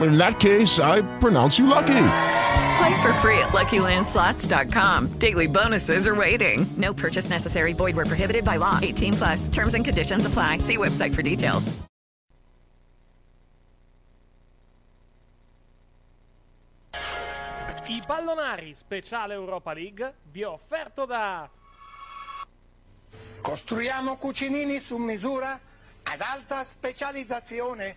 [0.00, 2.06] In that case, I pronounce you lucky.
[2.78, 5.08] Play for free at LuckyLandSlots.com.
[5.18, 6.66] Daily bonuses are waiting.
[6.76, 7.72] No purchase necessary.
[7.72, 8.78] Void were prohibited by law.
[8.80, 9.48] 18 plus.
[9.48, 10.58] Terms and conditions apply.
[10.58, 11.80] See website for details.
[17.90, 21.50] I pallonari speciale Europa League vi ho offerto da
[23.40, 25.58] Costruiamo cucinini su misura
[26.04, 27.96] ad alta specializzazione.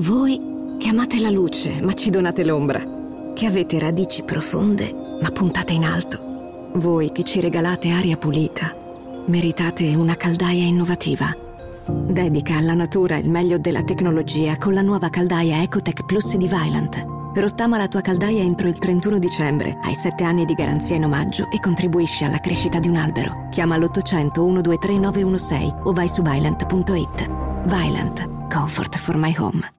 [0.00, 0.40] Voi
[0.78, 2.80] che amate la luce ma ci donate l'ombra,
[3.34, 8.76] che avete radici profonde ma puntate in alto, voi che ci regalate aria pulita,
[9.26, 11.36] meritate una caldaia innovativa.
[11.84, 17.04] Dedica alla natura il meglio della tecnologia con la nuova caldaia Ecotech Plus di Vylant.
[17.34, 21.50] Rottama la tua caldaia entro il 31 dicembre, hai 7 anni di garanzia in omaggio
[21.50, 23.48] e contribuisci alla crescita di un albero.
[23.50, 27.28] Chiama l'800 123 916 o vai su Vylant.it.
[27.66, 28.46] Vylant.
[28.48, 29.77] Comfort for my home.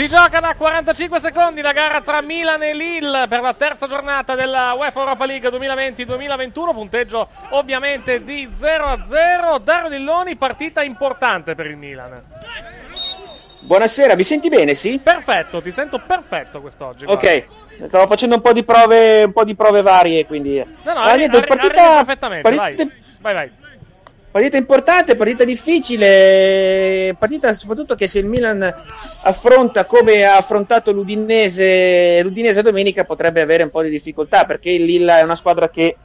[0.00, 4.34] Si gioca da 45 secondi la gara tra Milan e Lille per la terza giornata
[4.34, 9.60] della UEFA Europa League 2020-2021, punteggio ovviamente di 0-0.
[9.62, 12.18] Dario Lilloni, partita importante per il Milan.
[13.60, 14.98] Buonasera, mi senti bene, sì?
[15.04, 17.04] Perfetto, ti sento perfetto quest'oggi.
[17.04, 17.22] guarda.
[17.28, 17.46] Ok,
[17.86, 20.56] stavo facendo un po' di prove, un po' di prove varie, quindi...
[20.56, 23.02] No, no, Ah, arri- niente, arri- partita- perfettamente, partita- vai.
[23.20, 23.50] Vai, vai.
[24.30, 28.62] Partita importante, partita difficile, partita soprattutto che se il Milan
[29.22, 34.84] affronta come ha affrontato l'Udinese, l'Udinese domenica potrebbe avere un po' di difficoltà perché il
[34.84, 35.96] Lilla è una squadra che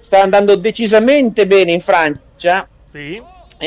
[0.00, 3.22] sta andando decisamente bene in Francia Sì.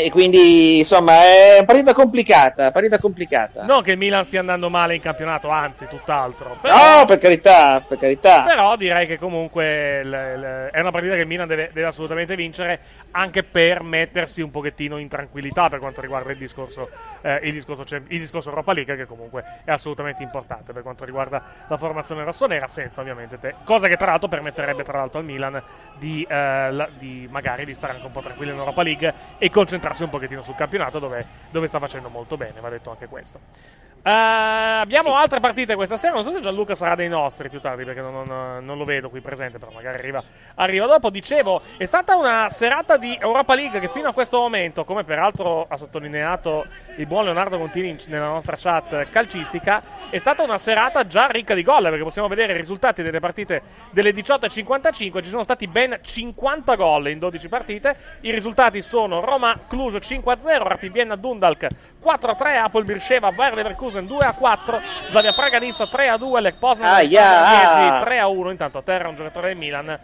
[0.06, 3.64] E quindi insomma è una partita complicata, partita complicata.
[3.64, 6.58] Non che il Milan stia andando male in campionato, anzi, tutt'altro.
[6.62, 8.44] Però, No, per carità, per carità.
[8.44, 12.36] però direi che comunque il- il- è una partita che il Milan deve, deve assolutamente
[12.36, 12.80] vincere,
[13.12, 16.90] anche per mettersi un pochettino in tranquillità per quanto riguarda il discorso,
[17.22, 21.42] eh, il discorso, il discorso Europa League, che comunque è assolutamente importante per quanto riguarda
[21.68, 23.56] la formazione rossonera, senza ovviamente te.
[23.64, 25.62] Cosa che tra l'altro permetterebbe tra l'altro al Milan
[25.98, 29.50] di, eh, la- di magari di stare anche un po' tranquillo in Europa League e
[29.50, 33.39] concentrarsi un pochettino sul campionato dove, dove sta facendo molto bene, va detto anche questo.
[34.04, 36.13] Eh, abbiamo altre partite questa sera.
[36.13, 39.10] Non so se Gianluca sarà dei nostri più tardi perché non, non- non lo vedo
[39.10, 40.24] qui presente, però magari arriva,
[40.56, 41.10] arriva dopo.
[41.10, 45.66] Dicevo, è stata una serata di Europa League che fino a questo momento, come peraltro
[45.68, 46.66] ha sottolineato
[46.98, 51.54] il buon Leonardo Contini in- nella nostra chat calcistica, è stata una serata già ricca
[51.54, 53.62] di gol perché possiamo vedere i risultati delle partite
[53.92, 55.22] delle 18.55.
[55.22, 57.98] Ci sono stati ben 50 gol in 12 partite.
[58.22, 59.19] I risultati sono
[59.77, 61.68] Roma-Cluj 5-0, Rapid Vienna-Dundalk
[62.01, 64.81] 4-3, Apol Birsheva, Bayer Leverkusen 2-4,
[65.12, 68.01] Slavia Praga Nizza 3-2, Lech Poznan Aia!
[68.03, 68.51] 3-1.
[68.51, 70.00] Intanto a terra un giocatore del Milan.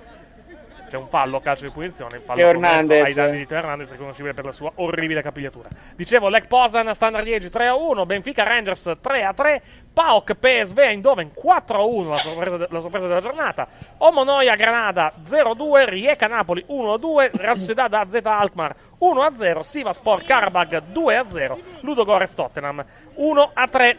[0.93, 2.19] C'è un fallo, calcio di punizione.
[2.19, 3.03] Fallo Hernandez.
[3.03, 5.67] ai danni di Teo Hernandez, riconoscibile per la sua orribile capigliatura.
[5.95, 9.61] Dicevo, Lech Poznan, Standard Liegi 3-1, Benfica Rangers 3-3,
[9.91, 13.67] PAOK PSV Eindhoven 4-1, la sorpresa, la sorpresa della giornata.
[13.97, 22.35] Omonoia Granada 0-2, Rijeka Napoli 1-2, Real Sociedad AZ Alkmaar 1-0, Sivaspor Karabag 2-0, Ludogorets
[22.35, 22.85] Tottenham
[23.17, 23.97] 1-3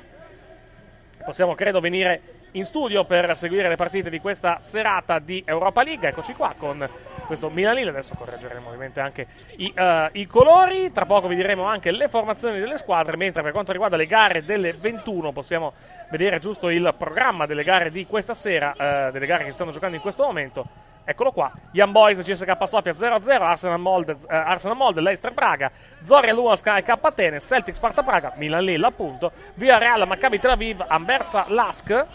[1.24, 6.08] possiamo credo venire in studio per seguire le partite di questa serata di Europa League.
[6.08, 6.88] Eccoci qua con
[7.26, 7.90] questo Milan Lille.
[7.90, 10.92] Adesso correggeremo ovviamente anche i, eh, i colori.
[10.92, 13.16] Tra poco vi diremo anche le formazioni delle squadre.
[13.16, 15.72] Mentre per quanto riguarda le gare delle 21 possiamo
[16.10, 18.72] vedere giusto il programma delle gare di questa sera,
[19.08, 20.64] eh, delle gare che stanno giocando in questo momento.
[21.06, 25.70] Eccolo qua, Young Boys CSK Sofia 0-0, Arsenal Molde, eh, Arsenal Molde Leicester Praga,
[26.02, 30.82] Zoria Luas K Atene, Celtic Sparta Praga, Milan Lille appunto, Via Real Maccabi Tel Aviv,
[30.86, 32.06] Anversa Lask.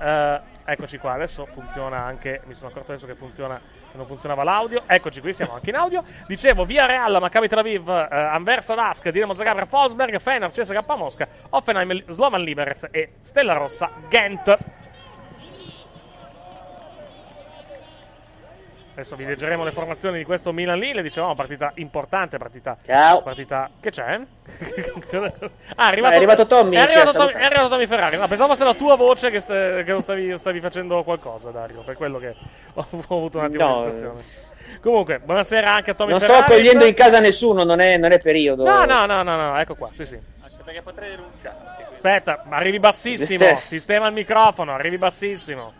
[0.00, 4.42] Eh, eccoci qua, adesso funziona anche, mi sono accorto adesso che funziona, che non funzionava
[4.44, 4.82] l'audio.
[4.86, 6.02] Eccoci qui, siamo anche in audio.
[6.26, 11.28] Dicevo, Via Real Maccabi Tel Aviv, eh, Anversa Lask, Dinamo Zagreb Wolfsberg, Fener CSK Mosca,
[11.50, 14.82] Offenheim Slovan Liberec e Stella Rossa Ghent.
[18.94, 21.02] Adesso vi leggeremo le formazioni di questo Milan Lille.
[21.02, 22.76] Dicevamo, partita importante, partita.
[22.84, 23.22] Ciao.
[23.22, 23.68] Partita.
[23.80, 24.20] Che c'è?
[24.20, 27.38] ah, è arrivato, No, è arrivato Tommy È arrivato, che salutato.
[27.38, 28.16] è arrivato Tommy Ferrari.
[28.16, 31.82] No, pensavo fosse la tua voce che, st- che lo stavi, stavi facendo qualcosa, Dario.
[31.82, 32.36] Per quello che
[32.74, 34.22] ho, ho avuto un attimo No, di situazione.
[34.80, 36.52] Comunque, buonasera anche a Tommy Non sto Ferrari.
[36.54, 38.64] togliendo in casa nessuno, non è, non è periodo.
[38.64, 39.88] No, no, no, no, no, ecco qua.
[39.92, 40.14] Sì, sì.
[40.14, 41.74] Anche perché potrei denunciarti.
[41.82, 41.94] quindi.
[41.94, 43.44] Aspetta, ma arrivi bassissimo.
[43.58, 45.72] Sistema il microfono, arrivi bassissimo.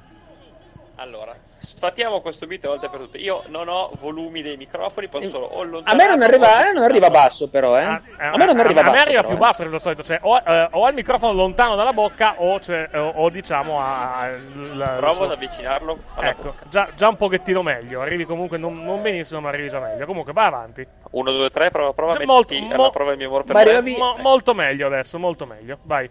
[0.96, 1.33] Allora,
[1.76, 3.19] sfatiamo questo mito una volta per tutte.
[3.19, 6.73] Io non ho volumi dei microfoni, posso solo o A me non arriva, a me
[6.73, 7.82] non arriva basso, però, eh.
[7.82, 9.03] Ah, A me non arriva a me basso.
[9.05, 9.41] arriva però, più eh.
[9.41, 12.88] basso dello solito, cioè o, eh, o ha il microfono lontano dalla bocca o, c'è-
[12.94, 16.65] o- o diciamo a, a- il- Provo il- ad avvicinarlo alla Ecco, bocca.
[16.69, 18.00] già, già un pochettino meglio.
[18.00, 20.06] Arrivi comunque non, non benissimo, ma arrivi già meglio.
[20.06, 20.87] Comunque, vai avanti.
[21.11, 23.97] 1, 2, 3, prova, prova, metti molto- mo- prova il mio amore per me.
[23.97, 25.79] Mo- molto meglio adesso, molto meglio.
[25.82, 26.09] Vai.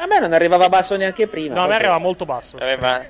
[0.00, 1.54] A me non arrivava basso neanche prima.
[1.54, 1.88] No, a me proprio.
[1.90, 2.56] arriva molto basso.
[2.58, 3.04] Vabbè, ma,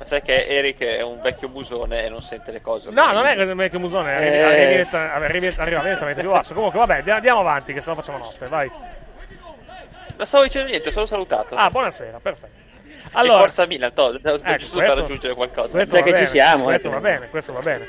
[0.00, 2.88] ma sai che Eric è un vecchio musone e non sente le cose.
[2.90, 4.80] No, non è che, che musone, Eh.
[4.80, 6.54] arrivi- arriva direttamente più basso.
[6.54, 8.46] Comunque, vabbè, andiamo- andiamo avanti, che se no facciamo notte.
[8.46, 8.70] Vai.
[10.16, 11.54] Non stavo dicendo niente, ho solo salutato.
[11.54, 12.68] Ah, buonasera, perfetto.
[12.86, 15.76] E Allora, forza Milan, to, giusto Ecco, per questo- raggiungere qualcosa.
[15.76, 16.90] Questo Già che ci bene, siamo, Questo eh.
[16.92, 17.88] va bene, questo va bene.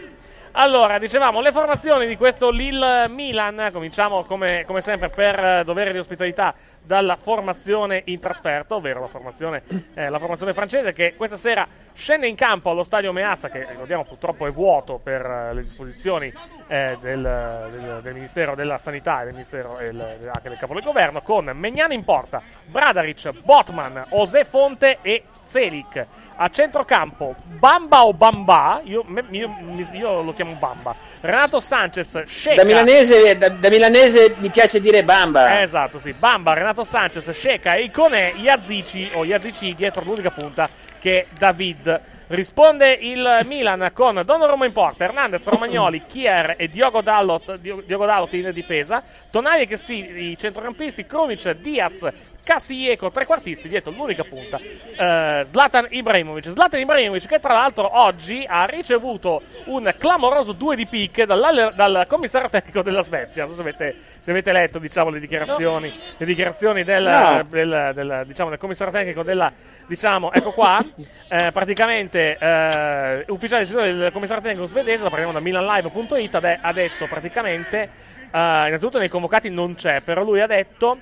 [0.53, 5.97] Allora, dicevamo, le formazioni di questo Lille-Milan, cominciamo come, come sempre per eh, dovere di
[5.97, 6.53] ospitalità
[6.83, 12.27] dalla formazione in trasferta, ovvero la formazione, eh, la formazione francese che questa sera scende
[12.27, 16.29] in campo allo stadio Meazza, che ricordiamo purtroppo è vuoto per eh, le disposizioni
[16.67, 20.73] eh, del, del- del Ministero della Sanità e del Ministero e il- anche del Capo
[20.73, 26.05] del Governo, con Megnano in porta, Bradaric, Botman, José Fonte e Selic.
[26.43, 29.55] A centrocampo, Bamba o Bamba, io, io-
[29.91, 30.95] io lo chiamo Bamba.
[31.19, 32.55] Renato Sanchez, Sheka.
[32.55, 35.59] Da milanese, da, da milanese mi piace dire bamba.
[35.59, 36.13] Eh, esatto, sì.
[36.13, 40.67] Bamba, Renato Sanchez, Sheka e Iconè, Iazici o Iazici dietro l'unica punta
[40.99, 42.01] che è David.
[42.31, 48.05] Risponde il Milan con Donnarumma in porta, Hernandez, Romagnoli, Kier e Diogo Dallot, Dio- Diogo
[48.07, 49.03] Dallot in difesa.
[49.29, 52.07] Tonali che sì, i centrocampisti, Krunic, Diaz,
[52.43, 56.51] Castiglieco, trequartisti, dietro l'unica punta, eh, Zlatan Ibrahimovic.
[56.51, 62.49] Zlatan Ibrahimovic che tra l'altro oggi ha ricevuto un clamoroso 2 di picche dal, commissario
[62.49, 63.45] tecnico della Svezia.
[63.45, 67.45] Non so se avete, se avete letto diciamo, le dichiarazioni, le dichiarazioni del, No.
[67.47, 69.51] del, del, diciamo, del commissario tecnico della...
[69.85, 70.79] Diciamo, ecco qua,
[71.27, 77.89] eh, praticamente eh, ufficiale del commissario tecnico svedese, la prendiamo da milanlive.it, ha detto praticamente,
[78.31, 80.97] eh, innanzitutto nei convocati non c'è, però lui ha detto...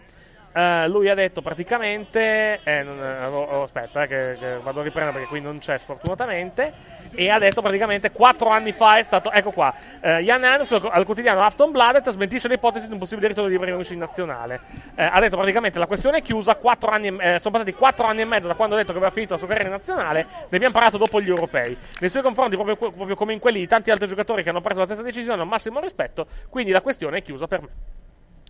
[0.60, 4.82] eh, lui ha detto praticamente, eh, non- eh, oh, oh, aspetta, eh, che, che vado
[4.82, 6.98] a riprendere perché qui non c'è sfortunatamente.
[7.16, 9.32] E ha detto praticamente 4 anni fa è stato.
[9.32, 9.74] Ecco qua.
[10.00, 14.00] Eh, Jan Anderson al quotidiano Aftonbladet smentisce l'ipotesi di un possibile ritorno di Ibrahimovic in
[14.00, 14.60] nazionale.
[14.96, 16.56] Ha detto praticamente la questione è chiusa.
[16.56, 19.34] quattro anni, sono passati 4 anni e mezzo da quando ha detto che aveva finito
[19.34, 20.26] la sua carriera in nazionale.
[20.50, 21.76] Ne abbiamo parlato dopo gli europei.
[22.00, 24.80] Nei suoi confronti, proprio, proprio come in quelli di tanti altri giocatori che hanno preso
[24.80, 26.28] la stessa decisione, ho massimo rispetto.
[26.50, 27.70] Quindi la questione è chiusa per me.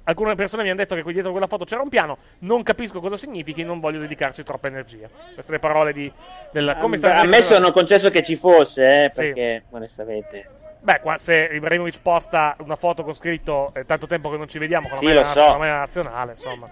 [0.09, 2.17] Alcune persone mi hanno detto che qui dietro quella foto c'era un piano.
[2.39, 5.07] Non capisco cosa significhi, non voglio dedicarci troppa energia.
[5.35, 6.11] Queste le parole di,
[6.51, 7.21] del commissario.
[7.21, 9.17] A me sono concesso che ci fosse, eh, Sì.
[9.21, 10.49] perché onestamente.
[10.81, 14.57] Beh, qua, se Ibrahimovic posta una foto con scritto "È tanto tempo che non ci
[14.57, 15.33] vediamo con la Sì, lo so.
[15.41, 16.67] con la maglia nazionale, insomma.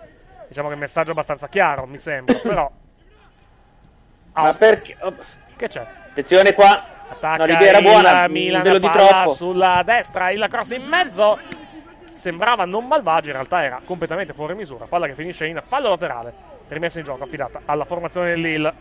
[0.47, 2.71] Diciamo che il messaggio è abbastanza chiaro, mi sembra, però...
[4.33, 4.95] Ma perché?
[5.01, 5.13] oh,
[5.55, 5.85] Che c'è?
[6.09, 6.83] Attenzione qua.
[7.09, 9.33] Attacca No, l'idea era buona, Milan, velo di palla troppo.
[9.33, 11.37] sulla destra, il cross in mezzo.
[12.17, 14.85] Sembrava non malvagio, in realtà era completamente fuori misura.
[14.85, 16.33] Palla che finisce in fallo laterale.
[16.67, 18.73] Rimessa in gioco, affidata alla formazione del Lille.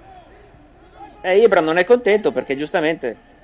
[1.21, 3.35] Eh, Ibra non è contento perché giustamente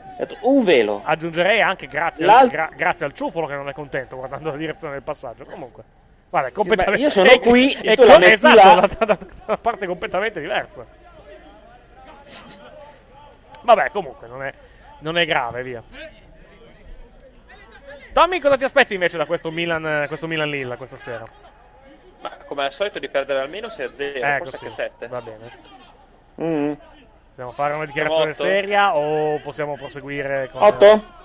[0.41, 1.03] un velo.
[1.05, 4.95] Aggiungerei anche grazie, L'al- gra- grazie al ciufolo che non è contento guardando la direzione
[4.95, 5.45] del passaggio.
[5.45, 5.83] Comunque,
[6.31, 6.99] guarda, è Sì, completamente.
[7.01, 10.41] ma io sono qui e è tu la metti esatto, da- da una parte completamente
[10.41, 10.85] diversa.
[13.63, 14.53] Vabbè, comunque, non è,
[15.01, 15.83] non è grave, via.
[18.13, 21.25] Tommy, cosa ti aspetti invece da questo Milan, questo Milan Lilla questa sera?
[22.21, 25.09] Ma come al solito di perdere almeno 6 a 0, Ecco, forse sì, anche 7.
[25.09, 25.51] Va bene.
[26.41, 26.73] Mm.
[27.29, 30.63] Possiamo fare una dichiarazione seria o possiamo proseguire con...
[30.63, 31.21] Otto?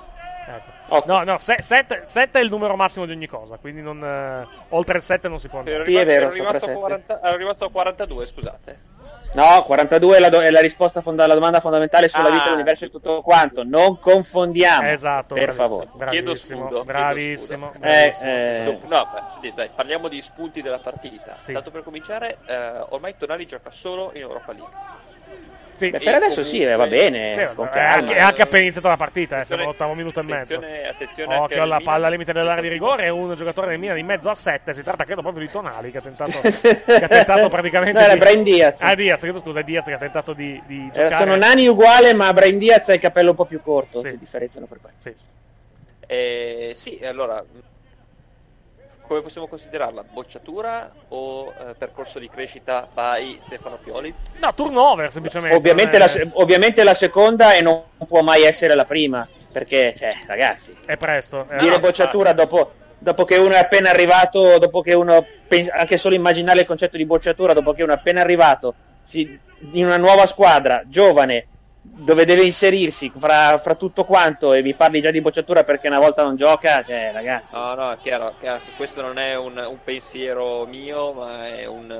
[0.47, 1.03] Ecco.
[1.05, 5.03] No, no, 7 è il numero massimo di ogni cosa, quindi non, eh, oltre il
[5.03, 5.83] 7 non si può andare.
[5.83, 8.79] Sì, è vero, ero rimasto, sopra a 40 ero rimasto a 42, scusate.
[9.33, 12.43] No, 42 è la, do- è la risposta fonda- alla domanda fondamentale sulla Ah, vita
[12.45, 13.63] dell'universo e tutto quanto.
[13.63, 14.87] Non confondiamo.
[14.89, 15.87] Esatto, per favore.
[16.07, 16.67] Chiedo Bravissimo, scudo.
[16.69, 17.79] chiedo bravissimo, scudo.
[17.79, 18.29] bravissimo.
[18.31, 19.07] Eh, No,
[19.41, 21.37] beh, dai, parliamo di spunti della partita.
[21.41, 21.53] Sì.
[21.53, 24.73] Tanto per cominciare, eh, ormai Tonali gioca solo in Europa League.
[25.77, 25.91] Sì.
[25.91, 27.47] Beh, per adesso sì, eh, va bene.
[27.49, 27.93] Sì, con è, calma.
[27.93, 30.55] anche, è anche appena iniziata la partita, eh, siamo all'ottavo minuto e mezzo.
[30.55, 33.79] Attenzione, attenzione Occhio al alla palla al limite dell'area di rigore e un giocatore del
[33.79, 34.73] Milan in mezzo a 7.
[34.73, 37.99] Si tratta credo proprio di Tonali che ha tentato, che ha tentato praticamente.
[37.99, 38.19] No, era di...
[38.19, 38.81] Brahim Diaz.
[38.81, 41.15] Ah, Diaz, chiedo scusa, è Diaz che ha tentato di, di Eh, giocare.
[41.15, 44.01] sono nani uguali, ma Brian Diaz ha il capello un po' più corto.
[44.01, 44.09] Sì.
[44.09, 44.95] Si differenziano per quello.
[44.97, 45.13] Sì.
[46.07, 47.43] Eh, sì, allora,
[49.07, 50.03] come possiamo considerarla?
[50.03, 54.13] Bocciatura o eh, percorso di crescita by Stefano Pioli?
[54.39, 55.55] No, turnover semplicemente.
[55.55, 59.27] Ovviamente la, è- se- ovviamente la seconda e non può mai essere la prima.
[59.51, 61.45] Perché, cioè, ragazzi, È presto.
[61.49, 61.57] eh.
[61.57, 65.97] dire no, bocciatura dopo, dopo che uno è appena arrivato, dopo che uno pensa, anche
[65.97, 68.73] solo immaginare il concetto di bocciatura, dopo che uno è appena arrivato
[69.03, 69.39] si-
[69.71, 71.47] in una nuova squadra, giovane,
[71.95, 75.99] dove deve inserirsi fra, fra tutto quanto e mi parli già di bocciatura perché una
[75.99, 77.55] volta non gioca, cioè, ragazzi.
[77.55, 81.65] No, no, è chiaro, chiaro che questo non è un, un pensiero mio, ma è
[81.65, 81.91] un...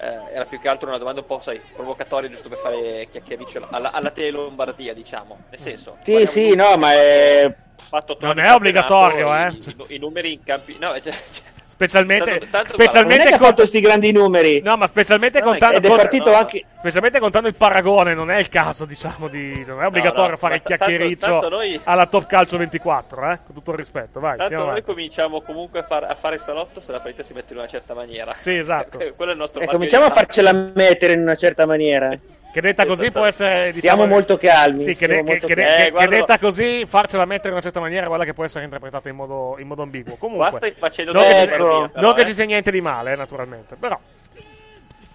[0.00, 3.68] eh, era più che altro una domanda un po', sai, provocatoria, giusto per fare chiacchiericcio
[3.70, 5.38] alla, alla tele Lombardia, diciamo.
[5.50, 5.96] Nel senso...
[6.02, 7.54] Sì, sì, no, ma è...
[7.76, 9.48] fatto Non è obbligatorio, eh.
[9.48, 10.76] I, i- i numeri in campi...
[10.78, 11.44] No, cioè, cioè,
[11.80, 14.60] Specialmente, Tanto- tanto- Non è specialmente che ha con- fatto sti grandi numeri.
[14.60, 16.64] No, ma specialmente No, contando, Ed è con- partito no, anche...
[16.78, 19.64] specialmente contando il paragone, non è il caso, diciamo, di.
[19.66, 23.38] Non è obbligatorio no, fare il chiacchiericcio tanto noi- alla Top Calcio 24, eh?
[23.46, 24.36] Con tutto il rispetto, vai.
[24.36, 24.82] Tanto noi avanti.
[24.82, 27.94] cominciamo comunque a, far- a fare salotto se la partita si mette in una certa
[27.94, 28.34] maniera.
[28.34, 28.98] Sì, esatto.
[29.16, 32.12] Quello è il nostro E cominciamo a farcela mettere in una certa maniera.
[32.52, 33.70] Che detta così può essere.
[33.72, 34.80] Diciamo, molto calmi.
[34.80, 35.80] Sì, che, de- molto che de- calmi.
[35.80, 38.64] Eh, che- guarda- detta così, farcela mettere in una certa maniera, quella che può essere
[38.64, 40.16] interpretata in modo, in modo ambiguo.
[40.16, 41.50] Comunque, Qua stai facendo non, che, Ecco.
[41.50, 42.24] parodia, non però, che eh.
[42.26, 43.76] ci sia niente di male, eh, naturalmente.
[43.76, 43.98] Però.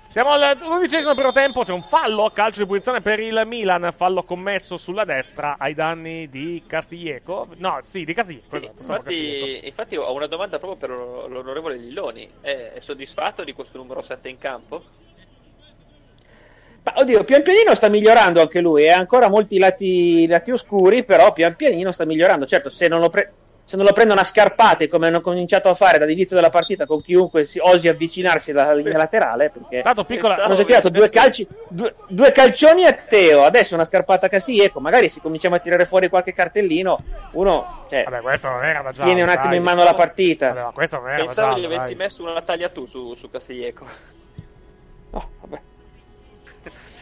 [0.10, 4.24] Siamo al undicesimo primo tempo, c'è un fallo, calcio di punizione per il Milan, fallo
[4.24, 7.50] commesso sulla destra ai danni di Castiglieco.
[7.58, 8.76] No, sì, di Castiglieco, Sì, esatto.
[8.80, 12.30] infatti, infatti ho una domanda proprio per l'on- l'onorevole Lilloni.
[12.40, 14.82] È, è soddisfatto di questo numero 7 in campo?
[16.86, 18.88] Ma, oddio, pian pianino sta migliorando anche lui.
[18.90, 22.46] Ha ancora molti lati, lati oscuri, però pian pianino sta migliorando.
[22.46, 25.74] Certo, se non lo, pre- se non lo prendono a scarpate come hanno cominciato a
[25.74, 30.36] fare dall'inizio della partita con chiunque si osi avvicinarsi alla linea laterale perché Tanto piccola-
[30.44, 34.80] hanno già tirato due, calci, due, due calcioni a Teo adesso una scarpata a Castiglieco
[34.80, 36.96] magari se cominciamo a tirare fuori qualche cartellino
[37.32, 39.04] uno cioè, Vabbè, questo non era già.
[39.04, 41.66] tiene un attimo in mano la partita Vabbè, ma questo non era Pensavo giallo, gli
[41.66, 41.96] avessi dai.
[41.96, 43.88] messo una taglia tu su, su Castiglieco.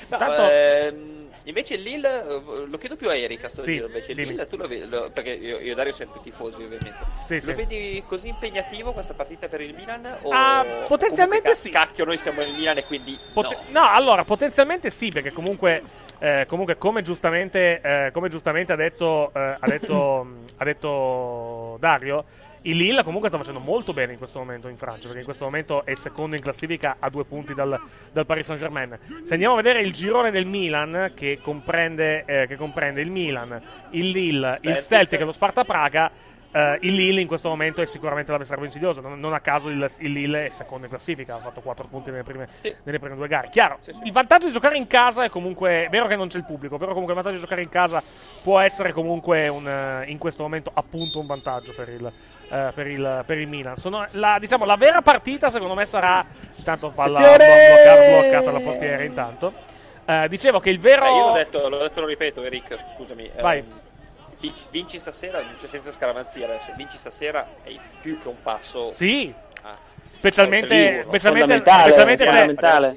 [0.10, 4.30] Tanto- ehm, invece il Lille, eh, lo chiedo più a Erika, sto Sì, invece dimmi.
[4.30, 6.94] Lille, tu lo vedi, lo- perché io, io e Dario più tifosi ovviamente,
[7.26, 7.54] Sì, lo sì.
[7.54, 10.06] vedi così impegnativo questa partita per il Milan?
[10.24, 11.70] O Ah, potenzialmente comunque, sì.
[11.70, 13.82] Cacchio, noi siamo il Milan e quindi Pot- no.
[13.82, 13.88] no.
[13.90, 15.82] allora, potenzialmente sì, perché comunque,
[16.20, 20.26] eh, comunque come, giustamente, eh, come giustamente ha detto, eh, ha, detto,
[20.58, 22.26] ha detto Dario,
[22.63, 25.46] il Lille comunque sta facendo molto bene in questo momento in Francia, perché in questo
[25.46, 27.79] momento è secondo in classifica a due punti dal,
[28.12, 28.98] dal Paris Saint-Germain.
[29.24, 33.62] Se andiamo a vedere il girone del Milan, che comprende, eh, che comprende il Milan,
[33.91, 34.84] il Lille, il Celtic.
[34.84, 36.12] Celtic e lo Sparta Praga,
[36.55, 39.01] eh, il Lille in questo momento è sicuramente l'avversario insidioso.
[39.01, 42.12] Non, non a caso il, il Lille è secondo in classifica, ha fatto 4 punti
[42.12, 42.48] nelle prime,
[42.84, 43.50] nelle prime due gare.
[43.50, 45.86] Chiaro, il vantaggio di giocare in casa è comunque.
[45.86, 48.03] È vero che non c'è il pubblico, però comunque il vantaggio di giocare in casa
[48.43, 52.12] può essere comunque un, eh, in questo momento appunto un vantaggio per il.
[52.54, 56.24] Eh, per, il, per il Milan Sono- la, diciamo, la vera partita secondo me sarà
[56.56, 59.54] intanto palla bloccata, bloccata la portiere intanto
[60.06, 63.32] Eh, dicevo che il vero Eh, io l'ho detto, l'ho detto, lo ripeto, Eric, scusami.
[63.40, 63.60] Vai.
[63.60, 63.80] ehm,
[64.40, 68.92] vinci, vinci stasera, non c'è senza scaramanzia adesso, vinci stasera è più che un passo.
[68.92, 69.34] Sì.
[69.62, 69.78] Ah.
[70.30, 72.32] Specialmente, specialmente, Fondamentale, specialmente se,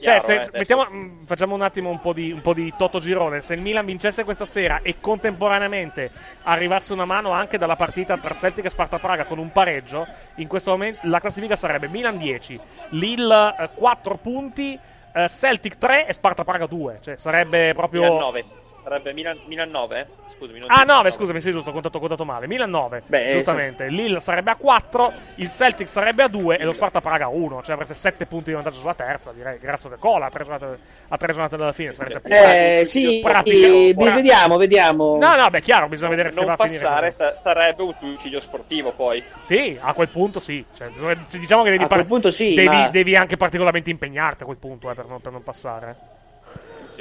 [0.03, 2.73] cioè, Chiaro, se- eh, mettiamo- mh, facciamo un attimo un po, di, un po' di
[2.79, 3.43] Toto Girone.
[3.43, 6.11] Se il Milan vincesse questa sera e contemporaneamente
[6.45, 10.07] arrivasse una mano anche dalla partita tra Celtic e Sparta Praga con un pareggio,
[10.37, 12.59] in questo momento la classifica sarebbe Milan 10,
[12.91, 14.79] Lille eh, 4 punti,
[15.13, 16.99] eh, Celtic 3 e Sparta Praga 2.
[17.03, 18.03] Cioè, sarebbe proprio.
[18.03, 18.45] Milan 9.
[18.87, 20.07] Sarebbe Milan, Milan 9, eh?
[20.37, 20.61] Scusami.
[20.69, 22.47] Ah, 9, 9, scusami, sì, giusto, ho contato, ho contato male.
[22.47, 23.89] Milan 9, Beh, giustamente.
[23.89, 27.63] Lille sarebbe a 4, il Celtic sarebbe a 2 e lo Sparta Praga a 1.
[27.65, 29.59] Cioè avreste 7 punti di vantaggio sulla terza, direi.
[29.59, 30.79] Grasso che cola a 3 giornate,
[31.09, 31.95] a tre giornate dalla fine.
[31.95, 36.39] Sarebbe eh sì pratica- eh, pra- vediamo vediamo No, no, beh, chiaro, bisogna vedere se
[36.39, 36.81] Non va a finire.
[36.85, 37.17] passare così.
[37.17, 39.21] sa- sarebbe un suicidio sportivo poi.
[39.41, 40.65] Sì, a quel punto sì.
[40.73, 40.91] Cioè,
[41.33, 44.59] diciamo che devi, A quel punto sì, devi, ma- devi anche particolarmente impegnarti a quel
[44.61, 45.97] punto eh, per, non, per non passare.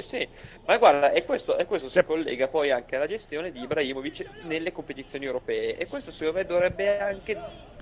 [0.01, 0.27] Sì, sì.
[0.65, 4.71] Ma guarda, e questo, e questo si collega poi anche alla gestione di Ibrahimovic nelle
[4.71, 5.77] competizioni europee.
[5.77, 7.37] E questo secondo me dovrebbe anche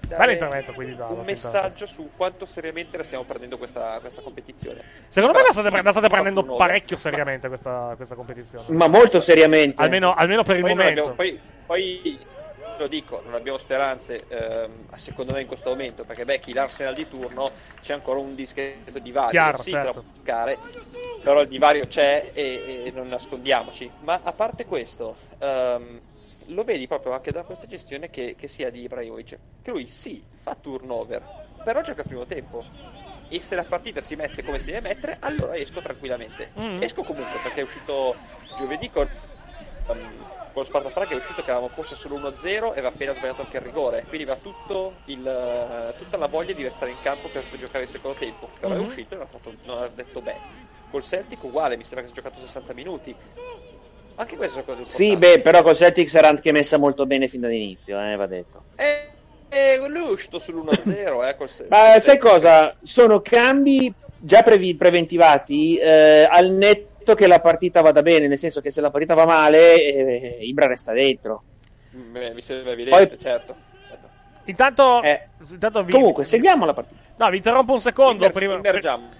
[0.07, 0.37] dare
[0.73, 4.81] quindi da un messaggio su quanto seriamente la stiamo prendendo questa, questa competizione.
[5.07, 8.65] Secondo me la state, la state prendendo parecchio seriamente questa, questa competizione.
[8.69, 11.09] ma molto seriamente Almeno, almeno per il Poi, non momento.
[11.09, 12.19] abbiamo- poi, poi
[12.75, 16.93] lo dico, non abbiamo speranze ehm, secondo me in questo momento, perché beh, chi l'Arsenal
[16.93, 19.79] di turno c'è ancora un discreto divario, Chiaro, sì, certo.
[19.79, 20.59] da bloccare,
[21.21, 23.93] però il divario c'è e, e non nascondiamoci.
[23.99, 26.01] Ma a parte questo, ehm,
[26.47, 30.25] lo vedi proprio anche da questa gestione che, che sia di Ibrahimovic, che lui sì,
[30.33, 31.29] fa turnover,
[31.61, 32.67] però gioca al primo tempo.
[33.27, 36.51] E se la partita si mette come si deve mettere, allora esco tranquillamente.
[36.59, 36.77] Mm.
[36.77, 39.07] Esco comunque perché è uscito giovedì con,
[39.87, 43.13] um, con lo Sparta Praga, è uscito che avevamo forse solo 1-0 e aveva appena
[43.13, 44.05] sbagliato anche il rigore.
[44.07, 47.89] Quindi va tutto il, eh, tutta la voglia di restare in campo per giocare il
[47.89, 48.47] secondo tempo.
[48.59, 48.79] Però Mhm.
[48.81, 50.35] è uscito e non ha, fatto- non ha detto beh.
[50.91, 53.15] Col Celtic uguale, mi sembra che si è giocato 60 minuti.
[54.15, 55.09] Anche queste sono cose importanti.
[55.09, 58.61] sì beh però con Celtic sarà anche messa molto bene fin dall'inizio eh, va detto
[58.75, 59.09] E,
[59.49, 62.75] e lui è uscito sull'1-0, eh, col Ma col sai cosa?
[62.83, 68.61] Sono cambi già previ- preventivati eh, al netto che la partita vada bene, nel senso
[68.61, 71.43] che se la partita va male, eh, Ibra resta dentro.
[71.95, 73.55] Mm, beh, mi sembra evidente, certo.
[74.45, 77.01] Intanto, Eh, intanto vi, Comunque, seguiamo la partita.
[77.15, 78.25] No, vi interrompo un secondo.
[78.25, 78.59] Inver- prima,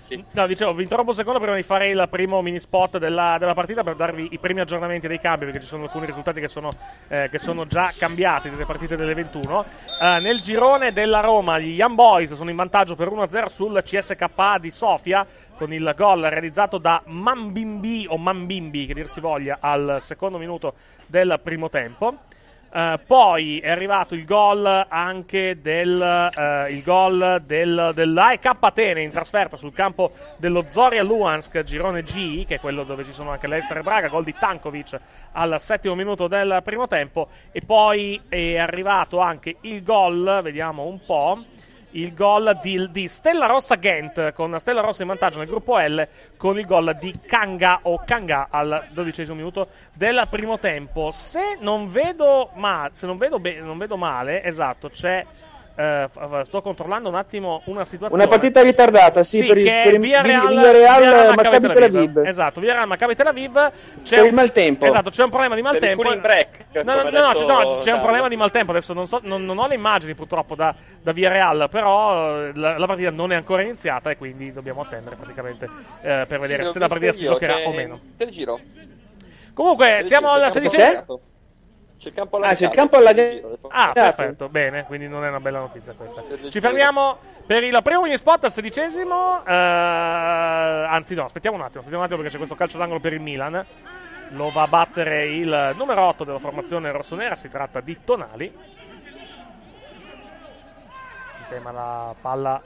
[0.04, 0.24] sì.
[0.32, 3.54] No, dicevo, vi interrompo un secondo prima di fare il primo mini spot della, della
[3.54, 6.70] partita per darvi i primi aggiornamenti dei cambi, perché ci sono alcuni risultati che sono,
[7.08, 9.64] eh, che sono già cambiati nelle partite delle 21.
[10.02, 14.58] Eh, nel girone della Roma, gli Young Boys sono in vantaggio per 1-0 sul CSKA
[14.60, 19.98] di Sofia, con il gol realizzato da Mambimbi o Mambimbi, che dir si voglia, al
[20.02, 20.74] secondo minuto
[21.06, 22.16] del primo tempo.
[22.76, 29.12] Eh, poi è arrivato il gol anche del, eh, il gol del, dell'AEK Atene in
[29.12, 33.46] trasferta sul campo dello Zoria Luhansk, girone G, che è quello dove ci sono anche
[33.46, 35.00] l'Ester e Braga, gol di Tankovic
[35.34, 37.28] al settimo minuto del primo tempo.
[37.52, 41.44] E poi è arrivato anche il gol, vediamo un po'.
[41.96, 46.08] Il gol di, di Stella Rossa Ghent con Stella Rossa in vantaggio nel gruppo L
[46.38, 51.12] con il gol di Kanga o Kanga al dodicesimo minuto del primo tempo.
[51.12, 55.24] Se non vedo, ma, se non vedo, be- non vedo male, esatto, c'è
[55.76, 56.08] eh,
[56.44, 58.22] sto controllando un attimo una situazione.
[58.24, 61.68] Una partita ritardata, sì, per, il- che per il Via Real, Via Real, Via Maccabi
[61.68, 62.18] Tel Aviv.
[62.26, 63.72] Esatto, Via Real Maccabi Tel Aviv.
[64.04, 64.86] C'è Per un- il maltempo.
[64.86, 66.22] Esatto, c'è un problema di Per il maltempo.
[66.22, 68.72] break, No, no, no, ha no, detto c'è, no, c'è un problema di maltempo.
[68.72, 72.52] Adesso non, so, non, non ho le immagini purtroppo da, da Via Real, però eh,
[72.56, 75.66] la, la partita non è ancora iniziata e quindi dobbiamo attendere praticamente
[76.02, 78.00] eh, per vedere Sì, se la partita si giocherà o meno.
[78.18, 78.60] Te il giro.
[79.54, 81.06] Comunque, siamo alla sedicesima.
[82.04, 83.58] C'è il campo Ah, c'è il campo giro.
[83.70, 86.22] Ah, perfetto, bene, quindi non è una bella notizia questa.
[86.50, 89.46] Ci fermiamo per il primo mini spot al sedicesimo.
[89.46, 93.14] eh, anzi, no, aspettiamo un attimo, aspettiamo un attimo perché c'è questo calcio d'angolo per
[93.14, 93.66] il Milan.
[94.32, 97.36] Lo va a battere il numero 8 della formazione rossonera.
[97.38, 98.54] Si tratta di Tonali.
[101.38, 102.62] Sistema la palla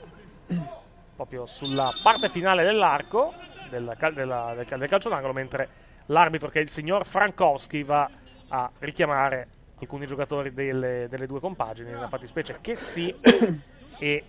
[1.14, 3.34] proprio sulla parte finale dell'arco
[3.70, 5.68] del, cal- della- del cal- del calcio d'angolo, mentre
[6.06, 8.08] l'arbitro, che è il signor Frankowski, va
[8.48, 9.48] a richiamare
[9.80, 13.14] alcuni giocatori delle, delle due compagini, nella fattispecie che sì,
[13.98, 14.24] e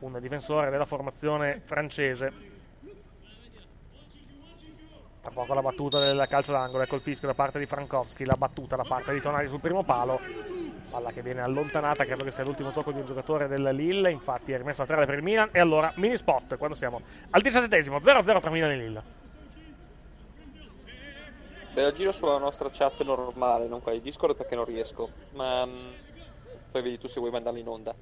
[0.00, 2.58] un difensore della formazione francese.
[5.20, 8.36] Tra poco la battuta del calcio d'angolo, ecco il fischio da parte di Frankowski, la
[8.38, 10.18] battuta da parte di Tonali sul primo palo,
[10.90, 14.52] palla che viene allontanata, credo che sia l'ultimo tocco di un giocatore del Lille, infatti
[14.52, 17.98] è rimessa a 3 per il Milan, e allora mini spot quando siamo al diciassettesimo,
[17.98, 19.19] 0-0 tra Milan e Lille.
[21.72, 25.08] Ve la giro sulla nostra chat normale, non qua di Discord perché non riesco.
[25.32, 25.88] Ma mm,
[26.72, 27.94] poi vedi tu se vuoi mandarla in onda.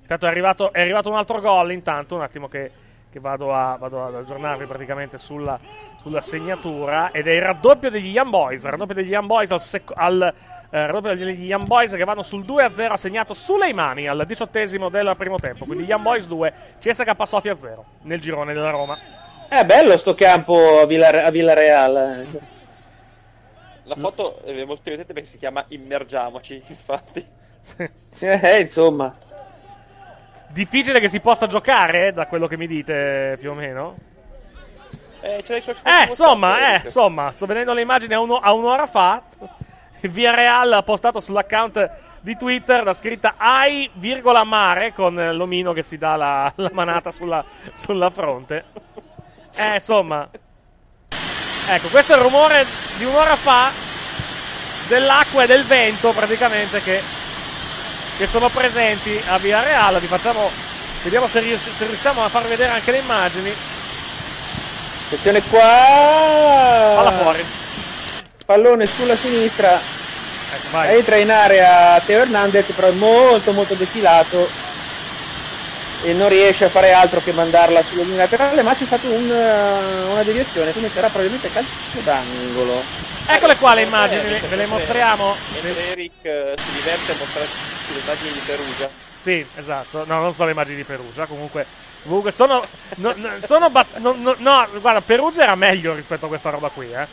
[0.00, 1.72] Intanto è arrivato, è arrivato un altro gol.
[1.72, 2.70] Intanto, un attimo che,
[3.10, 5.58] che vado, a, vado ad aggiornarvi praticamente sulla,
[6.00, 7.10] sulla segnatura.
[7.10, 8.62] Ed è il raddoppio degli Young Boys.
[8.62, 10.22] Il raddoppio degli Young Boys al, sec- al
[10.70, 12.90] eh, raddoppio degli Young Boys che vanno sul 2-0.
[12.92, 15.64] Ha segnato Suleimani al diciottesimo del primo tempo.
[15.64, 18.96] Quindi Young Boys 2, CSK Sofia 0 nel girone della Roma.
[19.48, 22.56] È bello sto campo a, Villa, a Villareal.
[23.88, 27.26] La foto è molto divertente perché si chiama Immergiamoci, infatti.
[28.18, 29.16] Eh, insomma.
[30.48, 33.94] Difficile che si possa giocare, da quello che mi dite più o meno.
[35.20, 38.52] Eh, ce l'hai su Eh, insomma, eh, insomma, sto vedendo le immagini a, uno- a
[38.52, 39.22] un'ora fa.
[40.00, 45.82] Via Real ha postato sull'account di Twitter la scritta ai, virgola mare con l'omino che
[45.82, 48.64] si dà la, la manata sulla, sulla fronte.
[49.56, 50.28] Eh, insomma.
[51.70, 53.70] Ecco, questo è il rumore di un'ora fa
[54.86, 57.02] dell'acqua e del vento praticamente che,
[58.16, 60.00] che sono presenti a Via Real.
[60.00, 60.50] Vi facciamo.
[61.02, 63.54] Vediamo se, ries- se riusciamo a far vedere anche le immagini.
[65.06, 66.94] Attenzione qua.
[66.96, 67.44] Palla fuori.
[68.46, 69.78] Pallone sulla sinistra.
[70.50, 70.82] Ecco.
[70.84, 74.48] Entra in area Teo Hernandez, però è molto molto defilato
[76.02, 79.30] e non riesce a fare altro che mandarla sulla linea laterale, ma c'è stata un,
[79.30, 82.82] eh, una deviazione, quindi sarà probabilmente calcio d'angolo.
[83.26, 85.34] Eccole qua le immagini, ve- ve le mostriamo.
[85.60, 87.56] Mentre Eric eh, si diverte a mostrarci
[87.92, 88.88] le immagini di Perugia.
[89.20, 90.04] Sì, esatto.
[90.06, 91.26] No, non sono le immagini di Perugia.
[91.26, 91.66] Comunque,
[92.04, 92.64] comunque sono.
[92.96, 96.68] no, no, sono bast- no, no, no, guarda, Perugia era meglio rispetto a questa roba
[96.68, 97.06] qui, eh.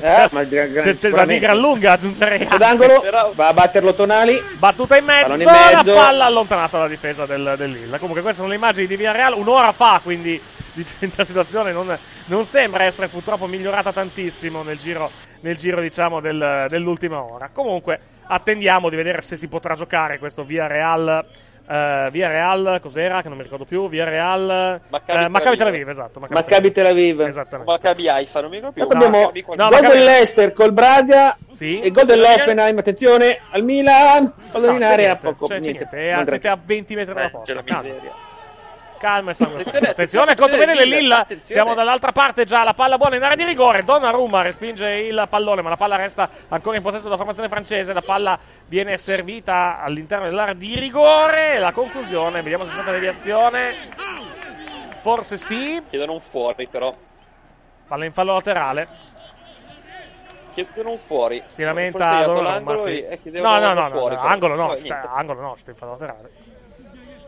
[0.00, 2.46] Eh, ma di, gran- ma di lunga aggiungerei.
[2.58, 3.02] D'angolo,
[3.34, 4.40] va a batterlo Tonali.
[4.58, 5.94] Battuta in mezzo, in la mezzo.
[5.94, 7.98] palla allontanata dalla difesa del, del Lille.
[7.98, 10.40] Comunque, queste sono le immagini di Villarreal un'ora fa, quindi
[11.14, 11.96] la situazione non,
[12.26, 17.48] non sembra essere purtroppo migliorata tantissimo nel giro, nel giro diciamo, del- dell'ultima ora.
[17.52, 21.24] Comunque, attendiamo di vedere se si potrà giocare questo Villarreal.
[21.66, 23.22] Uh, Via Real, cos'era?
[23.22, 23.88] Che non mi ricordo più.
[23.88, 25.88] Via Real, Maccabi eh, Tel Maccabi Tel Aviv.
[25.88, 26.20] Esatto.
[26.28, 27.20] Maccabi Tel Aviv.
[27.22, 27.72] Esattamente.
[27.72, 28.84] Maccabi Haifa, non mi ricordo più.
[28.96, 31.80] Abbiamo Maccabi qualche- No, gol Maccabi- dell'Ester col Braga Sì.
[31.80, 35.88] e gol dell'Offenheim, attenzione, al Milan, pallone No, in area, niente, poco, c'è- c'è niente.
[35.92, 36.10] niente.
[36.10, 37.46] E non siete a 20 metri dalla Eh, porta.
[37.46, 38.12] c'è la miseria.
[39.04, 39.88] Calma e sangue Attenzione.
[39.90, 41.18] Attenzione, conto bene Lilla.
[41.18, 41.52] attenzione.
[41.60, 42.64] Siamo dall'altra parte già.
[42.64, 43.84] La palla buona in area di rigore.
[43.84, 47.92] Donnarumma respinge il pallone, ma la palla resta ancora in possesso della formazione francese.
[47.92, 51.58] La palla viene servita all'interno dell'area di rigore.
[51.58, 53.74] La conclusione, vediamo se c'è stata deviazione.
[55.02, 55.82] Forse sì.
[55.90, 56.96] Chiedono un fuori, però.
[57.86, 58.88] Palla in fallo laterale.
[60.54, 61.42] Chiedono un fuori.
[61.44, 63.02] Si lamenta Forse è l'angolo sì.
[63.02, 65.76] e- No, no, no, no, fuori, no, angolo no, Poi sta- angolo no, sta in
[65.76, 66.30] fallo laterale.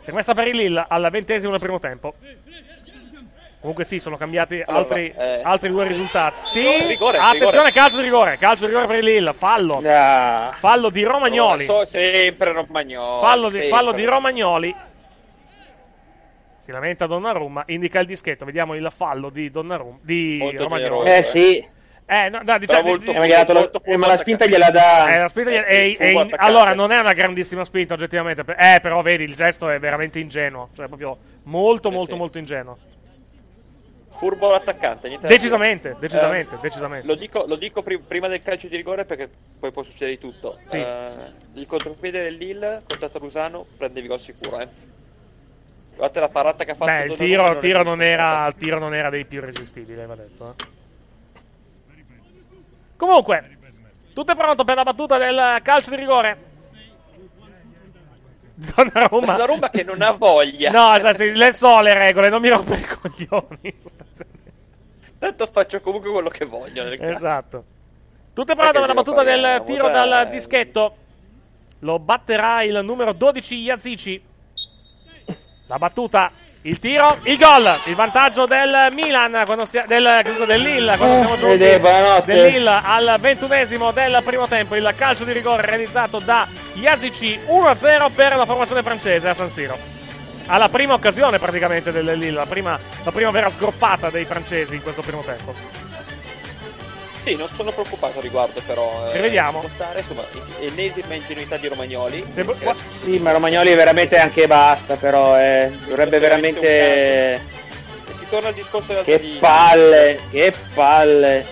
[0.06, 2.14] Fermessa per il Lille al ventesimo del primo tempo.
[3.58, 6.36] Comunque sì, sono cambiati Allora, altri, eh, altri due risultati.
[6.86, 7.72] rigore, Attenzione, rigore.
[7.72, 9.82] calcio di rigore, calcio di rigore per il Lille, fallo.
[9.84, 11.64] Ah, Fallo di Romagnoli.
[11.64, 13.20] So- sempre Romagnoli.
[13.20, 13.68] Fallo di, sempre.
[13.68, 14.76] fallo di Romagnoli.
[16.58, 21.04] Si lamenta Donnarumma, indica il dischetto, vediamo il fallo di Donnarumma di Molto Romagnoli.
[21.04, 21.12] generoso.
[21.12, 21.66] eh sì,
[22.08, 25.18] Eh, no, no, diciamo, molto eh, la, molto eh, ma la spinta gliela Eh, dà.
[25.18, 28.44] la spinta gli- è- fu è in- allora, non è una grandissima spinta, oggettivamente.
[28.56, 30.68] Eh, però vedi, il gesto è veramente ingenuo.
[30.76, 32.18] Cioè, proprio molto, Eh, molto, sì.
[32.18, 32.78] molto ingenuo.
[34.08, 37.06] Furbo l'attaccante, Decisamente, decisamente, Eh, decisamente.
[37.06, 40.18] Lo dico, lo dico pri- prima del calcio di rigore perché poi può succedere di
[40.18, 40.56] tutto.
[40.66, 40.76] Sì.
[40.78, 41.10] Eh,
[41.54, 44.68] il contropiede del Lille contro Tarusano prendevi gol sicuro, eh.
[45.96, 48.78] Guardate la parata che ha fatto Beh, il tiro, è tiro non era, il tiro
[48.78, 50.54] non era dei più irresistibili, va detto.
[50.56, 50.64] eh.
[52.96, 53.58] Comunque,
[54.12, 56.44] tutto è pronto per la battuta del calcio di rigore.
[58.54, 59.32] Donnarumma.
[59.32, 60.70] Donnarumma che non ha voglia.
[60.70, 63.78] No, le so le regole, non mi rompere i coglioni.
[65.18, 67.12] Tanto faccio comunque quello che voglio nel caso.
[67.12, 67.64] Esatto.
[68.32, 70.96] Tutto è pronto per la battuta del tiro dal dischetto.
[71.80, 74.22] Lo batterà il numero 12 Iazici.
[75.66, 76.30] La battuta,
[76.68, 77.78] il tiro, il gol.
[77.84, 81.58] Il vantaggio del Milan, quando si- del, del Lille, quando Eh, siamo giunti
[82.24, 84.74] del Lille al ventunesimo del primo tempo.
[84.74, 89.78] Il calcio di rigore realizzato da Iazici 1-0 per la formazione francese a San Siro.
[90.48, 94.82] Alla prima occasione praticamente del Lille, la prima, la prima vera sgroppata dei francesi in
[94.82, 95.54] questo primo tempo.
[97.26, 99.08] Sì, non sono preoccupato a riguardo, però.
[99.08, 99.60] eh, Rivediamo.
[99.60, 100.24] ci può stare, insomma,
[100.60, 102.24] ennesima ingenuità di Romagnoli.
[102.32, 105.72] Se- Che- Sì, ma Romagnoli veramente anche basta, però eh.
[105.88, 106.68] dovrebbe veramente...
[106.68, 107.40] E
[108.12, 111.46] si torna al discorso della- Che di, palle, che palle.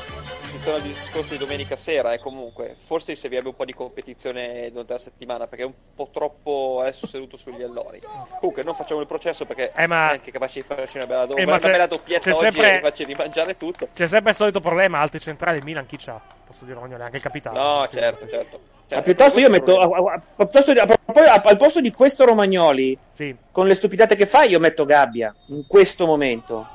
[0.65, 4.71] Si torna al discorso di domenica sera e comunque forse servirebbe un po' di competizione
[4.71, 8.01] durante la settimana perché è un po' troppo adesso seduto sugli allori.
[8.41, 11.27] Comunque non facciamo il processo perché Eh, ma- è anche capace di farci una bella,
[11.27, 13.89] do- Eh, una bella doppietta c'è oggi sempre- e facci di mangiare tutto.
[13.93, 16.19] C'è sempre il solito problema, altri centrali, il Milan chi c'ha?
[16.47, 17.59] Posso dire Romagnoli, anche il capitano.
[17.81, 18.61] No, certo, certo.
[18.91, 23.37] Ma piuttosto io metto a- a- a- piuttosto al posto di questo Romagnoli, Sì.
[23.51, 26.67] con le stupidate che fa, io metto Gabbia in questo momento.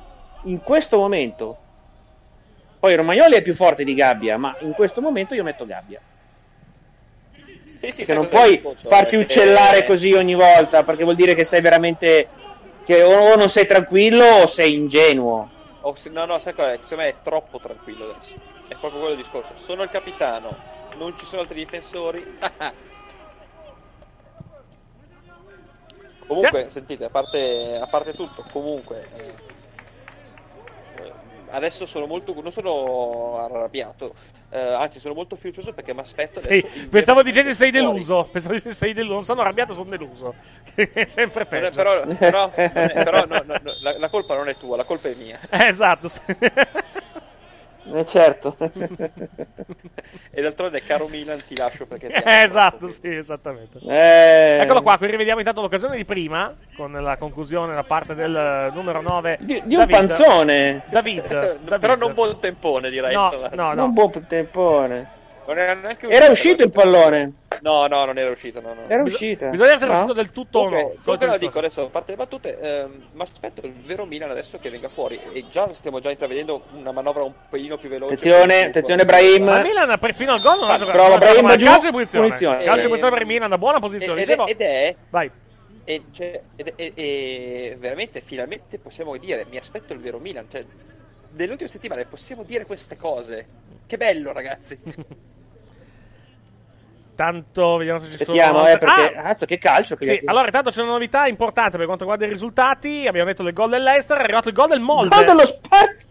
[0.43, 1.58] In questo momento.
[2.79, 5.99] Poi Romagnoli è più forte di Gabbia, ma in questo momento io metto Gabbia.
[7.81, 11.59] Sì, sì, sai non puoi farti uccellare così ogni volta, perché vuol dire che sei
[11.61, 12.27] veramente.
[12.85, 15.49] che o non sei tranquillo o sei ingenuo.
[15.81, 16.77] Oh, sì, no, no, sai è?
[16.81, 18.35] Secondo me è troppo tranquillo adesso.
[18.67, 19.53] È proprio quello il discorso.
[19.55, 20.57] Sono il capitano,
[20.97, 22.37] non ci sono altri difensori.
[26.27, 29.07] comunque, sentite, a parte, a parte tutto, comunque.
[29.15, 29.57] eh,
[31.51, 32.33] adesso sono molto.
[32.41, 34.13] non sono arrabbiato.
[34.49, 36.39] eh, anzi, sono molto fiducioso perché mi aspetto.
[36.39, 38.27] Sì, pensavo dicessi sei deluso.
[38.31, 39.13] Pensavo dicessi sei deluso.
[39.13, 40.33] Non sono arrabbiato, sono deluso.
[40.75, 41.75] È sempre peggio.
[41.75, 45.15] però, però, però no, no, no, la, la colpa non è tua, la colpa è
[45.15, 45.39] mia.
[45.49, 46.09] Eh, esatto.
[47.93, 48.56] Eh, certo.
[50.32, 53.80] E d'altronde, caro Milan, ti lascio perché ti Eh, esatto, sì, esattamente.
[53.88, 54.60] Eh.
[54.62, 59.02] Eccolo qua, qui rivediamo intanto l'occasione di prima, con la conclusione da parte del numero
[59.02, 59.39] 9.
[59.41, 60.84] Di, di un panzone.
[60.89, 61.28] David.
[61.28, 61.80] David.
[61.80, 63.13] Però non buon tempone, direi.
[63.13, 63.84] No, no, no.
[63.86, 65.17] Un buon tempone.
[65.45, 67.34] Non era Era uscito il pallone.
[67.62, 68.62] No, no, non era uscito.
[68.62, 68.82] No, no.
[68.88, 69.48] Era Bis- uscito.
[69.50, 69.95] Bisogna essere No?
[69.98, 70.69] uscito del tutto o no.
[70.69, 71.38] Comunque, discorso.
[71.38, 74.88] dico adesso, a parte le battute, ehm, ma aspetto il vero Milan adesso che venga
[74.89, 75.19] fuori.
[75.34, 78.13] E già stiamo già intravedendo una manovra un pelino più veloce.
[78.13, 79.43] Attenzione, attenzione Brahim.
[79.43, 80.98] Ma Milan per- fino al gol non ha giocato.
[80.98, 82.26] Prova Brahim giù, Calcio di punizione.
[82.28, 82.56] punizione.
[82.63, 84.19] Calcio di Eh, punizione per il Milan, da buona posizione.
[84.22, 85.32] Ed, Dicevo- ed è, Vai.
[85.84, 90.45] e, cioè, ed- e- e veramente finalmente possiamo dire, mi aspetto il vero Milan.
[90.50, 90.63] Cioè,
[91.32, 93.45] nelle ultime settimane possiamo dire queste cose.
[93.86, 94.78] Che bello, ragazzi.
[97.19, 98.69] Tanto vediamo se ci Aspettiamo, sono.
[98.69, 99.01] eh, perché.
[99.17, 99.21] Ah!
[99.23, 99.97] Cazzo, che calcio.
[99.97, 103.08] Che Sì, allora intanto c'è una novità importante per quanto riguarda i risultati.
[103.08, 105.13] Abbiamo detto del gol dell'Ester, è arrivato il gol del Molde.
[105.13, 106.08] Gol dello Sparta.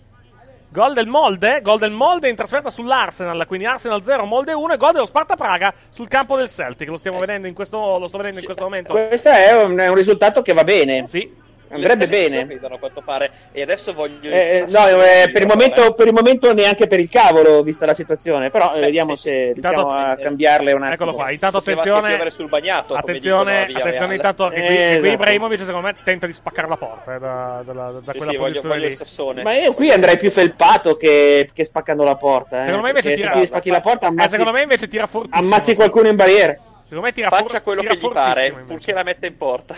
[0.68, 4.76] Gol del Molde, gol del Molde in trasferta sull'Arsenal, quindi Arsenal 0, Molde 1 e
[4.76, 6.88] gol dello Sparta Praga sul campo del Celtic.
[6.88, 8.92] Lo stiamo vedendo in questo, lo sto vedendo in questo momento.
[8.92, 11.06] Questo è un, è un risultato che va bene.
[11.06, 11.34] Sì.
[11.70, 12.58] Andrebbe Le stelle bene.
[12.74, 13.30] a quanto pare.
[13.52, 14.18] E adesso voglio.
[14.22, 15.94] il Eh, no, eh, per, il momento, eh.
[15.94, 18.50] per il momento neanche per il cavolo, vista la situazione.
[18.50, 19.22] Però eh, Beh, vediamo sì.
[19.22, 20.94] se Intanto- riusciamo a cambiarle un attimo.
[20.94, 22.30] Eccolo qua, intanto attenzione.
[22.30, 25.12] sul bagnato, Attenzione, attenzione intanto anche qui, Eh, che qui esatto.
[25.12, 28.36] Ibrahimovic secondo me tenta di spaccare la porta eh, da, dalla- da Sì, quella sì,
[28.38, 29.42] posizione voglio.
[29.42, 32.60] Ma io qui andrei più felpato che, che spaccando la porta.
[32.60, 35.06] eh, Secondo me invece tira se spacchi la porta Eh, ammazzi, secondo me invece tira
[35.06, 35.46] fortissimo.
[35.46, 36.56] ammazzi qualcuno in barriera.
[36.84, 39.74] Secondo me tira Faccia quello che gli pare, purché la metta in porta.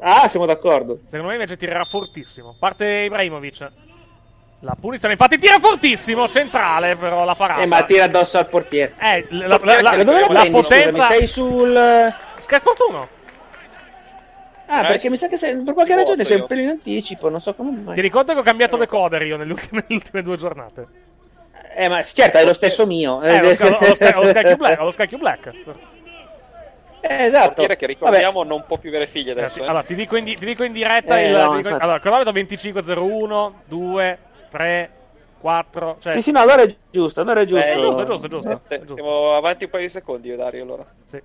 [0.00, 1.00] Ah, siamo d'accordo.
[1.04, 2.56] Secondo me invece tirerà fortissimo.
[2.58, 3.68] Parte Ibrahimovic.
[4.60, 7.60] La punizione, infatti tira fortissimo, centrale però la parata.
[7.60, 8.92] Eh, ma tira addosso al portiere.
[8.98, 10.50] Eh, la, la, la, Ma dove la, la prendi?
[10.50, 12.14] potenza Scusami, sei sul.
[12.38, 13.08] Sky Sport 1.
[14.70, 17.28] Ah, Eh, perché mi sa che sei, per qualche ragione sei un pelo in anticipo,
[17.28, 17.94] non so come mai.
[17.94, 20.86] Ti ricordo che ho cambiato decoder io nelle ultime, nelle ultime due giornate.
[21.76, 23.22] Eh, ma certo, è lo stesso mio.
[23.22, 24.80] Eh, lo, lo, lo Sky Q Black.
[24.80, 25.52] Lo Sky Q Black.
[27.00, 27.46] Eh, esatto.
[27.46, 29.60] Portiere che ricordiamo non può più avere figli adesso.
[29.62, 29.66] eh.
[29.66, 31.36] Allora, ti dico in, di- ti dico in diretta Eh, il.
[31.36, 34.18] no, dico- allora, cronometro 2501, 2,
[34.50, 34.90] 3,
[35.40, 35.96] 4.
[36.00, 37.66] Cioè, Sì, sì, no, allora è giusto, allora è giusto.
[37.66, 38.60] Eh, giusto, giusto, giusto.
[38.68, 40.86] Eh, Siamo avanti un paio di secondi io Dario allora.
[41.04, 41.20] Sì.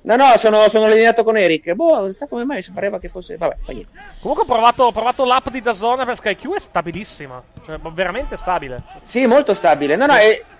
[0.00, 1.72] No, no, sono, sono allineato con Eric.
[1.72, 3.36] Boh, non sa come mai, si pareva che fosse...
[3.36, 3.90] Vabbè, fa niente.
[4.20, 7.42] Comunque ho provato, ho provato l'app di Dazon per SkyQ, è stabilissima.
[7.66, 8.78] Cioè, veramente stabile.
[9.02, 9.96] Sì, molto stabile.
[9.96, 10.14] No, no,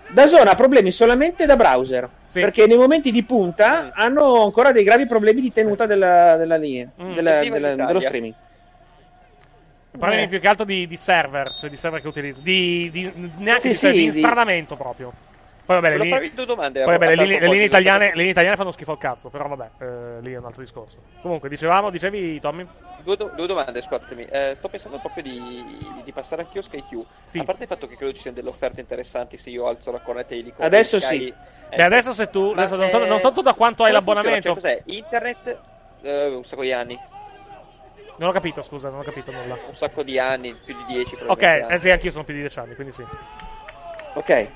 [0.09, 2.09] e Dazon ha problemi solamente da browser.
[2.27, 2.41] Sì.
[2.41, 6.89] Perché nei momenti di punta hanno ancora dei gravi problemi di tenuta della, della linea,
[7.03, 7.15] Mm.
[7.15, 8.35] della- della- dello streaming.
[9.91, 10.29] Problemi Eh.
[10.29, 12.41] più che altro di, di server, cioè di server che utilizzo.
[12.41, 15.13] Di, di- neanche Sì, di, sì, di di- instradamento proprio.
[15.69, 16.83] Poi vabbè, le linee, due domande.
[16.83, 19.49] poi, vabbè, le linee- le linee italiane, le linee italiane fanno schifo al cazzo, però
[19.49, 20.97] vabbè, eh, lì è un altro discorso.
[21.21, 22.65] Comunque, dicevamo, dicevi Tommy?
[23.03, 24.25] Due, do- due domande, scusatemi.
[24.25, 27.05] Eh, sto pensando proprio di, di passare anch'io a SkyQ.
[27.27, 27.39] Sì.
[27.41, 30.01] A parte il fatto che credo ci siano delle offerte interessanti se io alzo la
[30.01, 30.63] cornetta elico.
[30.63, 31.35] Adesso Sky- sì.
[31.69, 32.51] eh, Beh, adesso se tu.
[32.57, 34.23] adesso non, so, eh, non so tu da quanto hai funziona?
[34.23, 34.59] l'abbonamento.
[34.59, 34.97] Cioè, cos'è?
[34.97, 35.61] Internet?
[36.01, 36.99] eh, un sacco di anni.
[38.17, 39.59] Non ho capito, scusa, non ho capito nulla.
[39.67, 42.59] Un sacco di anni, più di 10 Ok, eh sì, anch'io sono più di 10
[42.59, 43.05] anni, quindi sì.
[44.15, 44.49] Ok.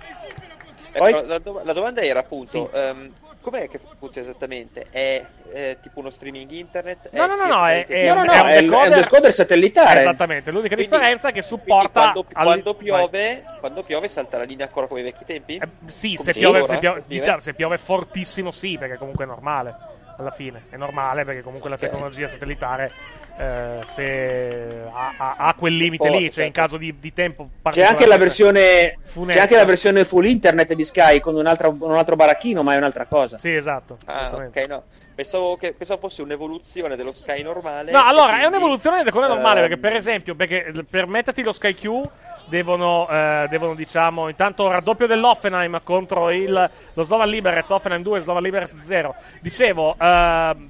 [0.93, 2.69] Eh, Poi- la, do- la domanda era appunto, Sì.
[2.71, 4.87] ehm, com'è che funziona esattamente?
[4.91, 5.25] È
[5.55, 7.09] eh, tipo uno streaming internet?
[7.13, 8.63] No, È no, sia no, è- è- No, no, no, è un è, il- è
[8.63, 10.01] decoder- un decoder satellitare.
[10.01, 12.01] Esattamente, l'unica Quindi- differenza è che supporta.
[12.13, 15.57] quando, al- quando piove, quando piove salta la linea ancora come i vecchi tempi?
[15.57, 19.27] Eh, sì, se piove, ora, se, piove, diciamo, se piove fortissimo, sì, perché comunque è
[19.29, 19.75] normale.
[20.17, 22.91] Alla fine è normale perché comunque la tecnologia satellitare
[23.39, 27.49] eh, se ha, ha- ha quel limite Forte, lì, cioè in caso di, di tempo
[27.71, 28.99] C'è anche la versione.
[29.03, 29.33] Funesta.
[29.33, 32.75] C'è anche la versione full internet di Sky con un altro, un altro baracchino, ma
[32.75, 33.39] è un'altra cosa.
[33.39, 33.97] Sì, esatto.
[34.07, 34.83] Ah, ok, no.
[35.15, 37.91] Pensavo, che, pensavo fosse un'evoluzione dello Sky normale.
[37.91, 41.43] No, allora, è quindi, un'evoluzione del decone normale, ehm, perché per esempio, perché per metterti
[41.43, 42.01] lo Sky Q
[42.47, 48.43] devono, eh, devono diciamo, intanto raddoppio dell'Offenheim contro il, lo Slovan Liberec, Offenheim 2, Slovan
[48.43, 49.15] Liberec 0.
[49.41, 50.69] Dicevo, ehm,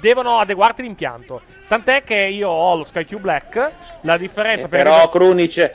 [0.00, 1.42] devono adeguarti l'impianto.
[1.68, 3.70] Tant'è che io ho lo Sky Q Black,
[4.02, 5.74] la differenza Eh, per però Krunic,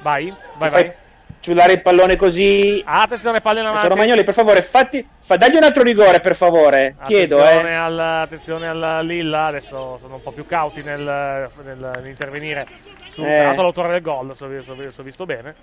[0.00, 0.92] Vai, vai, fai vai.
[1.40, 2.82] ciullare il pallone così.
[2.86, 3.98] Attenzione, palle in Adesso avanti.
[4.00, 6.96] Romagnoli, per favore, fatti, fa, dagli un altro rigore, per favore.
[7.04, 7.74] Chiedo, Attenzione eh.
[7.74, 12.66] al, attenzione al Lilla, adesso sono un po' più cauti nel, nel- nell'intervenire
[13.14, 13.54] sul Eh.
[13.54, 15.54] l'autore del gol, se ho, se ho- se ho visto bene.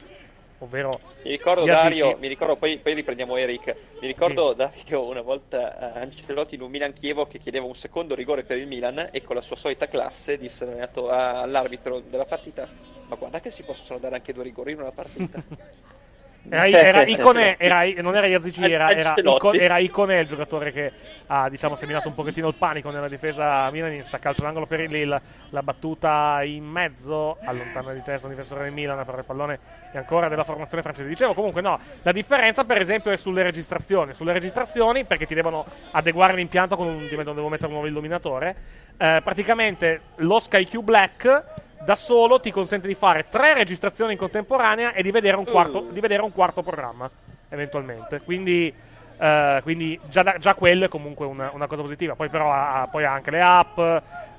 [0.60, 0.92] Ovvero
[1.24, 3.76] Mi ricordo Dario, mi ricordo, poi, poi riprendiamo Eric.
[4.00, 8.14] Mi ricordo Dario una volta eh, Ancelotti in un Milan Chievo che chiedeva un secondo
[8.14, 10.64] rigore per il Milan e con la sua solita classe disse
[11.10, 12.68] all'arbitro della partita:
[13.08, 15.42] Ma guarda che si possono dare anche due rigori in una partita.
[16.50, 19.48] Era, era Icone, era, non era Iazici, era, era, Ancelotti.
[19.48, 20.92] Ico- era Icone il giocatore che
[21.28, 24.18] ha diciamo, seminato un pochettino il panico nella difesa milanista.
[24.18, 28.74] Calcio d'angolo per il Lille, la battuta in mezzo, allontana di testa un difensore del
[28.74, 29.60] Milan, però il pallone
[29.94, 31.08] è ancora della formazione francese.
[31.08, 34.14] Dicevo comunque no, la differenza per esempio è sulle registrazioni.
[34.14, 38.56] Sulle registrazioni, perché ti devono adeguare l'impianto, con un, devo mettere un nuovo illuminatore,
[38.98, 41.44] eh, praticamente lo Sky Q Black
[41.84, 45.88] da solo ti consente di fare tre registrazioni in contemporanea e di vedere un quarto,
[45.90, 47.10] di vedere un quarto programma,
[47.50, 48.22] eventualmente.
[48.22, 48.74] Quindi,
[49.18, 52.16] eh, quindi già, da- già quello è comunque una, una cosa positiva.
[52.16, 53.80] Poi però ha- poi ha anche le app,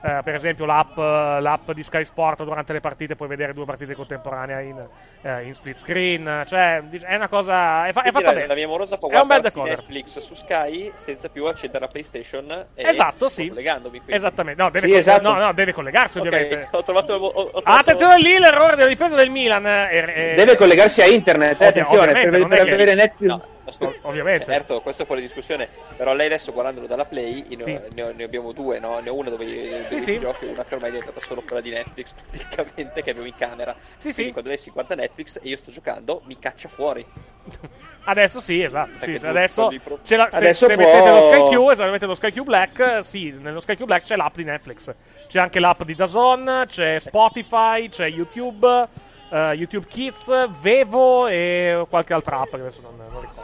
[0.05, 3.95] eh, per esempio l'app, l'app di Sky Sport durante le partite puoi vedere due partite
[3.95, 4.85] contemporanee in,
[5.23, 6.43] eh, in split screen.
[6.47, 7.87] Cioè, è una cosa...
[7.87, 8.47] È, fa- è fatta la, bene.
[8.47, 9.79] la mia morosa può È un bel decoder.
[9.79, 12.51] Netflix su Sky senza più accedere alla PlayStation.
[12.75, 13.49] E Esatto, sto sì.
[13.49, 14.15] collegandomi quindi.
[14.15, 14.61] Esattamente.
[14.63, 15.23] No, deve, Sì, co- esatto.
[15.33, 16.69] no, no, deve collegarsi Ok, ovviamente.
[16.73, 19.67] ho trovato, ho, ho trovato- Attenzione lì, l'errore della difesa del Milan.
[19.67, 23.31] eh, eh, Deve collegarsi a internet, eh, Ovvio- attenzione, ovviamente, per, per che- avere Netflix.
[23.31, 24.45] No, ascolta, ovviamente.
[24.47, 25.69] Certo, questo è fuori discussione.
[25.97, 27.81] Però lei adesso guardandolo dalla Play, ne, Sì.
[27.95, 28.99] ne ho- ne abbiamo due, no?
[28.99, 29.45] Ne ho una dove,
[29.89, 30.19] dove Sì, sì.
[30.19, 32.13] gioca e una che ormai è diventata solo quella di Netflix,
[32.55, 33.75] praticamente, che avevo in camera.
[33.79, 34.31] Sì, Quindi sì.
[34.33, 37.05] quando lei si guarda Netflix e io sto giocando, mi caccia fuori.
[38.05, 38.99] Adesso sì, esatto.
[38.99, 42.33] Sì, adesso pro- la- se, Adesso se può- mettete lo Sky Q, esattamente lo Sky
[42.33, 44.93] Q Black, sì, nello Sky Q Black c'è l'app di Netflix.
[45.29, 48.89] C'è anche l'app di Dazon, c'è Spotify, c'è YouTube,
[49.31, 53.42] eh, YouTube Kids, Vevo e qualche altra app che adesso non, non ricordo.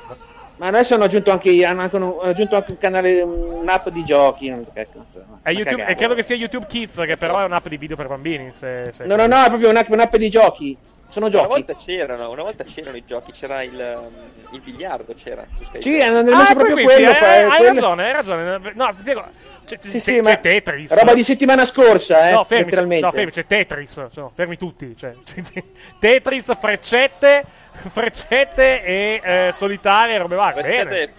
[0.58, 1.82] Ma adesso hanno aggiunto anche, hanno
[2.22, 4.48] aggiunto anche un canale, un'app di giochi.
[4.50, 5.38] non so che cazzo, no.
[5.42, 8.08] È YouTube- e credo che sia YouTube Kids, che però è un'app di video per
[8.08, 8.50] bambini.
[8.52, 10.76] Se, se- No, no, no, è proprio un'app, un'app di giochi.
[11.10, 11.48] Sono Una giochi.
[11.48, 14.14] volta c'erano, una volta c'erano i giochi, c'era il, um,
[14.52, 15.44] il biliardo, c'era.
[15.78, 17.08] Sì, hanno Ah, messo poi proprio qui, quello.
[17.12, 18.72] sì, fa- hai, hai quello- ragione, hai ragione.
[18.74, 19.24] No, ti spiego.
[19.64, 20.92] C'è, Sì, sì, c'è ma Tetris.
[20.92, 23.04] roba di settimana scorsa, eh, no, fermi, letteralmente.
[23.06, 24.06] no, fermi, c'è Tetris.
[24.10, 24.94] Cioè, fermi tutti.
[24.96, 25.14] Cioè,
[25.98, 27.44] Tetris, freccette,
[27.88, 30.62] freccette e eh, solitarie e robe varie.
[30.62, 31.12] Bene.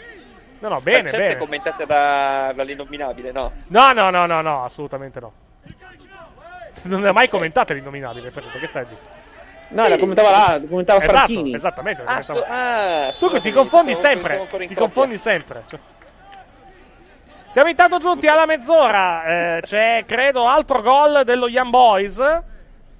[0.60, 1.38] No, no, bene, freccette bene.
[1.38, 3.52] commentate da, dall'innominabile, no?
[3.68, 5.32] No, no, no, no, no, assolutamente no.
[6.84, 8.86] Non le ha mai commentate l'innominabile, che stai a
[9.72, 11.54] No, la commentava là, la commentava Esatto, Franchini.
[11.54, 12.04] esattamente.
[12.04, 14.38] la Ah, so- ah, tu scusami, ti confondi sempre.
[14.38, 14.76] Ti coppia.
[14.76, 15.64] confondi sempre.
[15.70, 15.80] Cioè.
[17.50, 19.24] Siamo intanto giunti alla mezz'ora.
[19.58, 22.20] eh, c'è, credo, altro gol dello Young Boys.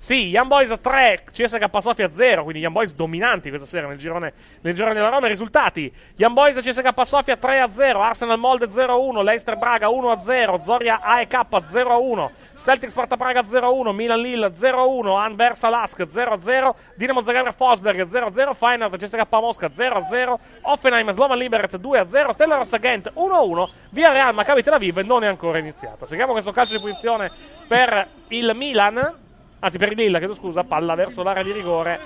[0.02, 4.32] Sì, Young Boys 3, CSK Sofia 0, quindi Young Boys dominanti questa sera nel girone,
[4.62, 5.26] nel girone della Roma.
[5.26, 9.58] I risultati: Young Boys CSK Sofia 3 a 0, Arsenal Molde 0 a 1, Leicester
[9.58, 13.92] Braga 1 a 0, Zoria AEK 0 a 1, Celtic Sparta Praga 0 a 1,
[13.92, 18.32] Milan Lille 0 a 1, Anversa Lask 0 a 0, Dinamo Zagreb Forsberg 0 a
[18.34, 22.80] 0, Final CSK Mosca 0 a 0, Offenheim Slovan Liberec 2 a 0, Stella Rossa
[22.80, 26.06] Gent 1 a 1, Via Real Maccabi Tel Aviv non è ancora iniziato.
[26.06, 27.30] Seguiamo questo calcio di punizione
[27.68, 29.28] per il Milan.
[29.62, 32.00] Anzi, per il Lilla, chiedo scusa, palla verso l'area di rigore.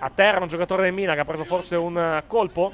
[0.00, 2.72] A terra un giocatore del Milan che ha preso forse un eh, colpo.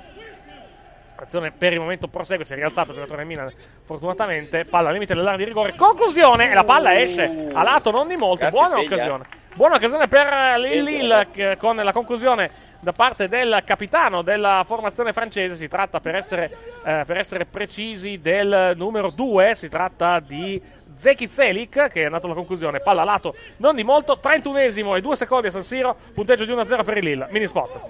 [1.17, 3.53] Azione per il momento prosegue, si è rialzato il giocatore del Milan
[3.85, 4.65] fortunatamente.
[4.65, 5.75] Palla al limite dell'area di rigore.
[5.75, 6.51] Conclusione!
[6.51, 8.45] E la palla esce a lato, non di molto.
[8.47, 8.95] Cazzo, Buona sveglia.
[8.95, 9.25] occasione.
[9.55, 10.29] Buona occasione per
[10.73, 15.57] il Lille con la conclusione da parte del capitano della formazione francese.
[15.57, 16.51] Si tratta, per essere,
[16.85, 19.55] eh, per essere precisi, del numero 2.
[19.55, 20.61] Si tratta di
[21.01, 22.81] Zeki Zelik che è andato alla conclusione.
[22.81, 24.21] Palla a lato, non di molto.
[24.23, 25.97] 31esimo e 2 secondi a San Siro.
[26.15, 27.27] Punteggio di 1-0 per il Lille.
[27.31, 27.81] Mini spot.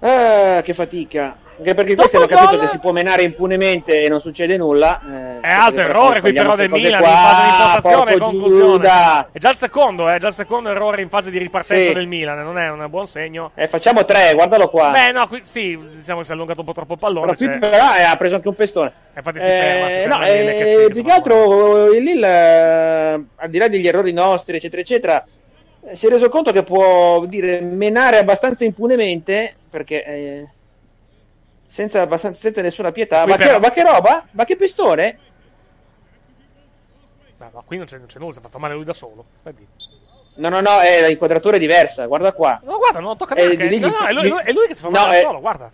[0.00, 1.36] Ah, che fatica.
[1.58, 4.56] Anche perché Dopo questi hanno capito gol- che si può menare impunemente e non succede
[4.56, 5.00] nulla.
[5.00, 7.08] Eh, È perché errore qui però del Milan qua.
[7.10, 8.62] in fase di impostazione e conclusione.
[8.72, 9.28] Giuda.
[9.32, 11.92] È già il secondo, è già il secondo errore in fase di ripartenza Sì.
[11.94, 12.38] del Milan.
[12.44, 13.50] Non è un buon segno.
[13.56, 14.90] Eh, facciamo tre, guardalo qua.
[14.92, 17.34] Beh, no, qui sì, diciamo che si è allungato un po' troppo il pallone.
[17.34, 18.92] Però c'è- però, eh, ha preso anche un pestone.
[19.16, 23.48] infatti si ferma, si Eh, ferma no, eh, più che altro il Lille, eh, al
[23.50, 25.24] di là degli errori nostri, eccetera, eccetera,
[25.88, 30.48] eh, si è reso conto che può dire menare abbastanza impunemente perché eh,
[31.78, 33.24] senza, abbastanza- senza nessuna pietà.
[33.24, 34.24] Ma che, ma che roba?
[34.32, 35.18] Ma che pestone?
[37.38, 39.26] No, no, qui non c'è, non c'è nulla, si è fatto male lui da solo.
[39.36, 39.66] Stai lì.
[40.34, 42.06] No, no, no, eh, l'inquadratura è diversa.
[42.06, 42.60] Guarda qua.
[42.64, 43.68] No, guarda, non tocca Eh, neanche.
[43.68, 45.22] di- No, no, è lui, di- è lui che si fa no, male da eh,
[45.22, 45.70] solo, guarda.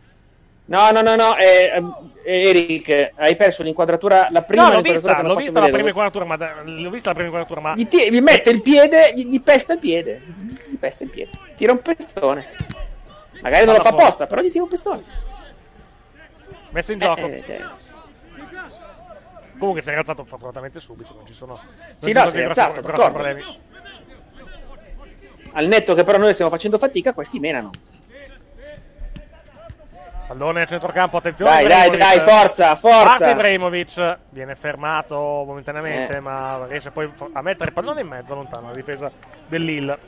[0.67, 1.83] No, no, no, no, eh,
[2.25, 4.29] eh, Eric, hai perso l'inquadratura.
[4.31, 7.15] La prima no, l'ho vista, l'ho vista la prima inquadratura, ma da- l'ho vista la
[7.15, 10.21] prima inquadratura, ma Gli, ti- gli mette il piede, gli, gli pesta il piede.
[10.67, 11.31] Gli, pesta il piede.
[11.57, 12.45] Tira un pestone.
[13.43, 15.03] Magari non lo fa apposta, però gli tira un pestone.
[16.75, 17.27] Messo in gioco.
[17.27, 17.61] Eh, cioè,
[19.57, 21.63] Comunque si è rialzato fortunatamente subito, non ci sono, non
[22.01, 23.43] Sì, ci no, sono rialzato, grossi problemi.
[25.53, 27.71] al netto che però noi stiamo facendo fatica, questi menano.
[30.27, 31.51] Pallone a centrocampo, attenzione.
[31.51, 33.05] Dai, dai, dai, forza, forza.
[33.05, 36.21] Parte Ibrahimovic, viene fermato momentaneamente, Eh.
[36.21, 39.11] ma riesce poi a mettere il pallone in mezzo, lontano, la difesa
[39.47, 39.99] del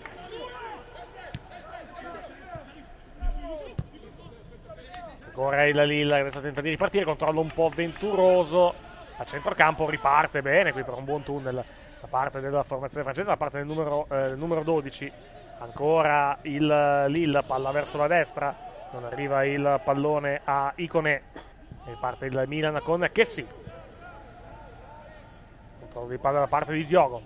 [5.37, 8.72] Ancora il Lille che adesso tenta di ripartire, controllo un po' avventuroso.
[9.18, 11.62] A centrocampo riparte bene, qui per un buon tunnel
[12.01, 15.12] da parte della formazione francese, da parte del numero, eh, numero 12.
[15.59, 18.57] Ancora il Lille, palla verso la destra,
[18.93, 21.22] non arriva il pallone a Icone.
[21.84, 23.47] E parte il Milan con Chessy.
[25.80, 27.20] Controllo di palla da parte di Diogo.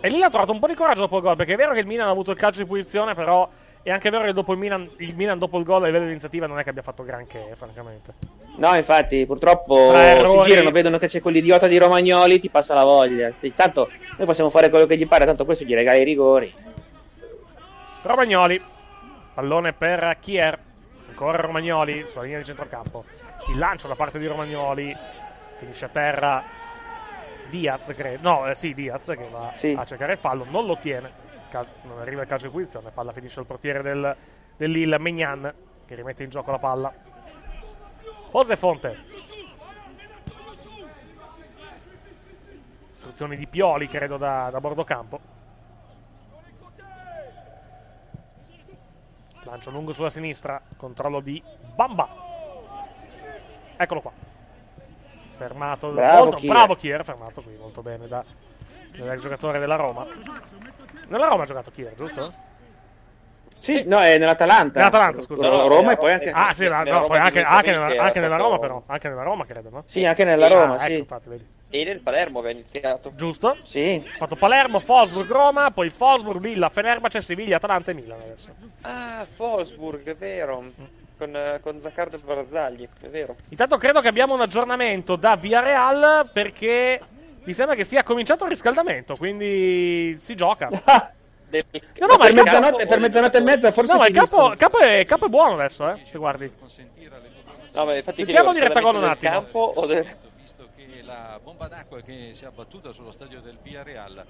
[0.00, 1.80] E lì ha trovato un po' di coraggio dopo il gol, perché è vero che
[1.80, 3.46] il Milan ha avuto il calcio di punizione, però
[3.82, 6.10] è anche vero che dopo il Milan, il Milan dopo il gol a livello di
[6.10, 8.14] iniziativa non è che abbia fatto granché, francamente.
[8.56, 12.74] No, infatti, purtroppo Tra si errori- girano, vedono che c'è quell'idiota di Romagnoli, ti passa
[12.74, 13.32] la voglia.
[13.54, 16.52] Tanto noi possiamo fare quello che gli pare, tanto questo gli regala i rigori.
[18.02, 18.60] Romagnoli,
[19.34, 20.58] pallone per Kier,
[21.08, 23.04] ancora Romagnoli sulla linea di centrocampo.
[23.48, 24.94] Il lancio da parte di Romagnoli,
[25.58, 26.42] finisce a terra
[27.48, 28.18] Diaz, credo.
[28.28, 29.74] No, eh, sì, Diaz che va Sì.
[29.78, 31.10] a cercare il fallo, non lo tiene.
[31.52, 34.16] Cal- non arriva il calcio di punizione, palla finisce al portiere del,
[34.56, 35.52] del Lille, Megnan,
[35.84, 36.90] che rimette in gioco la palla.
[38.32, 38.96] Jose Fonte.
[42.94, 45.20] Istruzioni di Pioli, credo, da, da bordo campo.
[49.44, 51.42] Lancio lungo sulla sinistra, controllo di
[51.74, 52.08] Bamba.
[53.76, 54.12] Eccolo qua.
[55.36, 55.92] Fermato.
[55.92, 56.52] Bravo molto, Kier.
[56.52, 58.24] bravo Kier, fermato qui molto bene da,
[58.98, 60.06] dall'ex giocatore della Roma.
[61.08, 62.32] Nella Roma ha giocato Kier, giusto?
[63.58, 64.78] Sì, no, è nell'Atalanta.
[64.80, 65.46] Nell'Atalanta, scusa.
[65.48, 66.30] Ro- Roma e poi anche...
[66.30, 68.82] Ah, sì, la- nella no, poi Roma anche, anche nella, anche nella Roma, però.
[68.86, 69.82] Anche nella Roma, credo, no?
[69.86, 70.86] Sì, anche nella Roma, Ah, sì.
[70.92, 71.46] ecco, infatti, vedi.
[71.70, 73.12] E nel Palermo aveva iniziato.
[73.14, 73.56] Giusto?
[73.62, 74.02] Sì.
[74.04, 78.50] Ha fatto Palermo, Fosburg, Roma, poi Fosburg, Villa, Fenerbahce, Siviglia, Atalanta e Milan adesso.
[78.82, 80.64] Ah, Wolfsburg, è vero.
[81.16, 83.36] Con, con Zaccardo e Barzagli, è vero.
[83.50, 86.98] Intanto credo che abbiamo un aggiornamento da Villarreal perché
[87.44, 90.68] mi sembra che sia cominciato il riscaldamento, quindi si gioca.
[91.52, 94.14] No, no, ma per, il capo- mezzanotte, per mezzanotte e mezza forse No, ma il
[94.14, 96.50] capo, capo è, capo è buono adesso, eh, se guardi.
[97.74, 99.30] No, ma infatti Sentiamo diretta gol un attimo.
[99.30, 100.06] campo o del...
[100.40, 104.24] visto che la bomba d'acqua che si è abbattuta sullo stadio del Villarreal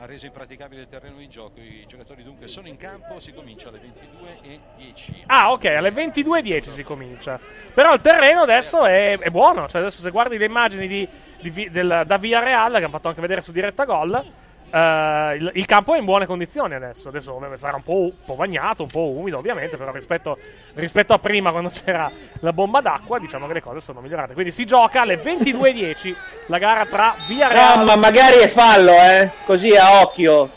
[0.00, 1.58] ha reso impraticabile il terreno di gioco.
[1.60, 5.22] I giocatori dunque sono in campo, si comincia alle 22.10.
[5.26, 7.38] Ah, ok, alle 22.10 si comincia.
[7.74, 9.66] Però il terreno adesso è, è buono.
[9.66, 11.08] Cioè, adesso se guardi le immagini di,
[11.40, 14.24] di del- da Via Real, che hanno fatto anche vedere su diretta gol,
[14.70, 17.08] eh, il, il campo è in buone condizioni adesso.
[17.08, 19.76] Adesso sarà un po', un po' bagnato, un po' umido, ovviamente.
[19.76, 20.38] Però rispetto,
[20.74, 22.10] rispetto a prima, quando c'era
[22.40, 24.34] la bomba d'acqua, diciamo che le cose sono migliorate.
[24.34, 26.14] Quindi si gioca alle 22.10
[26.46, 29.30] la gara tra Via Real No, ma magari è fallo, eh.
[29.44, 30.50] Così a occhio.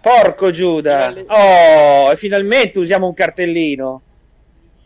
[0.00, 1.12] Porco Giuda.
[1.26, 4.02] Oh, e finalmente usiamo un cartellino.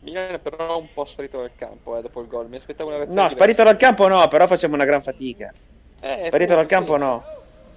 [0.01, 2.49] Milan è però un po' sparito dal campo eh, dopo il gol.
[2.49, 5.53] Mi aspettavo una reazione No, sparito dal campo no, però facciamo una gran fatica.
[6.01, 7.01] Eh, Sparito dal campo sì.
[7.01, 7.25] no.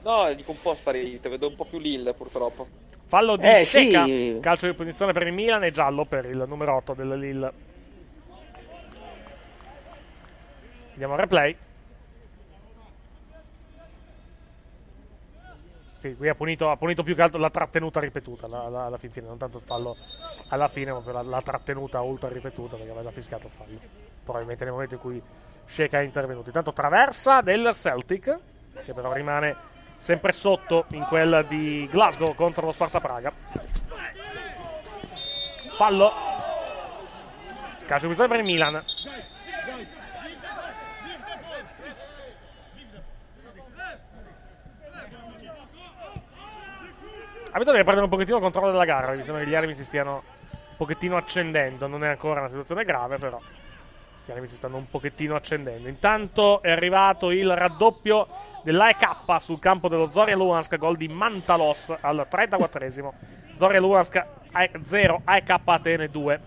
[0.04, 2.68] No, dico un po' sparito, vedo un po' più Lille purtroppo.
[3.08, 4.04] Fallo di Eh, Sheka.
[4.06, 4.38] sì.
[4.42, 7.52] Calcio di punizione per il Milan e giallo per il numero 8 del Lille.
[10.92, 11.56] Vediamo il replay.
[16.00, 18.98] Sì, qui ha punito, ha punito più che altro la trattenuta ripetuta la- la- alla
[18.98, 19.96] fin fine, non tanto il fallo
[20.50, 23.80] alla fine, ma per la, la trattenuta ultra ripetuta perché aveva fischiato il fallo.
[24.24, 25.22] Probabilmente nel momento in cui
[25.66, 26.48] Sheka è intervenuto.
[26.48, 28.38] Intanto traversa del Celtic,
[28.84, 29.56] che però rimane
[30.04, 33.32] sempre sotto in quella di Glasgow contro lo Sparta Praga.
[35.78, 36.12] Fallo.
[37.86, 38.84] Calcio di per il Milan.
[47.52, 49.14] Abito deve prendere un pochettino il controllo della gara.
[49.14, 51.88] Mi sembra che gli animi si stiano un pochettino accendendo.
[51.88, 53.40] Non è ancora una situazione grave, però.
[54.26, 55.88] Gli animi si stanno un pochettino accendendo.
[55.88, 58.28] Intanto è arrivato il raddoppio
[58.64, 60.78] dell'AEK sul campo dello Zoria Luhansk.
[60.78, 63.12] Gol di Mantalos al 34esimo.
[63.56, 64.26] Zoria Luhansk
[64.84, 66.40] 0, AEK Atene 2.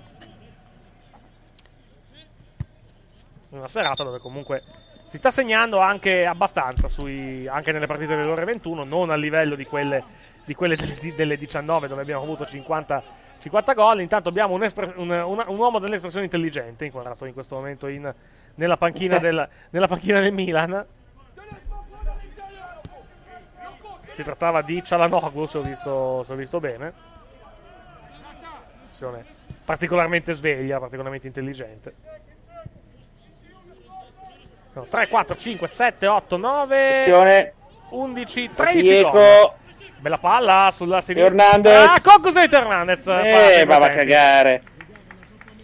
[3.51, 4.63] Una serata dove comunque
[5.09, 9.55] si sta segnando anche abbastanza sui- anche nelle partite delle ore 21, non a livello
[9.55, 10.03] di quelle,
[10.45, 13.03] di quelle delle, delle 19 dove abbiamo avuto 50,
[13.41, 14.01] 50 gol.
[14.01, 18.13] Intanto abbiamo un, espre- un- un- un uomo dell'espressione intelligente inquadrato in questo momento in-
[18.57, 20.85] nella, panchina del, nella panchina del Milan.
[24.17, 26.93] Si trattava di Cialanoglu, se ho visto, se ho visto bene.
[28.87, 29.35] Posizione
[29.67, 31.95] particolarmente sveglia, particolarmente intelligente.
[34.73, 37.53] No, 3, 4, 5, 7, 8, 9, Attenzione.
[37.91, 39.11] 11, 13 Diego.
[39.11, 39.53] gol.
[39.99, 41.31] Bella palla sulla sinistra.
[41.31, 41.89] Hernandez.
[41.89, 43.07] Ah, Cocos di Hernandez.
[43.07, 44.63] Eh, va a cagare.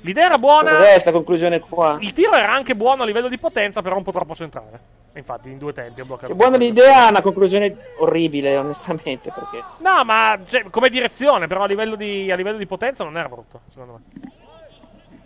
[0.03, 0.77] L'idea era buona.
[0.77, 1.97] Cos'è sta conclusione qua?
[2.01, 5.01] Il tiro era anche buono a livello di potenza, però un po' troppo centrale.
[5.15, 6.29] Infatti, in due tempi ha bloccato.
[6.29, 9.63] Che buona l'idea, una conclusione orribile, onestamente, perché...
[9.79, 13.29] No, ma cioè, come direzione, però a livello, di, a livello di potenza non era
[13.29, 14.31] brutto, secondo me.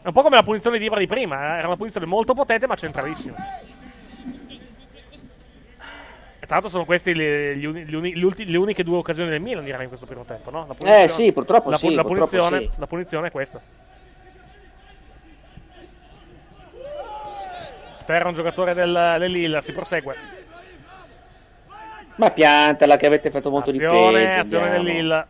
[0.03, 2.35] È un po' come la punizione di Ibra di prima, eh, era una punizione molto
[2.35, 3.37] potente ma centralissima.
[6.39, 9.31] E tra l'altro sono queste le, gli gli uni- le ulti- le uniche due occasioni
[9.31, 10.67] del Milan, direi, in questo primo tempo, no?
[10.85, 12.71] Eh, sì, purtroppo la, sì, la purtroppo punizione, sì.
[12.77, 13.61] la punizione è questa.
[18.07, 20.15] Terra un giocatore del, del Lille, si prosegue.
[22.15, 24.41] Ma piantala che avete fatto molto Azione, di peggio.
[24.41, 24.99] azione del andiamo.
[24.99, 25.27] Lille.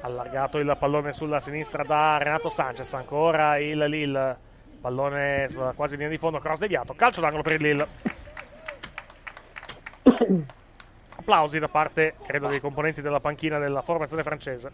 [0.00, 2.92] Allargato il pallone sulla sinistra da Renato Sanchez.
[2.94, 4.36] Ancora il Lille.
[4.80, 6.40] Pallone quasi linea di fondo.
[6.40, 6.94] Cross deviato.
[6.94, 7.88] Calcio d'angolo per il Lille.
[11.16, 14.70] Applausi da parte, credo, dei componenti della panchina della formazione francese.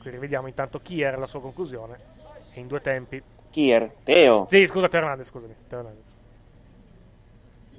[0.00, 2.11] Qui rivediamo intanto chi era la sua conclusione.
[2.54, 3.22] E in due tempi.
[3.50, 4.46] Kier, Teo.
[4.48, 5.54] Sì, scusa, Teo Hernandez, scusami.
[5.68, 6.16] Teo Hernandez.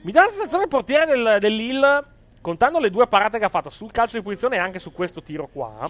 [0.02, 2.04] Mi dà la sensazione il portiere del, del Lille,
[2.42, 5.24] contando le due parate che ha fatto sul calcio di punizione e anche su questo
[5.24, 5.88] tiro qua,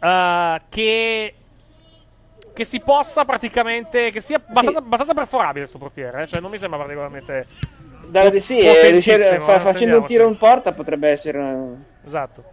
[0.00, 1.34] eh, che,
[2.52, 6.58] che si possa praticamente, che sia abbastanza, abbastanza perforabile questo portiere, eh, cioè non mi
[6.58, 7.46] sembra particolarmente...
[8.06, 11.38] Da, sì, eh, riuscire- fa- eh, facendo un tiro in porta potrebbe essere...
[11.38, 12.44] una- Esatto.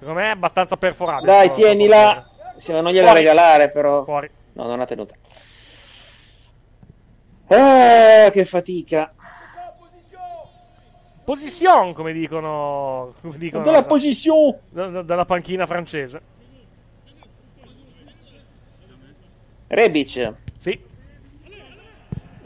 [0.00, 1.30] Secondo me è abbastanza perforabile.
[1.30, 2.28] Dai, tienila.
[2.56, 3.20] Se no, non gliela Fuori.
[3.20, 4.02] regalare, però.
[4.02, 4.28] Fuori.
[4.56, 5.14] No, non ha tenuta.
[7.48, 9.12] Ah, che fatica.
[11.24, 14.56] Position, come dicono, come dicono Della position.
[14.70, 16.20] da- da- dalla panchina francese.
[19.68, 20.32] Rebic.
[20.56, 20.80] Sì.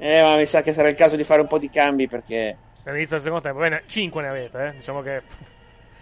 [0.02, 2.56] Eh, ma mi sa che sarà il caso di fare un po' di cambi perché...
[2.84, 3.60] All'inizio del secondo tempo.
[3.60, 4.70] Bene, 5 ne avete, eh.
[4.72, 5.22] Diciamo che.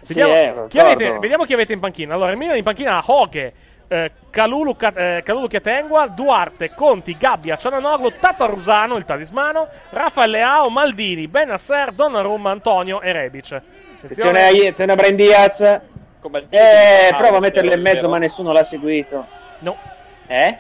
[0.03, 2.15] Sì, Vediamo, eh, chi avete, vediamo chi avete in panchina.
[2.15, 3.53] Allora, il Milan in panchina ha Hoche,
[3.89, 10.69] eh, Calulu, Ca- eh, Calulu Chiatengua, Duarte, Conti, Gabbia, Ciananoglu, Tatarusano, il talismano, Rafael Leao,
[10.71, 13.61] Maldini, Benasser, Donnarumma, Antonio e Rebic.
[14.03, 15.61] Attenzione, a- attenzione a Brian Diaz.
[15.61, 19.27] Eh, prova a metterla in mezzo, ma nessuno l'ha seguito.
[19.61, 19.77] No.
[20.27, 20.59] Eh?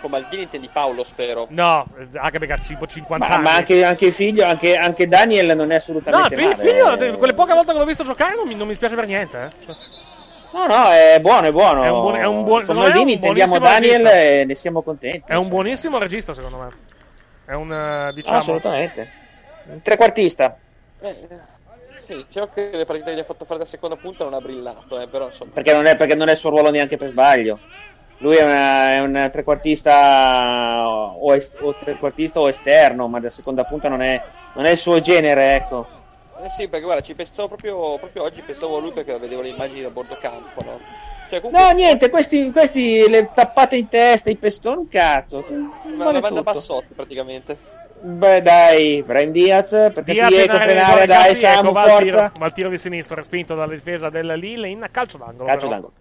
[0.00, 1.46] con Maldini intendi Paolo, spero.
[1.48, 1.86] No,
[2.16, 3.42] anche perché ha tipo 50 Ma, anni.
[3.44, 7.12] ma anche, anche il figlio, anche, anche Daniel non è No, assolutamente il figlio, male.
[7.16, 9.50] quelle poche volte che l'ho visto giocare non mi, non mi spiace per niente.
[9.66, 9.74] eh.
[10.54, 11.82] No, no, è buono, è buono.
[11.82, 14.20] È un buon- è un buon- Con Maldini intendiamo Daniel regista.
[14.20, 15.32] e ne siamo contenti.
[15.32, 16.68] È un buonissimo regista, secondo me.
[17.44, 18.38] È un, eh, No, diciamo...
[18.38, 19.10] assolutamente.
[19.64, 20.56] Un trequartista.
[21.00, 21.14] Eh,
[21.96, 24.38] sì, diciamo che le partite che gli ha fatto fare da seconda punta non ha
[24.38, 25.50] brillato, eh, però insomma.
[25.54, 27.58] Perché non, è, perché non è il suo ruolo neanche per sbaglio.
[28.18, 33.64] Lui è, una- è un trequartista o, est- o trequartista o esterno, ma da seconda
[33.64, 36.02] punta non è, non è il suo genere, ecco.
[36.42, 39.48] Eh sì, perché guarda, ci pensavo proprio, proprio oggi, pensavo a lui perché vedevo le
[39.48, 40.78] immagini da bordo campo, no?
[41.30, 45.44] Cioè, comunque, No, niente, questi, questi le tappate in testa, i pestoni, un cazzo.
[45.96, 46.42] ma Vale la banda.
[46.42, 47.56] Bassotti praticamente.
[48.00, 52.32] Beh, dai, Brian Diaz, per Diaz frenare, rigore, dai, Samu, va al tiro, forza.
[52.38, 55.44] va al tiro di sinistro, respinto dalla difesa del Lille in calcio d'angolo.
[55.44, 55.70] Calcio però.
[55.70, 55.92] d'angolo.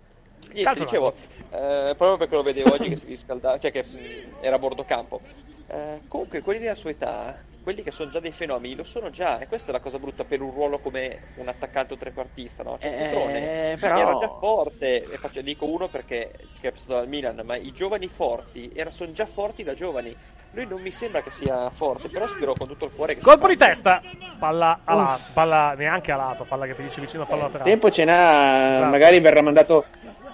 [0.52, 1.14] Niente, Calcio dicevo,
[1.52, 3.98] eh, proprio perché lo vedevo oggi che si riscaldava, cioè che mh,
[4.42, 5.22] era a bordo campo.
[5.68, 7.34] Eh, comunque, quelli della sua età,
[7.64, 10.26] quelli che sono già dei fenomeni, lo sono già, e questa è la cosa brutta
[10.26, 12.78] per un ruolo come un attaccante o trequartista, no?
[12.80, 16.94] Cioè, Eh, Cutrone però- era già forte, e faccio, dico uno perché che è passato
[16.94, 20.16] dal Milan, ma i giovani forti era, sono già forti da giovani.
[20.56, 23.48] Lui non mi sembra che sia forte, però spero con tutto il cuore che Colpo
[23.48, 24.02] di testa,
[24.38, 27.70] palla, a lato, palla neanche a lato, palla che finisce vicino al fallo laterale.
[27.72, 28.90] Tempo ce n'ha, Esatto.
[28.92, 29.86] magari verrà mandato.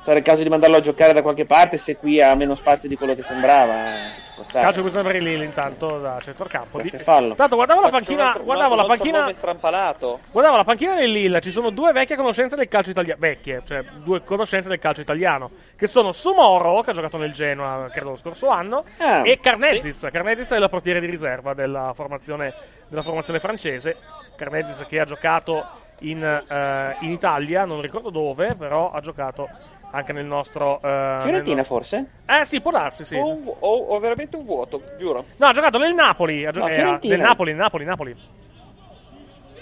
[0.09, 2.89] Sarà il caso di mandarlo a giocare da qualche parte se qui ha meno spazio
[2.89, 3.75] di quello che sembrava.
[3.93, 4.27] eh.
[4.51, 6.81] Calcio questo per il Lille intanto da centrocampo.
[6.81, 7.35] Di- fallo.
[7.35, 10.19] Tanto guardavo la Faccio panchina, altro- guardavo la panchina, strampalato.
[10.31, 13.83] guardavo la panchina del Lille, ci sono due vecchie conoscenze del calcio italiano, vecchie, cioè
[13.97, 18.15] due conoscenze del calcio italiano, che sono Sumoro, che ha giocato nel Genoa, credo lo
[18.15, 20.07] scorso anno, Ah, e Carnezis.
[20.11, 22.51] Carnezis è la portiere di riserva della formazione,
[22.87, 23.95] della formazione francese.
[24.35, 25.63] Carnezis che ha giocato
[25.99, 29.47] in, eh, in Italia, non ricordo dove, però ha giocato
[29.91, 30.77] anche nel nostro...
[30.83, 32.05] eh, Fiorentina, nel- forse?
[32.25, 33.15] Eh sì, può darsi, sì.
[33.15, 35.25] O, un vu- o- o veramente un vuoto, giuro.
[35.37, 36.45] No, ha giocato nel Napoli.
[36.45, 37.15] Ha gio- No, eh, Fiorentina.
[37.15, 38.15] nel Napoli, Napoli, Napoli.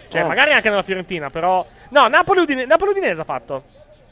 [0.10, 0.26] Cioè, Ah.
[0.28, 1.66] magari anche nella Fiorentina, però.
[1.90, 3.56] No, Napoli Udine- Napoli Udinese ha fatto.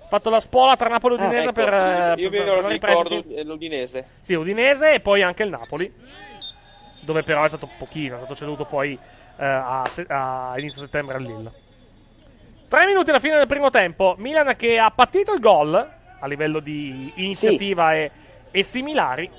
[0.04, 1.74] Ha fatto la spola tra Napoli e Udinese Ecco, per.
[1.74, 3.34] eh, io per- mi per vari ricordo prestiti.
[3.36, 4.06] eh, l'Udinese.
[4.22, 5.92] Sì, Udinese e poi anche il Napoli.
[7.02, 8.98] Dove però è stato pochino, è stato ceduto poi
[9.38, 11.52] eh, a, se- a inizio settembre al Lille.
[12.68, 14.16] Tre minuti alla fine del primo tempo.
[14.18, 15.88] Milan che ha patito il gol
[16.26, 18.12] a livello di iniziativa e,
[18.52, 19.30] e similari.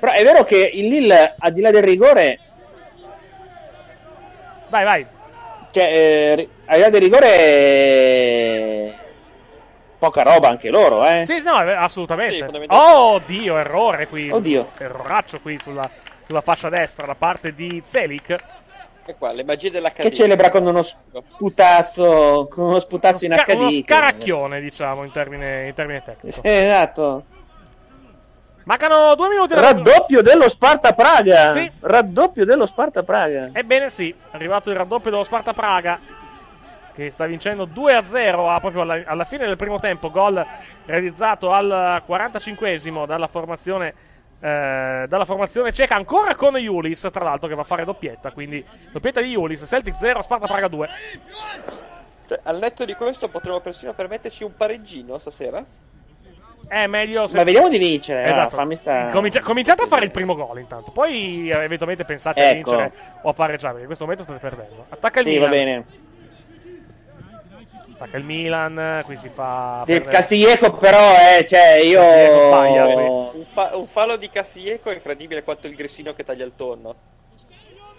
[0.00, 2.38] Però è vero che il Lille, al di là del rigore,
[4.68, 5.06] Vai, vai.
[5.70, 8.98] cioè, eh, al di là del rigore,
[9.98, 11.24] poca roba anche loro, eh.
[11.24, 12.34] Sì, sì, no, assolutamente.
[12.34, 12.96] Sì, fondamentalmente.
[12.96, 14.30] oh, Dio, errore qui.
[14.30, 14.72] Oddio.
[14.78, 15.88] Erroraccio qui sulla,
[16.26, 18.36] sulla fascia destra da parte di Zelik.
[19.06, 20.16] E qua, le magie Che dell'Accademia.
[20.16, 23.84] celebra con uno sputazzo, con uno sputazzo in Sca- uno HD.
[23.84, 26.40] scaracchione, diciamo, in termine, in termine tecnico.
[26.44, 27.24] Esatto.
[28.64, 29.52] Mancano due minuti.
[29.54, 31.50] Raddoppio dello Sparta Praga.
[31.52, 31.70] Sì.
[31.80, 33.50] Raddoppio dello Sparta Praga.
[33.52, 35.98] Ebbene sì, è arrivato il raddoppio dello Sparta Praga
[36.94, 40.42] che sta vincendo 2-0 a- proprio alla, alla fine del primo tempo, gol
[40.86, 43.92] realizzato al 45esimo dalla formazione
[44.40, 48.64] eh, dalla formazione ceca ancora con Julis, tra l'altro che va a fare doppietta, quindi
[48.92, 50.88] doppietta di Julis, Celtic 0, Sparta Praga 2.
[52.26, 55.64] Cioè, al netto di questo potremmo persino permetterci un pareggino stasera.
[56.66, 58.24] È meglio se Ma vediamo di vincere.
[58.30, 58.54] Esatto.
[58.54, 62.40] ah, fammi sta- Comincia- cominciate a fare il primo gol intanto, poi eh, eventualmente pensate
[62.40, 62.70] a Ecco.
[62.70, 64.86] vincere o a pareggiare, perché in questo momento state perdendo.
[64.88, 65.50] Attacca il Sì, Milan.
[65.50, 65.84] va bene.
[68.04, 72.02] Attacca il Milan, qui si fa Del Castiglieco però, eh, cioè, io...
[72.02, 72.84] Sbaglia.
[72.86, 76.94] Un, fa- un fallo di Castiglieco è incredibile quanto il grissino che taglia il tonno.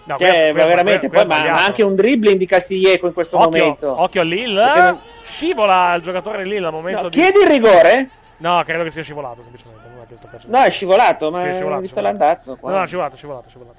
[0.07, 3.07] No, Cioè, questo- ma veramente, questo poi, è ma, ma anche un dribbling di Castiglieco
[3.07, 3.99] in questo occhio, momento.
[4.01, 4.61] occhio al Lille.
[4.63, 7.17] Perché non- Scivola il giocatore Lille al momento No, di...
[7.19, 8.09] chiedi il rigore?
[8.37, 9.87] No, credo che sia scivolato semplicemente.
[9.87, 10.27] Non è che sto.
[10.47, 12.17] No, è scivolato, ma Sì, è ho scivolato, visto scivolato.
[12.23, 12.55] l'andazzo.
[12.57, 12.69] qua.
[12.69, 13.77] No, no, è scivolato, è scivolato, è scivolato.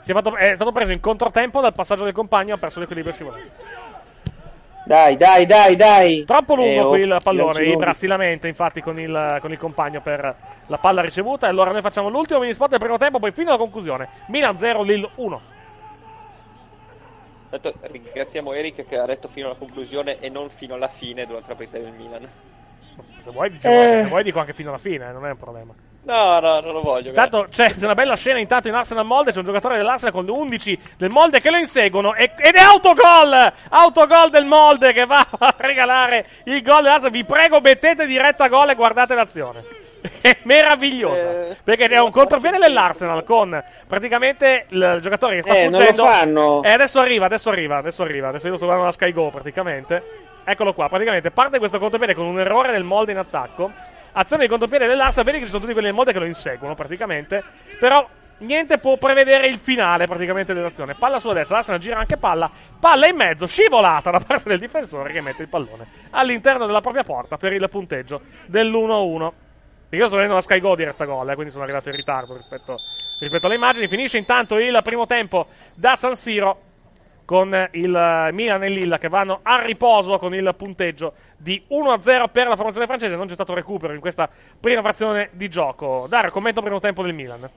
[0.00, 3.12] Si è, fatto- è stato preso in controtempo dal passaggio del compagno, ha perso l'equilibrio
[3.12, 3.50] e è scivolato.
[4.88, 6.24] Dai, dai, dai, dai.
[6.24, 7.62] Troppo lungo Eh, oh, qui il pallone.
[7.62, 10.34] Ibra si lamenta infatti con il, con il compagno per
[10.66, 11.46] la palla ricevuta.
[11.46, 14.08] E allora noi facciamo l'ultimo mini spot del primo tempo, poi fino alla conclusione.
[14.28, 15.40] Milan 0, Lille 1.
[17.50, 21.50] Tanto ringraziamo Eric che ha detto fino alla conclusione e non fino alla fine durante
[21.50, 22.26] la partita del Milan.
[23.24, 24.02] Se vuoi, dicevo, Eh.
[24.04, 25.74] se vuoi dico anche fino alla fine, eh, non è un problema.
[26.08, 27.08] No, no, non lo voglio.
[27.10, 30.30] Intanto c'è una bella scena intanto in Arsenal Molde, c'è un giocatore dell'Arsenal con le
[30.30, 33.52] 11 del Molde che lo inseguono e- ed è autogol!
[33.68, 37.10] Autogol del Molde che va a regalare il gol dell'Arsenal.
[37.10, 39.62] Vi prego mettete diretta gol e guardate l'azione.
[40.22, 45.62] È meravigliosa Eh, perché è un contropiede dell'Arsenal con praticamente il giocatore che sta Eh,
[45.64, 46.62] non lo fuggendo fanno.
[46.62, 48.28] e adesso arriva, adesso arriva, adesso arriva.
[48.28, 50.02] Adesso io sto guardando la Sky Go praticamente.
[50.44, 53.70] Eccolo qua, praticamente parte questo contropiede con un errore del Molde in attacco.
[54.18, 55.24] Azione di contropiede dell'Arsenal.
[55.24, 57.42] Vedi che ci sono tutti quelli del Molde che lo inseguono praticamente.
[57.78, 58.06] Però
[58.38, 60.94] niente può prevedere il finale praticamente dell'azione.
[60.94, 62.50] Palla sulla destra, l'Arsenal gira anche palla.
[62.78, 67.04] Palla in mezzo, scivolata da parte del difensore che mette il pallone all'interno della propria
[67.04, 69.30] porta per il punteggio dell'1-1.
[69.90, 72.76] Io sto vedendo la Sky Go diretta gol, eh, quindi sono arrivato in ritardo rispetto,
[73.20, 73.88] rispetto alle immagini.
[73.88, 76.66] Finisce intanto il primo tempo da San Siro
[77.24, 82.28] con il eh, Milan e Lilla che vanno a riposo con il punteggio di 1-0
[82.30, 83.14] per la formazione francese.
[83.16, 84.28] Non c'è stato recupero in questa
[84.60, 86.06] prima frazione di gioco.
[86.08, 87.48] Dario, commento primo tempo del Milan.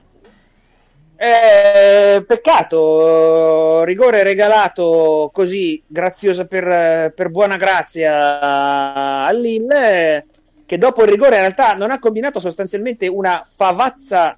[1.24, 10.26] Eh, peccato, rigore regalato così grazioso per, per buona grazia al Lille,
[10.66, 14.36] che dopo il rigore in realtà non ha combinato sostanzialmente una favazza,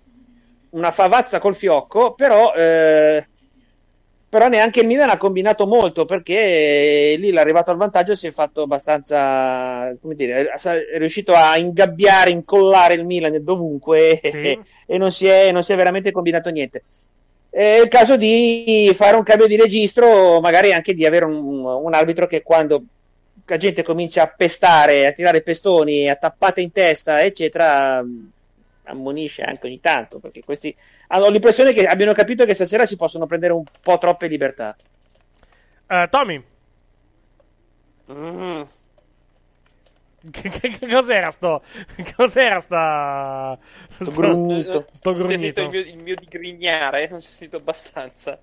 [0.70, 3.28] una favazza col fiocco, però, eh,
[4.35, 8.62] però neanche il Milan ha combinato molto perché Lille arrivato al vantaggio si è fatto
[8.62, 14.30] abbastanza, come dire, è riuscito a ingabbiare, incollare il Milan dovunque Sì.
[14.30, 16.82] e, e non, si è, non si è veramente combinato niente.
[17.49, 21.95] È il caso di fare un cambio di registro, magari anche di avere un, un
[21.95, 22.82] arbitro che quando
[23.47, 28.05] la gente comincia a pestare, a tirare pestoni, a tappate in testa, eccetera,
[28.85, 30.74] ammonisce anche ogni tanto, perché questi
[31.09, 34.76] hanno l'impressione che abbiano capito che stasera si possono prendere un po' troppe libertà.
[35.87, 36.43] Eh, Tommy,
[38.11, 38.62] Mm.
[40.30, 41.62] che, che- che cos'era sto.
[42.16, 43.59] Cos'era sta.
[44.01, 44.87] Sto, grugnito.
[44.93, 45.76] Sto Non si è sentito grugnito.
[45.78, 48.41] il mio, il mio digrignare, non si è sentito abbastanza.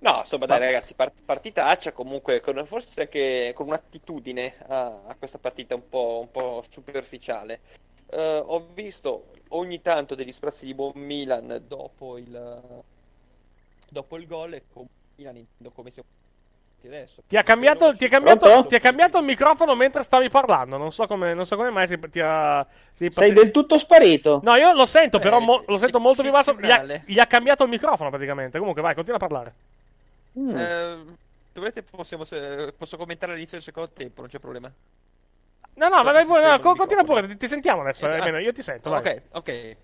[0.00, 5.38] No, insomma, dai ragazzi, part- partitaccia comunque, con, forse anche con un'attitudine a, a questa
[5.38, 7.60] partita un po', un po' superficiale.
[8.10, 12.62] Eh, ho visto ogni tanto degli sprazzi di buon Milan dopo il,
[13.88, 14.86] dopo il gol e con
[15.16, 16.08] Milan intendo come siamo
[16.84, 17.22] adesso.
[17.26, 20.76] Ti ha, cambiato, ti, ha cambiato, ti ha cambiato il microfono mentre stavi parlando.
[20.76, 22.66] Non so come, non so come mai si, ti ha.
[22.92, 24.40] si- Sei del tutto sparito.
[24.42, 26.54] No, io lo sento, però Eh, mo- lo sento molto più basso.
[26.54, 28.58] Gli ha, gli ha cambiato il microfono praticamente.
[28.58, 29.54] Comunque, vai, continua a parlare.
[30.38, 30.56] Mm.
[30.56, 30.96] Eh,
[31.52, 32.24] dovete, possiamo,
[32.76, 34.72] posso commentare all'inizio del secondo tempo, non c'è problema.
[35.78, 37.26] No, no, ma vai, sistema no, continua pure.
[37.28, 38.04] Ti, ti sentiamo adesso.
[38.04, 38.90] Ah, almeno io ti sento.
[38.90, 38.98] vai.
[38.98, 39.76] Ok, ok.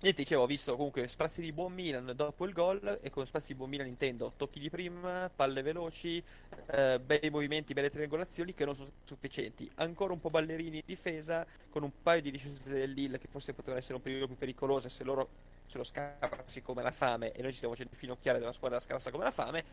[0.00, 3.48] Niente, dicevo, ho visto comunque sprazzi di buon Milan dopo il gol e con sprazzi
[3.48, 6.22] di buon Milan intendo tocchi di prima, palle veloci,
[6.66, 9.68] eh, bei movimenti, belle triangolazioni che non sono sufficienti.
[9.76, 13.52] Ancora un po' ballerini in difesa con un paio di discese del Lille che forse
[13.52, 15.28] potevano essere un pelino più pericolose se loro
[15.66, 19.10] se lo scarsi come la fame e noi ci stiamo facendo finocchiare della squadra scarsa
[19.10, 19.64] come la fame.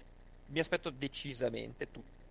[0.47, 2.24] Mi aspetto decisamente tutto.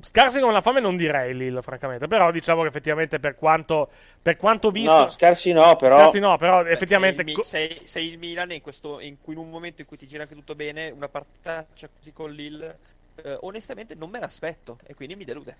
[0.00, 2.06] Scarsi come la fame non direi Lille, francamente.
[2.06, 3.90] Però diciamo che effettivamente per quanto,
[4.20, 5.02] per quanto visto...
[5.02, 5.96] No, scarsi no, però.
[5.98, 7.22] Scarsi no, però Beh, effettivamente...
[7.24, 9.86] sei il, sei, sei il Milan e in, questo, in, cui in un momento in
[9.86, 12.78] cui ti gira anche tutto bene, una partitaccia così con Lille,
[13.22, 15.56] eh, onestamente non me l'aspetto e quindi mi delude.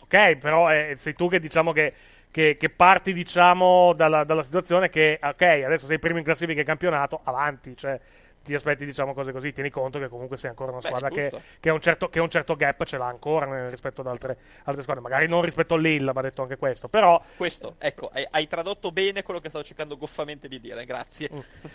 [0.00, 1.92] Ok, però eh, sei tu che diciamo che,
[2.30, 6.66] che- che parti diciamo dalla, dalla situazione che ok, adesso sei primo in classifica in
[6.66, 7.98] campionato, avanti, cioè
[8.44, 11.20] ti aspetti diciamo cose così, tieni conto che comunque sei ancora una Beh, squadra che,
[11.30, 11.42] giusto.
[11.58, 14.82] che, ha un certo, che un certo gap, ce l'ha ancora rispetto ad altre, altre
[14.82, 18.46] squadre, magari non rispetto a Lille, va detto anche questo, però Questo, ecco, hai, hai
[18.46, 21.28] tradotto bene quello che stavo cercando goffamente di dire, grazie.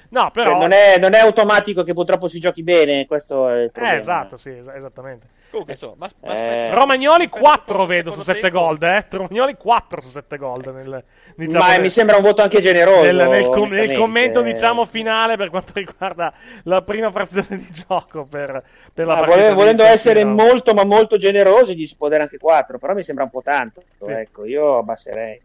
[0.09, 0.51] no, però...
[0.51, 3.95] Cioè, non, è, non è automatico che purtroppo si giochi bene, questo è il problema.
[3.95, 5.27] eh, esatto, sì, es- esattamente.
[5.49, 6.73] Comunque, insomma, ma, ma Eh.
[6.73, 8.59] Romagnoli aspetta 4 un po' vedo su secondo 7 tempo.
[8.59, 9.05] gold, eh?
[9.09, 11.03] Romagnoli 4 su 7 gold nel,
[11.35, 13.03] diciamo, Ma nel- mi sembra un voto anche generoso.
[13.03, 16.33] nel, nel com- nel commento diciamo finale per quanto riguarda
[16.63, 20.23] la prima frazione di gioco per, per la Ah, partita vole- di volendo San essere
[20.23, 23.41] molto ma molto generosi gli si può dare anche 4 però mi sembra un po'
[23.41, 24.11] tanto Sì.
[24.11, 25.41] ecco io abbasserei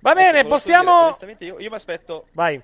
[0.00, 2.60] va bene Ecco, dire, possiamo onestamente, io, io mi aspetto, vai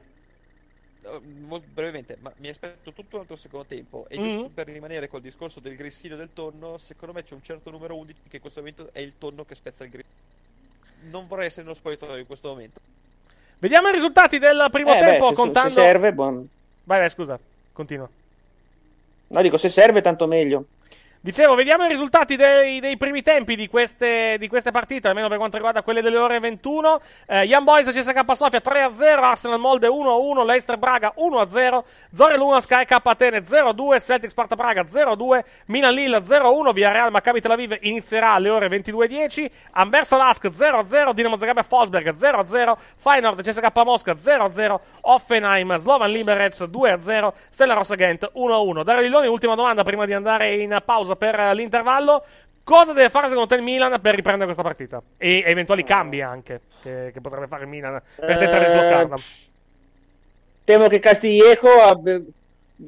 [1.46, 4.06] molto brevemente, ma mi aspetto tutto un altro secondo tempo.
[4.08, 4.22] E Mhm.
[4.28, 7.96] giusto per rimanere col discorso del grissino del tonno, secondo me c'è un certo numero
[7.96, 10.14] 11 che in questo momento è il tonno che spezza il grissino.
[11.10, 12.80] Non vorrei essere uno spogliatoio in questo momento.
[13.60, 16.48] vediamo i risultati del primo Eh, beh, tempo se- contando se serve buon...
[16.84, 17.36] vai vai scusa
[17.72, 18.08] continua
[19.26, 20.64] no dico se serve tanto meglio
[21.20, 25.36] Dicevo, vediamo i risultati dei, dei primi tempi di queste, di queste partite, almeno per
[25.36, 27.00] quanto riguarda quelle delle ore 21.
[27.26, 31.82] Eh, Young Boys CSK Sofia 3-0, Arsenal Molde 1-1, Leicester Braga 1-0,
[32.14, 37.40] Zorel 1, Sky K Atene 0-2, Celtic Sparta Praga 0-2, Milan Lille 0-1, Villarreal Maccabi
[37.40, 43.72] Tel Aviv inizierà alle ore 22.10, Anversa Lask 0-0, Dinamo Zagreb Fosberg 0-0, Feyenoord CSK
[43.84, 48.84] Mosca 0-0, Offenheim Slovan Liberec 2-0, Stella Rossa Ghent 1-1.
[48.84, 52.24] Dario Lilloni, ultima domanda prima di andare in pausa per eh, l'intervallo.
[52.64, 55.02] Cosa deve fare secondo te il Milan per riprendere questa partita?
[55.16, 59.16] E eventuali cambi anche che, che potrebbe fare il Milan per tentare di Eh, sbloccarla.
[60.64, 62.20] temo che Castiglieco abbia-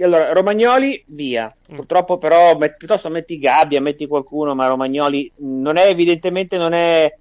[0.00, 1.74] allora Romagnoli via Mm.
[1.76, 7.12] purtroppo però met- piuttosto metti Gabbia metti qualcuno ma Romagnoli non è evidentemente non è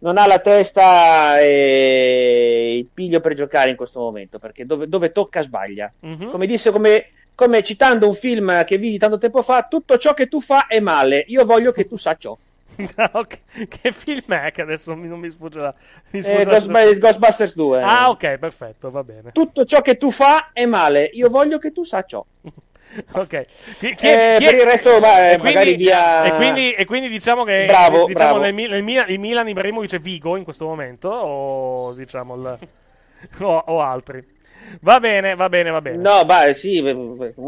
[0.00, 5.12] non ha la testa e il piglio per giocare in questo momento, perché dove, dove
[5.12, 5.92] tocca sbaglia.
[6.00, 6.30] Mhm.
[6.30, 7.04] Come disse, come,
[7.40, 10.78] come citando un film che vidi tanto tempo fa, tutto ciò che tu fa è
[10.78, 12.36] male, io voglio che tu sa ciò.
[13.12, 15.74] Ok, Che film è che adesso mi- non mi sfugge la...
[16.10, 17.82] mi Eh, sfugge la- Ghostbusters, Ghostbusters 2.
[17.82, 19.32] Ah, ok, perfetto, va bene.
[19.32, 22.22] Tutto ciò che tu fa è male, io voglio che tu sa ciò.
[23.12, 23.44] Ok.
[23.78, 26.32] Chi- chi Eh, è- chi per è- il resto, beh, e quindi- magari via- E
[26.34, 28.52] quindi, e quindi diciamo che Bravo, diciamo bravo.
[28.52, 32.58] nel, nel Milan, il Milan Ibrahimovic è Vigo in questo momento o diciamo il-
[33.42, 34.38] o, o altri.
[34.80, 35.96] Va bene, va bene, va bene.
[35.96, 36.80] No, beh, sì,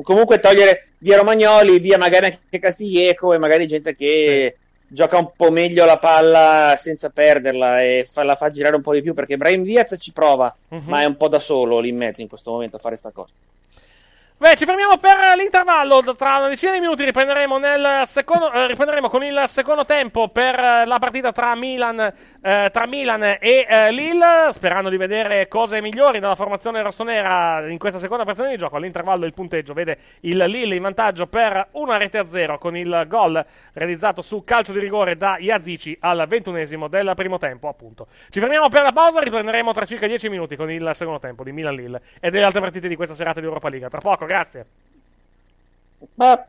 [0.02, 4.56] comunque togliere via Romagnoli, via magari anche Castiglieco e magari gente che
[4.88, 8.92] gioca un po' meglio la palla senza perderla e fa- la fa girare un po'
[8.92, 10.82] di più perché Brahim Diaz ci prova, Mhm.
[10.86, 13.10] ma è un po' da solo lì in mezzo in questo momento a fare sta
[13.10, 13.32] cosa.
[14.42, 16.02] Beh, ci fermiamo per l'intervallo.
[16.16, 17.60] Tra una decina di minuti riprenderemo,
[18.02, 22.12] secondo, eh, riprenderemo con il secondo tempo per eh, la partita tra Milan,
[22.42, 24.48] eh, tra Milan e eh, Lille.
[24.50, 28.74] Sperando di vedere cose migliori dalla formazione rossonera in questa seconda frazione di gioco.
[28.74, 33.04] All'intervallo il punteggio vede il Lille in vantaggio per una rete a zero con il
[33.06, 37.68] gol realizzato su calcio di rigore da Iazici al ventunesimo del primo tempo.
[37.68, 38.08] Appunto.
[38.28, 39.20] Ci fermiamo per la pausa.
[39.20, 42.88] Riprenderemo tra circa 10 minuti con il secondo tempo di Milan-Lille e delle altre partite
[42.88, 43.88] di questa serata di Europa League.
[43.88, 44.64] Tra poco, grazie.
[46.14, 46.46] Ma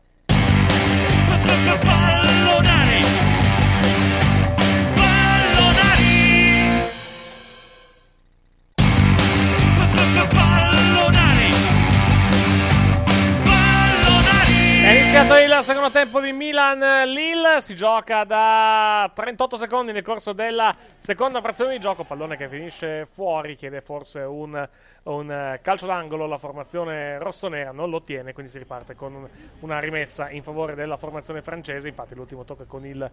[15.14, 21.40] Iniziato il secondo tempo di Milan-Lille, si gioca da 38 secondi nel corso della seconda
[21.40, 24.68] frazione di gioco, pallone che finisce fuori, chiede forse un,
[25.04, 29.28] un, calcio d'angolo, la formazione rossonera non lo ottiene, quindi si riparte con un-
[29.60, 33.08] una rimessa in favore della formazione francese, infatti l'ultimo tocco è con il,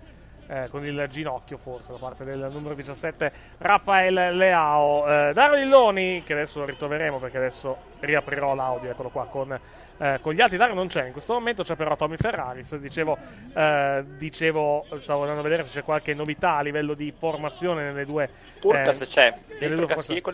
[0.47, 5.05] eh, con il ginocchio forse da parte del numero 17 Raffaele Leao.
[5.05, 9.59] Eh, Dario Lilloni, che adesso ritroveremo perché adesso riaprirò l'audio, eccolo qua, con
[10.01, 12.75] eh, con gli altri Dario non c'è in questo momento, c'è però Tommy Ferraris.
[12.77, 13.17] Dicevo,
[13.53, 18.05] eh, dicevo, stavo andando a vedere se c'è qualche novità a livello di formazione nelle
[18.05, 18.27] due.
[18.63, 19.85] Urcas eh, c'è, nelle due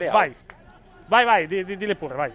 [0.10, 0.34] Vai,
[1.08, 2.32] vai, vai, di, di- dille pure, vai.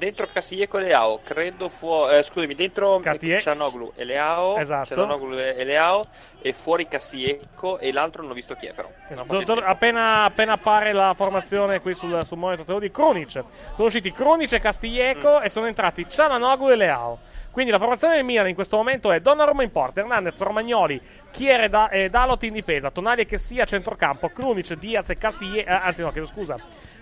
[0.00, 2.16] Dentro Cassier con Leao, credo fuori.
[2.16, 3.02] Eh, scusami, dentro.
[3.38, 4.56] Cianoglu e Leao.
[4.56, 4.94] Esatto.
[4.94, 6.02] Cianoglu e Leao.
[6.40, 7.78] E fuori Cassiecco.
[7.78, 8.88] E l'altro non ho visto chi è, però.
[9.14, 13.28] Ho Do- appena, appena appare la formazione qui sul, sul monitor te lo di Krunic.
[13.28, 13.44] Sono
[13.76, 17.18] usciti Krunic e Castiglieco e sono entrati Cialanoglu e Leao.
[17.50, 20.98] Quindi la formazione del Milan in questo momento è Donnarumma in porta, Hernandez, Romagnoli,
[21.30, 25.70] Chiere da, e Dalot in difesa, Tonali che sia a centrocampo, Krunic, Diaz e Castiglieco,
[25.70, 26.56] anzi no, chiedo scusa,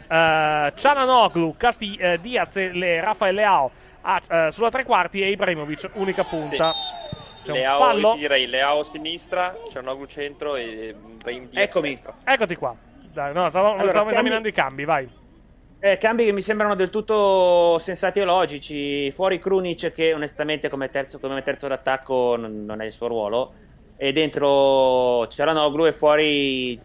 [0.09, 3.70] uh, Cialanoglu, Casti- eh, Diaz e le, Rafael Leao
[4.02, 6.72] a- eh, sulla tre quarti e Ibrahimovic, unica punta.
[7.44, 8.14] C'è un Leao, fallo.
[8.16, 11.86] direi Leao a sinistra, Cianoglu centro e Brahim Diaz Eccomi.
[11.88, 12.14] a destra.
[12.24, 12.74] Eccoti qua.
[13.12, 15.09] Dai, no, stavo, Allora, stavo cambi- esaminando i cambi, vai.
[15.80, 19.11] Eh, cambi che mi sembrano del tutto sensati e logici.
[19.12, 23.52] Fuori Krunic, che onestamente come terzo, come terzo d'attacco non, non è il suo ruolo.
[23.96, 26.80] E dentro Cialanoglu e fuori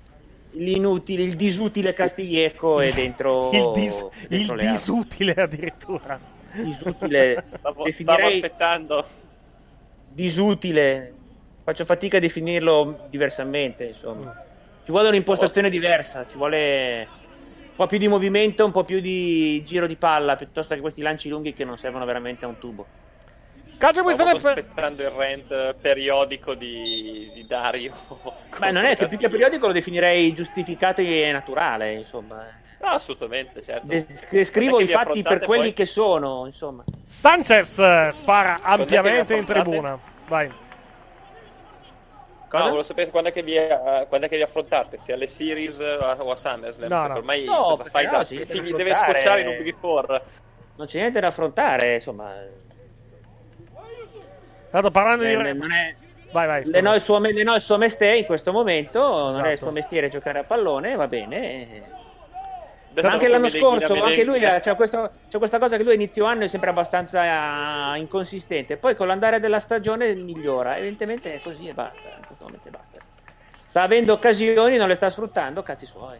[0.53, 3.51] l'inutile, il disutile Castiglieco e dentro.
[3.53, 6.19] il dis- dentro il disutile addirittura.
[6.51, 7.45] Disutile.
[7.57, 9.05] Stavo, stavo aspettando.
[10.07, 11.13] disutile.
[11.63, 14.35] Faccio fatica a definirlo diversamente, insomma.
[14.83, 17.07] Ci vuole un'impostazione diversa, ci vuole
[17.73, 21.01] un po' più di movimento, un po' più di giro di palla, piuttosto che questi
[21.01, 22.85] lanci lunghi che non servono veramente a un tubo.
[23.77, 24.27] Calcio per...
[24.27, 27.93] aspettando il rant periodico di, di Dario.
[28.57, 32.45] Beh, non è che più che periodico lo definirei giustificato e naturale, insomma.
[32.79, 33.87] No, assolutamente, certo.
[33.87, 36.83] De- descrivo i fatti per quelli poi- che sono, insomma.
[37.03, 39.97] Sanchez eh, spara ampiamente in tribuna.
[40.27, 40.51] Vai.
[42.51, 45.27] No, volevo sapere quando è che vi, eh, quando è che vi affrontate, se alle
[45.27, 46.89] Series eh, o a SummerSlam.
[46.89, 47.17] No, perché no.
[47.19, 48.25] ormai No, cosa fai no, da...
[48.25, 50.21] si deve scocciare in un Big Four.
[50.75, 52.31] Non c'è niente da affrontare, insomma.
[54.73, 55.31] Tanto parlando di...
[55.33, 55.93] Eh, non è-
[56.31, 56.65] Vai, vai.
[56.65, 59.51] Le no, il suo, le no il suo mestiere in questo momento, non è il
[59.51, 59.55] Esatto.
[59.65, 61.83] suo mestiere giocare a pallone, va bene.
[62.99, 65.95] Ma anche che l'anno scorso, anche lui c'è, questo- c'è questa cosa che lui a
[65.95, 71.67] inizio anno è sempre abbastanza inconsistente, poi con l'andare della stagione migliora, evidentemente è così
[71.67, 72.01] e basta,
[72.39, 72.97] basta.
[73.67, 76.17] Sta avendo occasioni, non le sta sfruttando, cazzi suoi.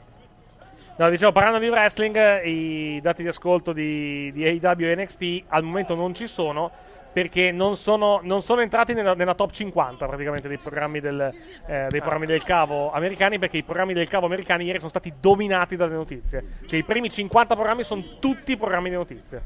[0.97, 5.63] No, dicevo, parlando di wrestling, i dati di ascolto di, di AEW e NXT al
[5.63, 6.69] momento non ci sono
[7.13, 11.21] perché non sono, non sono entrati nella, nella top 50 praticamente dei programmi del,
[11.67, 15.13] eh, dei programmi del cavo americani perché i programmi del cavo americani ieri sono stati
[15.21, 16.43] dominati dalle notizie.
[16.67, 19.43] Cioè i primi 50 programmi sono tutti programmi di notizie.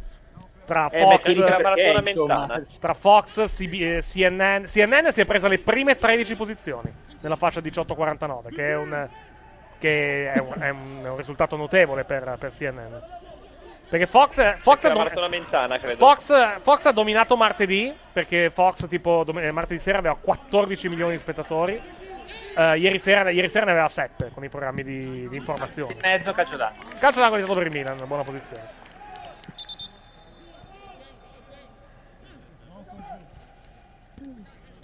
[0.65, 5.47] Tra Eh, Fox, beh, maratona perché, tra Fox, CB, eh, CNN, CNN si è presa
[5.47, 6.91] le prime 13 posizioni
[7.21, 9.07] nella fascia 18-49, che è un,
[9.79, 12.93] che è un, è un- è un risultato notevole per, per CNN.
[13.89, 15.95] Perché Fox, Fox, ha credo.
[15.95, 21.13] Fox, Fox ha dominato martedì, perché Fox tipo dom- eh, martedì sera aveva 14 milioni
[21.13, 21.81] di spettatori.
[22.57, 25.95] Eh, ieri, sera, ieri sera ne aveva 7 con i programmi di, di informazione.
[26.01, 26.85] Mezzo calcio d'angolo.
[26.99, 28.85] Calcio d'angolo tirato per il Milan, buona posizione.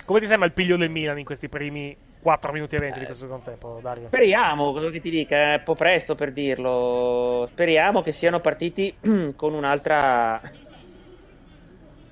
[0.06, 3.06] Come ti sembra il piglio del Milan in questi primi 4 minuti e 20 di
[3.06, 4.08] questo secondo tempo, Dario?
[4.08, 7.46] Speriamo, quello che ti dica, è un po' presto per dirlo.
[7.50, 8.96] Speriamo che siano partiti
[9.36, 10.40] con un'altra.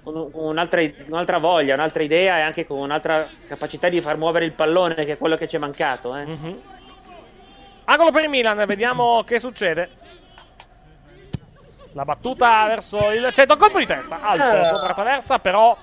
[0.04, 4.18] con un- con un'altra, un'altra voglia, un'altra idea e anche con un'altra capacità di far
[4.18, 6.16] muovere il pallone, che è quello che ci è mancato.
[6.16, 6.60] Eh.
[7.86, 9.90] Angolo per il Milan, vediamo che succede.
[11.94, 14.64] La battuta verso il centro, colpo di testa, alto Ah.
[14.64, 15.76] sopra traversa, però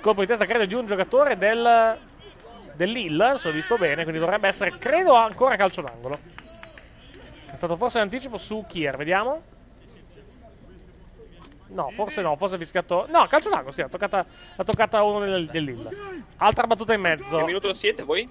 [0.00, 1.98] colpo di testa credo di un giocatore del,
[2.80, 6.18] del Lille, se ho visto bene, quindi dovrebbe essere, credo, ancora calcio d'angolo.
[7.50, 9.42] È stato forse in anticipo su Kier, vediamo.
[11.66, 13.04] No, forse no, forse ha fischiato...
[13.10, 14.24] No, calcio d'angolo, sì, ha toccata,
[14.56, 15.90] ha toccata uno del, del Lille.
[16.38, 17.36] Altra battuta in mezzo.
[17.36, 18.26] Che minuto siete voi?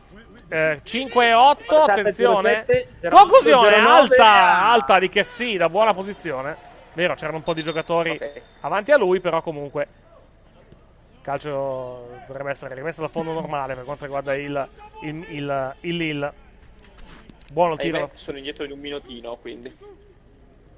[0.48, 2.66] Eh, 5-8, 47, attenzione.
[2.66, 4.72] 07, Conclusione 09, alta, ah.
[4.72, 6.58] alta di che sì, da buona posizione.
[6.94, 8.20] Vero, c'erano un po' di giocatori
[8.62, 10.09] avanti a lui, però comunque
[11.22, 14.70] calcio dovrebbe essere rimesso da fondo normale per quanto riguarda il,
[15.04, 16.34] il, il, il Lille.
[17.52, 18.10] Buono il Ahimè, tiro.
[18.14, 19.76] sono indietro di un minutino, quindi.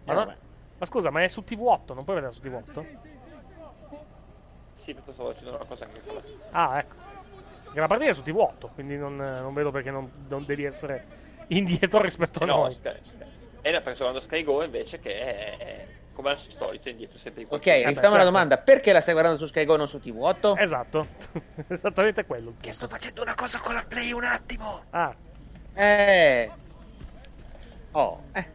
[0.06, 0.36] Ma, non-
[0.78, 2.86] ma scusa, ma è su TV8, non puoi vedere su TV8?
[4.74, 6.22] Sì, tanto stavo facendo una cosa anche quella.
[6.52, 6.96] Ah, ecco.
[7.64, 11.06] Perché la partita è su TV8, quindi non, non vedo perché non, non devi essere
[11.50, 12.72] indietro rispetto a no, noi.
[12.72, 13.26] Sky, Sky.
[13.62, 17.42] Eh, no, perché sto guardando Sky Go invece che è come al solito indietro sempre
[17.44, 19.98] di Ok, qualche- rifacciamo la domanda: perché la stai guardando su Sky Go non su
[19.98, 20.60] TV8?
[20.60, 21.08] Esatto,
[21.70, 22.54] esattamente quello.
[22.60, 24.84] Che sto facendo una cosa con la Play un attimo.
[24.92, 25.14] Ah,
[25.74, 26.52] Eh.
[27.92, 28.46] Oh, eh.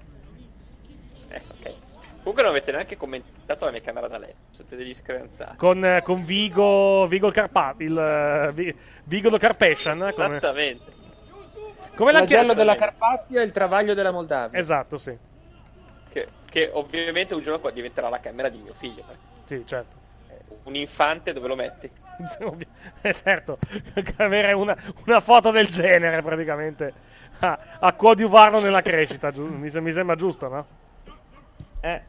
[1.28, 1.74] Eh, ok.
[2.18, 4.34] Comunque non avete neanche commentato la mia camera da letto.
[4.50, 5.56] Siete degli screnzati.
[5.56, 9.96] con, eh, con Vigo, Vigo il Carpa, il eh, Vi- Vigo lo Carpathian.
[9.98, 10.92] Come, Esattamente.
[11.94, 12.58] come l'ha L'agello chiamato?
[12.58, 14.58] della Carpazia e il travaglio della Moldavia.
[14.58, 15.16] Esatto, sì.
[16.08, 19.04] Che, che ovviamente un giorno qua diventerà la camera di mio figlio.
[19.44, 20.04] Sì, certo.
[20.64, 21.90] Un infante dove lo metti?
[23.02, 23.58] Eh, certo,
[24.16, 26.92] avere una, una foto del genere praticamente
[27.40, 30.66] a, a coadiuvarlo nella crescita, mi, mi sembra giusto, no?
[31.80, 32.02] Eh.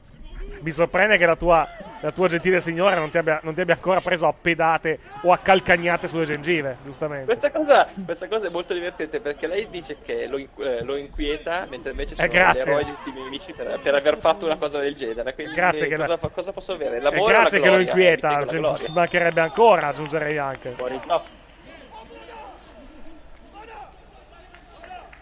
[0.60, 1.68] Mi sorprende che la tua,
[2.01, 5.32] la tua gentile signora non ti, abbia, non ti abbia ancora preso a pedate o
[5.32, 7.26] a calcagnate sulle gengive, giustamente.
[7.26, 11.66] Questa cosa, questa cosa è molto divertente perché lei dice che lo, eh, lo inquieta,
[11.70, 14.45] mentre invece sono Eh, gli eroi di tutti i miei amici per, per aver fatto
[14.45, 15.34] una cosa del genere.
[15.34, 16.97] Quindi Grazie eh, cosa, la- cosa posso avere?
[16.97, 20.76] Eh, L'amore la grazie che lo inquieta, Eh, cioè, ci mancherebbe ancora, aggiungerei anche.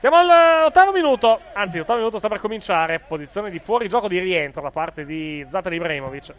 [0.06, 4.70] Siamo all'ottavo minuto, anzi l'ottavo minuto sta per cominciare, posizione di fuorigioco di rientro da
[4.70, 6.36] parte di Zlatan Ibrahimovic.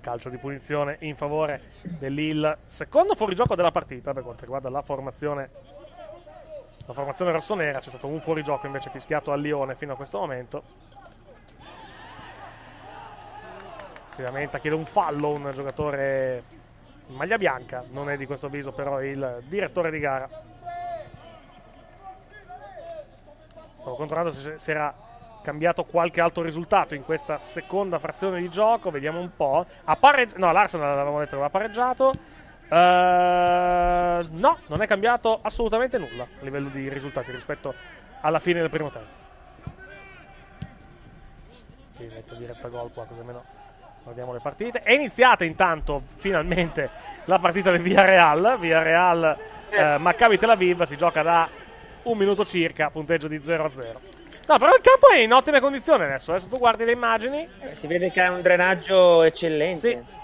[0.00, 5.50] Calcio di punizione in favore dell'Ill, secondo fuorigioco della partita per quanto riguarda la formazione
[6.86, 10.64] la formazione rossonera, c'è stato un fuorigioco invece fischiato al Lione fino a questo momento.
[14.08, 16.42] Si lamenta, chiede un fallo un giocatore
[17.08, 20.28] maglia bianca, non è di questo avviso però il direttore di gara.
[23.80, 24.94] Stavo controllando se, se era
[25.42, 29.66] cambiato qualche altro risultato in questa seconda frazione di gioco, vediamo un po'.
[29.84, 29.98] Ha
[30.36, 32.10] no, l'Arsenal avevamo detto che aveva pareggiato.
[32.66, 37.74] Eh, no, non è cambiato assolutamente nulla a livello di risultati rispetto
[38.22, 39.22] alla fine del primo tempo.
[41.96, 43.44] Sì, metto diretta gol qua così almeno
[44.04, 44.82] guardiamo le partite.
[44.82, 46.88] È iniziata intanto finalmente
[47.24, 48.56] la partita del Villarreal.
[48.60, 49.36] Villarreal
[49.70, 51.48] eh, Maccabi Tel Aviv si gioca da
[52.04, 54.00] un minuto circa, punteggio di 0 a 0.
[54.46, 56.32] No, però il campo è in ottime condizioni adesso.
[56.32, 57.48] Adesso tu guardi le immagini.
[57.60, 59.78] Eh, Si vede che ha un drenaggio eccellente.
[59.78, 60.22] Sì.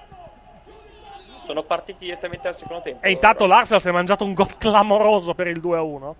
[1.40, 3.04] Sono partiti direttamente al secondo tempo.
[3.04, 6.16] E intanto l'Arsenal si è mangiato un gol clamoroso per il 2 a 1.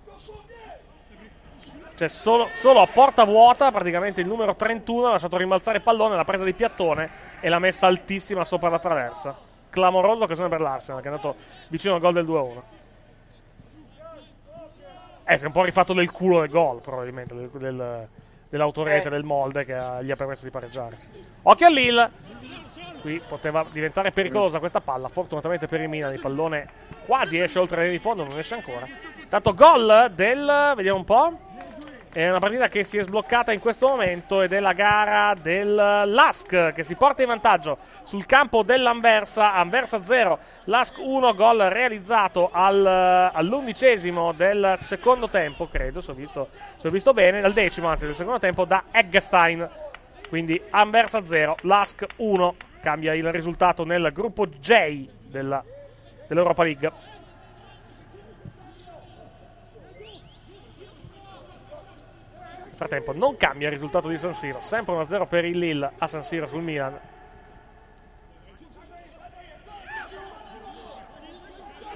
[2.01, 6.16] Cioè, solo, solo a porta vuota, praticamente il numero 31 ha lasciato rimbalzare il pallone,
[6.16, 9.36] l'ha presa di piattone e l'ha messa altissima sopra la traversa.
[9.68, 11.34] Clamorosa occasione per l'Arsenal, che è andato
[11.68, 12.62] vicino al gol del 2 a 1.
[15.26, 18.09] Eh, si è un po' rifatto del culo del gol, probabilmente, del, del-
[18.48, 19.11] dell'autorete Eh.
[19.11, 20.96] del molde che ha- gli ha permesso di pareggiare.
[21.42, 22.11] Occhio a Lille!
[23.03, 25.09] Qui poteva diventare pericolosa questa palla.
[25.09, 26.66] Fortunatamente per il Milan il pallone
[27.05, 28.86] quasi esce oltre la linea di fondo, non esce ancora.
[29.28, 30.72] Tanto gol del.
[30.76, 31.38] Vediamo un po'.
[32.12, 35.72] È una partita che si è sbloccata in questo momento ed è la gara del
[35.76, 39.54] Lask che si porta in vantaggio sul campo dell'Anversa.
[39.54, 42.84] Anversa 0, Lask 1, gol realizzato al,
[43.32, 48.06] all'undicesimo del secondo tempo, credo, se ho, visto, se ho visto bene, al decimo anzi
[48.06, 49.68] del secondo tempo da Eggestein.
[50.28, 52.54] Quindi Anversa 0, Lask 1.
[52.80, 55.62] Cambia il risultato nel gruppo J della,
[56.26, 56.90] dell'Europa League.
[62.81, 66.22] Frattempo non cambia il risultato di San Siro, sempre 1-0 per il Lille a San
[66.22, 66.99] Siro sul Milan.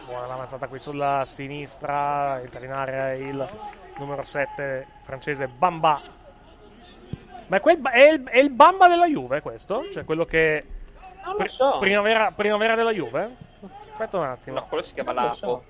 [0.05, 3.49] Buona l'avanzata qui sulla sinistra, entra in area il
[3.97, 5.99] numero 7 francese Bamba.
[7.47, 9.85] Ma è, quel, è, il, è il Bamba della Juve questo?
[9.91, 10.67] Cioè quello che...
[11.47, 11.79] So.
[11.79, 13.35] Primavera, primavera della Juve?
[13.91, 14.59] Aspetta un attimo.
[14.59, 15.65] No, quello si chiama Lapo.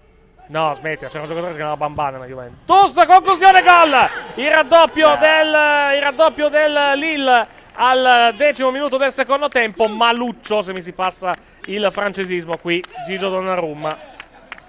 [0.46, 3.04] No, smettila, c'era un giocatore che si chiamava Bamba nella Juventus.
[3.06, 4.44] Conclusione gol!
[4.44, 9.86] Il raddoppio del, il raddoppio del Lille al decimo minuto del secondo tempo.
[9.86, 11.34] Maluccio, se mi si passa
[11.66, 14.12] il francesismo qui, Gigio Donnarumma.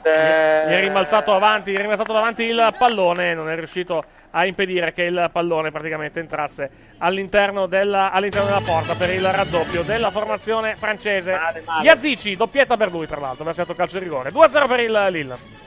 [0.02, 4.94] Gli è rimbalzato avanti, gli è rimbalzato davanti il pallone, non è riuscito a impedire
[4.94, 6.70] che il pallone praticamente entrasse
[7.00, 11.34] all'interno della, all'interno della porta per il raddoppio della formazione francese.
[11.36, 11.84] Male, male.
[11.84, 14.32] Iazici, doppietta per lui tra l'altro, versato calcio di rigore.
[14.32, 15.65] 2-0 per il Lille.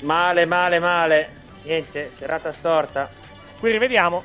[0.00, 1.30] Male, male, male.
[1.62, 3.08] Niente, serata storta.
[3.58, 4.22] Qui rivediamo.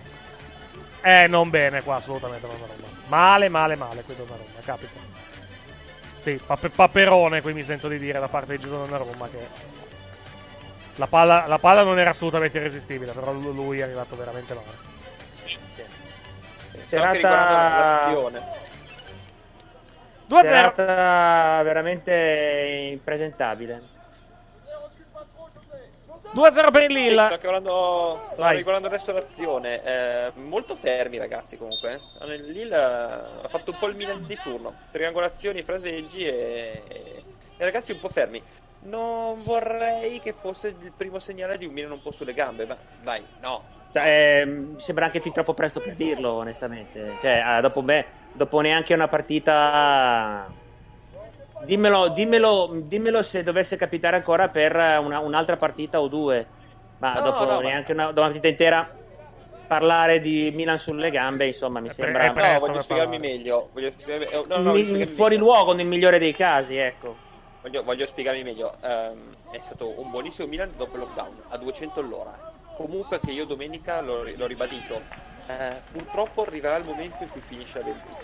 [1.02, 2.88] Eh, non bene qua, assolutamente Donnarumma.
[3.08, 5.00] Male, male, male qui Donnarumma, capita.
[6.16, 9.48] Sì, pape- paperone qui mi sento di dire da parte di Gino Donnarumma che
[10.96, 14.92] la palla, la palla non era assolutamente irresistibile, però lu- lui è arrivato veramente male.
[16.86, 18.62] Serata, situazione.
[20.28, 20.42] 2-0.
[20.42, 23.93] serata veramente impresentabile.
[26.34, 27.26] 2-0 per il Sì, Lille.
[27.26, 29.82] sto guardando, sto riguardando adesso l'azione.
[29.82, 31.58] Eh, molto fermi, ragazzi.
[31.58, 32.34] Comunque, eh.
[32.34, 34.74] il Lille ha fatto un po' il Milan di turno.
[34.92, 38.42] Triangolazioni, fraseggi e, e ragazzi un po' fermi.
[38.86, 42.76] Non vorrei che fosse il primo segnale di un Milan un po' sulle gambe, ma
[43.02, 43.64] dai, no.
[43.94, 47.18] Cioè, ehm, mi sembra anche fin troppo presto per dirlo, onestamente.
[47.22, 50.62] Cioè, ah, dopo, me- dopo neanche una partita.
[51.66, 56.47] Dimmelo, dimmelo, dimmelo se dovesse capitare ancora per una- un'altra partita o due.
[56.97, 58.95] Ma No, dopo no, ma- neanche una, dopo una partita intera
[59.66, 63.34] parlare di Milan sulle gambe, insomma, mi pre- sembra presto no, voglio spiegarmi parlare.
[63.34, 63.70] meglio.
[63.74, 65.49] Voglio spiegarmi, eh, no, no, mi- voglio spiegarmi fuori meglio.
[65.51, 67.16] luogo nel migliore dei casi, ecco.
[67.61, 68.80] Voglio, voglio spiegarmi meglio.
[68.82, 72.38] Ehm, è stato un buonissimo Milan dopo il lockdown, a 200 all'ora.
[72.74, 75.01] Comunque che io domenica l'ho, l'ho ribadito.
[75.45, 78.23] eh, purtroppo arriverà il momento in cui finisce la benzina.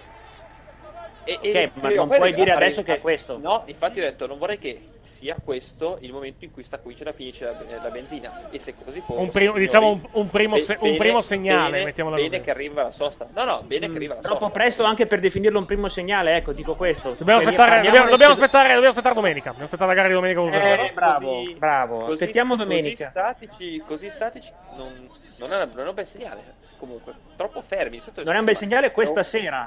[1.30, 3.38] E, Ok, e ma non puoi dire adesso che è questo.
[3.38, 7.12] No, infatti ho detto, non vorrei che sia questo il momento in cui sta cominciando
[7.12, 8.50] a finisce la, la benzina.
[8.50, 9.20] E se così fosse...
[9.20, 12.30] Un primo- signori, diciamo un- un primo be- se- un primo segnale, bene, mettiamola bene
[12.30, 12.42] così.
[12.42, 13.28] che arriva la sosta.
[13.34, 14.54] No, no, bene che Mm, arriva la Troppo sosta.
[14.58, 17.16] presto anche per definirlo un primo segnale, ecco, dico questo.
[17.18, 19.50] Dobbiamo aspettare, dobbiamo, dobbiamo aspettare, dobbiamo aspettare domenica.
[19.50, 20.94] Dobbiamo aspettare la gara di domenica con Eh, Usain.
[20.94, 21.98] bravo, Così- bravo.
[22.00, 22.90] così- Aspettiamo domenica.
[22.90, 25.10] Così statici, così statici non,
[25.40, 26.42] non, è, non è un bel segnale.
[26.78, 28.00] Comunque, troppo fermi.
[28.00, 29.66] Sotto- Non è un bel segnale questa sera.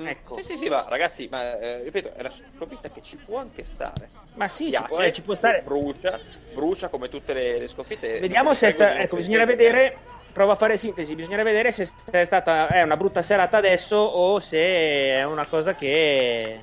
[0.00, 0.36] Mm, Ecco.
[0.36, 3.62] Sì, sì, sì, ma ragazzi, ma eh, ripeto, è una sconfitta che ci può anche
[3.62, 4.08] stare.
[4.36, 5.62] Ma sì, ci, Piace, cioè, ci può stare.
[5.62, 6.18] Brucia,
[6.52, 8.18] brucia come tutte le, le sconfitte.
[8.18, 9.98] Vediamo se è sta- ecco, bisognerà vedere.
[10.32, 11.14] Prova a fare sintesi.
[11.14, 15.74] Bisognerà vedere se è stata è una brutta serata adesso o se è una cosa
[15.74, 16.60] che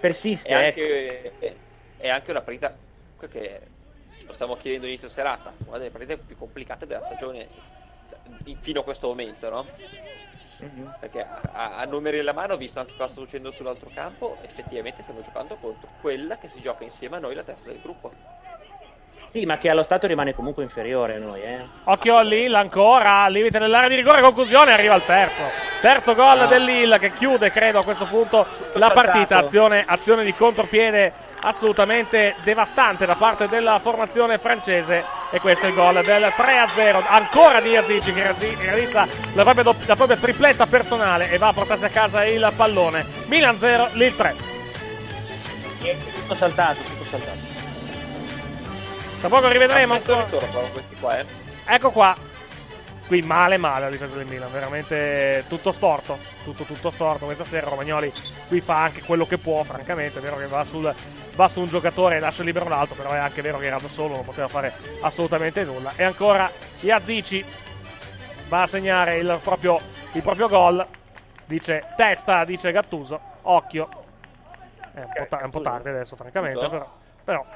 [0.00, 0.48] persiste.
[0.48, 0.80] È ecco.
[0.80, 1.58] anche,
[1.98, 2.74] è anche una partita
[3.28, 3.60] che
[4.26, 7.46] lo stiamo chiedendo inizio serata, una delle partite più complicate della stagione
[8.60, 9.66] fino a questo momento, no?
[10.98, 15.20] Perché a, a numeri alla mano, visto anche cosa sta succedendo sull'altro campo, effettivamente stiamo
[15.20, 18.12] giocando contro quella che si gioca insieme a noi la testa del gruppo.
[19.32, 21.40] Sì, ma che allo stato rimane comunque inferiore a noi.
[21.40, 21.58] Eh.
[21.84, 25.42] Occhio al Lille ancora, limite dell'area di rigore, conclusione, arriva il terzo.
[25.80, 28.92] Terzo gol del Lille che chiude, credo, a questo punto la saltato.
[28.94, 29.38] partita.
[29.38, 31.12] Azione, azione di contropiede
[31.44, 35.02] assolutamente devastante da parte della formazione francese.
[35.30, 37.02] E questo è il gol del 3-0.
[37.08, 41.52] Ancora di Azici che realizza la propria, dopp- la propria tripletta personale e va a
[41.54, 43.06] portarsi a casa il pallone.
[43.28, 44.34] Milan 0, Lille 3.
[45.80, 47.51] Niente, tutto saltato, tutto saltato.
[49.22, 50.26] Tra poco rivedremo il ancora.
[50.98, 51.24] qua, eh.
[51.66, 52.16] Ecco qua.
[53.06, 57.68] Qui male male la difesa del Milan, veramente tutto storto, tutto tutto storto questa sera
[57.68, 58.12] Romagnoli
[58.48, 60.92] qui fa anche quello che può, francamente, è vero che va, sul,
[61.36, 63.86] va su un giocatore e lascia libero l'altro, però è anche vero che era da
[63.86, 65.92] solo, non poteva fare assolutamente nulla.
[65.94, 66.50] E ancora
[66.80, 67.44] Iazici
[68.48, 69.78] va a segnare il proprio,
[70.14, 70.84] il proprio gol,
[71.44, 73.88] dice testa, dice Gattuso, occhio.
[74.94, 76.92] È un po', ta- è un po' tardi adesso, francamente, però,
[77.22, 77.46] però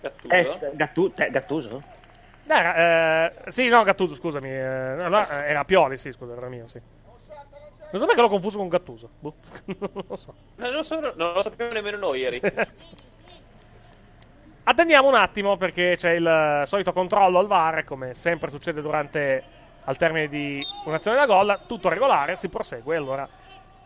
[0.00, 0.34] Gattuso.
[0.34, 1.82] Eh, Gattu- te- Gattuso?
[2.46, 4.48] Era, eh, sì, no, Gattuso, scusami.
[4.48, 6.80] eh, allora, eh, era Pioli, sì, scusa, era mio, sì.
[7.90, 9.08] Non so perché l'ho confuso con Gattuso.
[9.18, 9.34] Boh,
[9.78, 10.34] non lo so.
[10.56, 12.40] Non lo, so- non lo sappiamo nemmeno noi ieri.
[14.64, 19.42] Attendiamo un attimo perché c'è il solito controllo al VAR, come sempre succede durante
[19.84, 22.94] al termine di un'azione da gol, tutto regolare, si prosegue.
[22.96, 23.26] Allora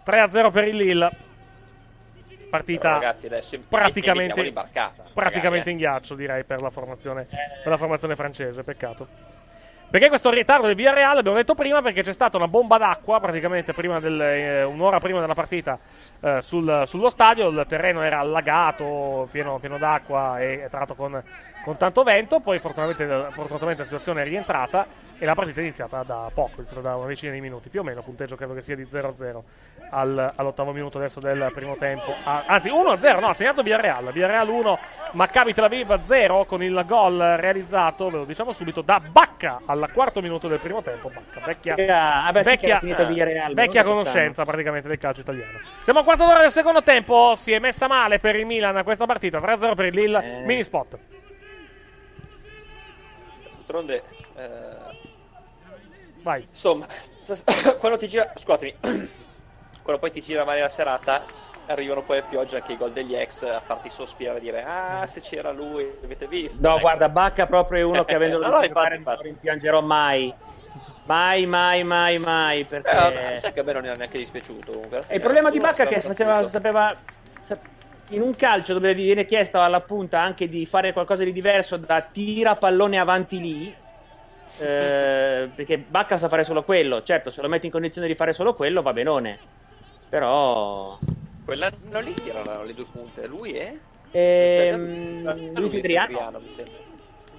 [0.05, 1.11] 3-0 per il Lille.
[2.53, 4.53] Partita ragazzi, adesso praticamente,
[5.15, 8.62] praticamente magari, in ghiaccio, direi, per la formazione, per la formazione francese.
[8.62, 9.09] Peccato.
[9.89, 13.73] Perché questo ritardo del Villarreal, abbiamo detto prima, perché c'è stata una bomba d'acqua praticamente
[13.73, 15.79] prima del, eh, un'ora prima della partita
[16.20, 21.23] eh, sul- sullo stadio, il terreno era allagato, pieno, pieno d'acqua e tra l'altro con,
[21.64, 24.86] con tanto vento, poi fortunatamente, fortunatamente la situazione è rientrata
[25.18, 28.02] e la partita è iniziata da poco, da una decina di minuti, più o meno,
[28.02, 29.43] punteggio credo che sia di 0-0
[29.90, 34.48] al- all'ottavo minuto adesso del primo tempo, Ah, anzi 1-0, no, ha segnato Villarreal, Villarreal
[34.48, 34.78] 1,
[35.12, 39.89] Maccabi Tel Aviv 0 con il gol realizzato, ve lo diciamo subito, da Bacca al
[39.93, 44.44] quarto minuto del primo tempo, Bacca, vecchia, Ah, beh, sì che vecchia, Villarreal, vecchia conoscenza
[44.44, 45.60] praticamente del calcio italiano.
[45.84, 49.06] Siamo a quarto d'ora del secondo tempo, si è messa male per il Milan questa
[49.06, 50.44] partita, 3-0 per il Lille, Eh.
[50.44, 50.98] mini spot.
[53.73, 54.05] D'altronde,
[54.36, 54.94] eh,
[56.23, 56.47] Vai.
[56.49, 56.86] insomma,
[57.81, 58.74] quando ti gira, scusatemi,
[59.82, 61.23] quando poi ti gira male la serata,
[61.66, 65.07] arrivano poi a pioggia anche i gol degli ex a farti sospirare e dire ah
[65.07, 66.62] se c'era lui, avete visto?
[66.62, 66.81] No, Ecco.
[66.82, 70.35] guarda, Bacca proprio è uno che avendolo No, no, giocare non lo rimpiangerò mai.
[71.05, 72.65] Mai, mai, mai, mai.
[72.65, 72.90] Perché...
[72.90, 75.05] Eh, vabbè, sai che a me non era neanche dispiaciuto comunque.
[75.09, 76.97] E il problema di Bacca che faceva, sapeva,
[77.44, 77.59] sa-
[78.14, 81.76] in un calcio dove vi viene chiesto alla punta anche di fare qualcosa di diverso
[81.76, 83.74] da tira pallone avanti lì.
[84.59, 87.02] eh, perché Bacca sa fare solo quello.
[87.02, 89.39] Certo, se lo metti in condizione di fare solo quello va benone.
[90.09, 90.98] Però.
[91.44, 93.74] Quell'anno lì erano le due punte, lui è?
[94.10, 95.22] Ehm,
[95.55, 96.30] Luis lui, sembra.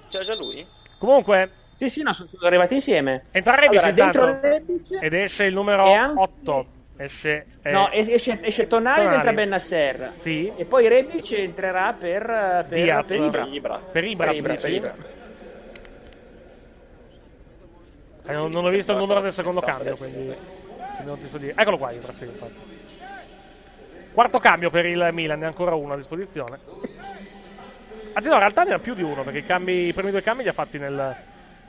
[0.08, 0.66] C'era già lui?
[0.98, 3.24] Comunque, Sì, sì, no, sono arrivati insieme.
[3.30, 6.66] entra Rebic Allora, dentro intanto, Rebic- ed esce il numero E anche- 8.
[6.96, 9.14] Esce, eh, No, es- esce, esce Tonali Tonali.
[9.16, 10.12] entra Bennasser.
[10.14, 10.52] Sì.
[10.56, 13.78] E poi Rebic entrerà per, per, per Ibra.
[13.78, 14.94] Per Ibra, Per Ibra, per Ibra.
[18.26, 21.36] Eh, non, non ho visto il numero del secondo cambio, quindi quindi non ti so
[21.38, 21.54] dire.
[21.56, 22.82] Eccolo qua, Ibra, sì, infatti.
[24.12, 26.58] Quarto cambio per il Milan, ne ha ancora uno a disposizione.
[28.12, 30.22] Anzi, no, in realtà ne ha più di uno, perché i, cambi- i primi due
[30.22, 31.16] cambi li ha fatti nel...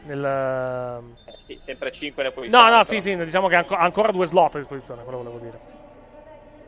[0.06, 1.14] nel...
[1.26, 3.82] Eh, sì, sempre 5 ne puoi No, no, sì, sì, diciamo che ha anco- ha
[3.82, 5.60] ancora due slot a disposizione, quello volevo dire.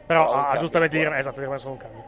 [0.06, 2.04] Però ha cambio giustamente dire, esatto, dire solo un cambio.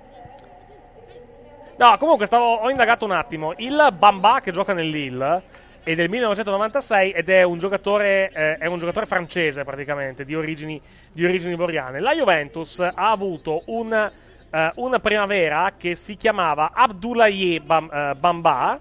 [1.77, 3.53] No, comunque stavo, ho indagato un attimo.
[3.57, 5.41] Il Bamba che gioca nel Lille
[5.83, 10.81] è del 1996 ed è un giocatore, eh, è un giocatore francese praticamente, di origini,
[11.11, 11.99] di origini ivoriane.
[11.99, 18.79] La Juventus ha avuto un, eh, una primavera che si chiamava Abdoulaye eh, Bamba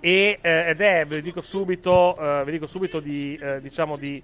[0.00, 4.22] e, eh, ed è, ve lo dico subito, eh, dico subito di, eh, diciamo di,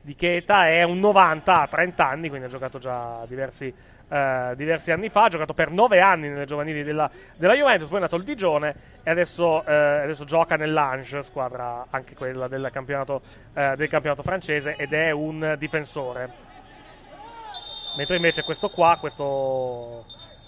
[0.00, 3.72] di che età è, un 90 a 30 anni, quindi ha giocato già diversi,
[4.08, 7.98] eh, diversi anni fa, ha giocato per 9 anni nelle giovanili della, della Juventus, poi
[7.98, 13.22] è andato al Digione e adesso, eh, adesso gioca nell'Ange, squadra anche quella del campionato,
[13.52, 16.54] del campionato francese, ed è un difensore.
[17.96, 20.04] Mentre invece questo qua, questo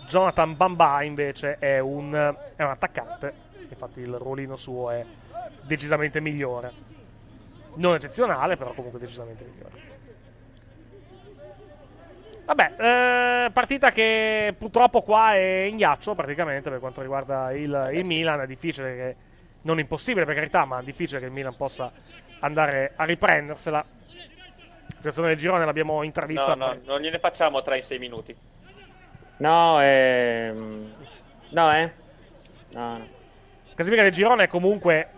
[0.09, 2.13] Jonathan Bamba invece è un,
[2.57, 3.33] è un attaccante,
[3.75, 5.05] infatti il ruolino suo è
[5.63, 6.73] decisamente migliore.
[7.75, 9.97] Non eccezionale, però comunque decisamente migliore.
[12.45, 18.07] Vabbè, eh, partita che purtroppo qua è in ghiaccio praticamente per quanto riguarda il, il
[18.07, 18.41] Milan.
[18.41, 19.17] È difficile che,
[19.63, 21.93] non impossibile per carità, ma è difficile che il Milan possa
[22.41, 23.85] andare a riprendersela.
[23.87, 26.55] La situazione del girone l'abbiamo intravista.
[26.55, 28.37] No, no, non gliene facciamo 3 in 6 minuti.
[29.37, 30.93] No, ehm...
[31.51, 31.93] No, eh?
[32.73, 33.05] No, no.
[33.79, 35.09] Classifica del girone comunque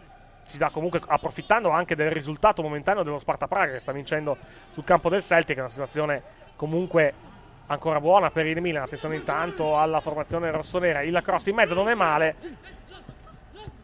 [0.46, 4.36] ci dà comunque approfittando anche del risultato momentaneo dello Sparta Praga che sta vincendo
[4.74, 6.22] sul campo del Celtic, è una situazione
[6.56, 7.14] comunque
[7.68, 8.82] ancora buona per il Milan.
[8.82, 12.36] Attenzione intanto alla formazione rossonera, il cross in mezzo non è male.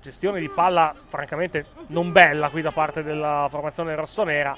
[0.03, 4.55] Gestione di palla francamente non bella qui da parte della formazione rossonera.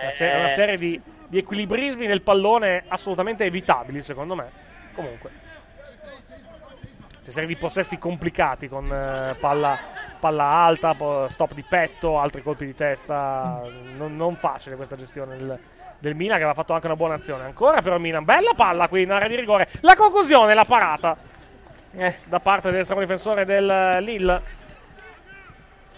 [0.00, 4.48] Una, se- una serie di, di equilibrismi nel pallone assolutamente evitabili secondo me.
[4.94, 5.39] Comunque
[7.30, 9.78] una serie di possessi complicati con eh, palla,
[10.18, 10.96] palla alta,
[11.28, 13.62] stop di petto, altri colpi di testa.
[13.96, 15.58] Non, non facile questa gestione del,
[15.98, 17.44] del Milan che aveva fatto anche una buona azione.
[17.44, 19.68] Ancora però il Milan, bella palla qui in area di rigore.
[19.80, 21.16] La conclusione, la parata
[21.92, 24.58] Eh, da parte dell'estremo difensore del eh, Lille.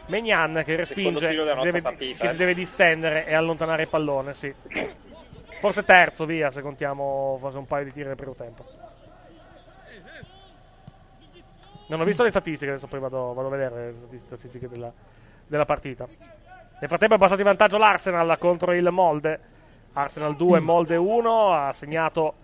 [0.07, 2.37] Megnan che respinge, che si, deve, partita, che si eh.
[2.37, 4.53] deve distendere e allontanare il pallone, sì.
[5.61, 8.82] Forse terzo, via, se contiamo forse un paio di tiri nel primo tempo.
[11.93, 14.91] Non ho visto le statistiche, adesso poi vado, vado a vedere le statistiche della,
[15.47, 16.07] della partita.
[16.09, 19.41] Nel frattempo è passato in vantaggio l'Arsenal contro il Molde.
[19.93, 21.53] Arsenal 2, Molde 1.
[21.53, 22.35] Ha segnato,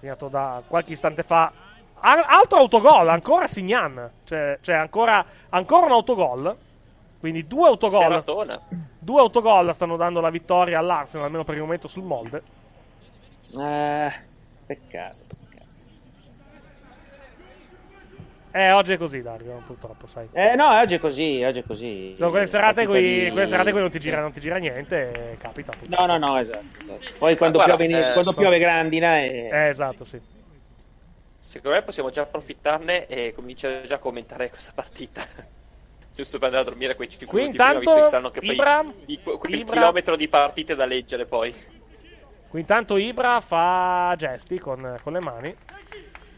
[0.00, 1.52] segnato da qualche istante fa.
[2.00, 4.10] Altro autogol, ancora Signan.
[4.24, 6.56] Cioè, cioè ancora, ancora un autogol.
[7.20, 8.24] Quindi due autogol.
[8.98, 12.42] Due autogol stanno dando la vittoria all'Arsenal, almeno per il momento sul Molde.
[13.58, 14.12] Eh,
[14.64, 15.40] peccato.
[18.54, 20.28] Eh, oggi è così, Dario, purtroppo, sai.
[20.32, 22.14] Eh no, oggi è così, oggi è così.
[22.14, 25.38] Sono quelle serate, qui, quelle serate qui non ti gira, non ti gira niente, e
[25.38, 25.72] capita.
[25.88, 26.66] No, no, no, esatto.
[27.18, 29.48] Poi quando, guarda, piove, eh, quando so- piove grandina e...
[29.50, 30.20] Eh, esatto, sì.
[31.38, 35.22] Secondo me possiamo già approfittarne e cominciare già a commentare questa partita.
[36.14, 38.40] Giusto per andare a dormire quei 5 Qui minuti prima, intanto visto che saranno che
[38.40, 41.54] poi Ibra- di- quel Ibra- chilometro di partite da leggere poi.
[42.48, 45.56] Qui intanto Ibra fa gesti con, con le mani.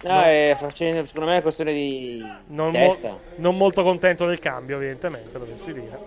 [0.04, 3.18] No, è facendo, secondo me è una questione di Non, mo- testa.
[3.36, 5.98] non molto contento del cambio, evidentemente, dovessi dire.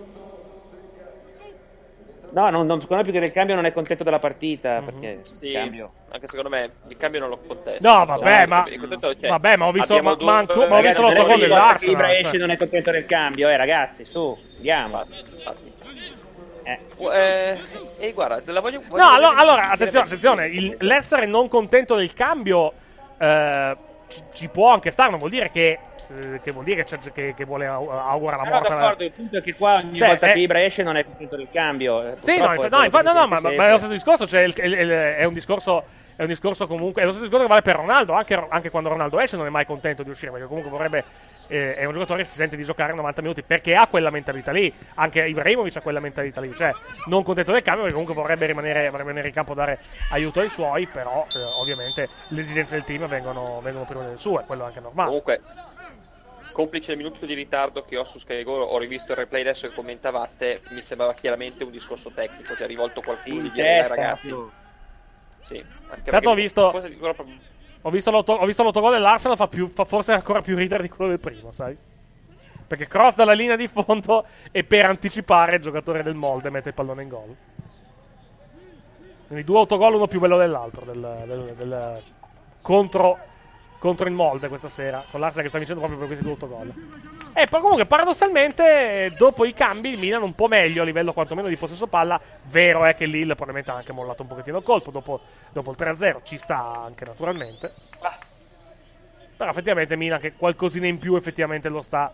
[2.29, 5.21] No, non, non- secondo me più che del cambio non è contento della partita, perché
[5.23, 5.91] Sì, cambio...
[6.11, 7.89] anche secondo me il cambio non lo contesta.
[7.91, 10.77] No, vabbè, ma, È contento, cioè, vabbè, ma ho visto, ma, due- ma anco- ma
[10.77, 11.93] ho visto non è l'autogol dell'Arsenal.
[11.95, 12.17] Ibra cioè.
[12.25, 15.03] esce non è contento del cambio, eh ragazzi, su, andiamo.
[16.63, 16.79] Eh.
[16.97, 17.57] Eh,
[17.97, 22.13] e guarda, te la voglio, voglio No, allora, attenzione, attenzione, il- l'essere non contento del
[22.13, 22.73] cambio
[23.18, 23.77] eh,
[24.07, 25.80] ci, ci può anche stare, non vuol dire che,
[26.10, 28.68] eh, che vuol dire che, che- che vuole au- augura la No, morte.
[28.68, 30.95] alla- d'accordo, il punto è che qua ogni Cioè, volta è- che Ibra esce non
[30.95, 32.02] è contento del cambio.
[32.03, 34.41] eh, Sì, no, infa- no, infa- no, no, ma, ma è lo stesso discorso, cioè
[34.41, 35.84] il- il- il- è un discorso
[36.18, 38.89] è un discorso comunque è lo stesso discorso che vale per Ronaldo anche, anche quando
[38.89, 41.03] Ronaldo esce non è mai contento di uscire perché comunque vorrebbe
[41.47, 44.51] eh, è un giocatore che si sente di giocare 90 minuti perché ha quella mentalità
[44.51, 44.73] lì.
[44.95, 46.55] Anche Ibrahimovic ha quella mentalità lì.
[46.55, 46.71] Cioè
[47.07, 49.79] non contento del cambio perché comunque vorrebbe rimanere, vorrebbe rimanere in campo a dare
[50.11, 54.43] aiuto ai suoi però eh, ovviamente le esigenze del team vengono, vengono prima delle sue
[54.45, 55.07] quello è anche normale.
[55.07, 55.41] Comunque,
[56.51, 59.67] complice il minuto di ritardo che ho su Sky Go, ho rivisto il replay adesso
[59.67, 63.95] che commentavate, mi sembrava chiaramente un discorso tecnico, cioè rivolto qualcuno di dire "Dai, testa,
[63.95, 64.35] ragazzi.
[65.41, 66.89] Sì, anche perché ho visto- forse
[67.88, 70.89] Ho visto, l'auto- ho visto l'autogol dell'Arsenal, fa, più- fa forse ancora più ridere di
[70.89, 71.77] quello del primo, sai?
[72.68, 76.76] Perché cross dalla linea di fondo e per anticipare il giocatore del molde mette il
[76.76, 77.34] pallone in gol.
[79.27, 82.01] Quindi due autogol, uno più bello dell'altro, del, del- del-
[82.61, 83.18] contro,
[83.80, 86.73] contro il molde questa sera, con l'Arsenal che sta vincendo proprio per questi due autogol.
[87.39, 91.47] E poi comunque paradossalmente dopo i cambi il Milan un po' meglio a livello quantomeno
[91.47, 92.19] di possesso palla.
[92.45, 95.19] Vero è che Lille probabilmente ha anche mollato un pochettino il colpo dopo,
[95.51, 97.72] dopo il 3-0, ci sta anche naturalmente.
[99.38, 102.11] Però effettivamente Milan che qualcosina in più effettivamente lo sta,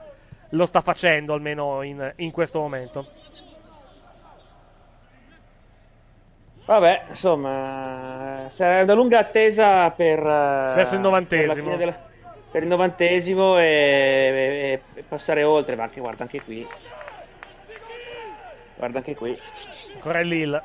[0.50, 3.08] lo sta facendo almeno in, in questo momento.
[6.66, 10.20] Vabbè, insomma, sarà una lunga attesa per...
[10.20, 11.54] eh, Verso il novantesimo.
[11.54, 12.12] Per, la fine della-
[12.54, 16.68] per il novantesimo e, e- e passare oltre, ma anche, guarda anche qui.
[18.76, 19.36] Guarda anche qui.
[19.96, 20.62] Ancora il Lille.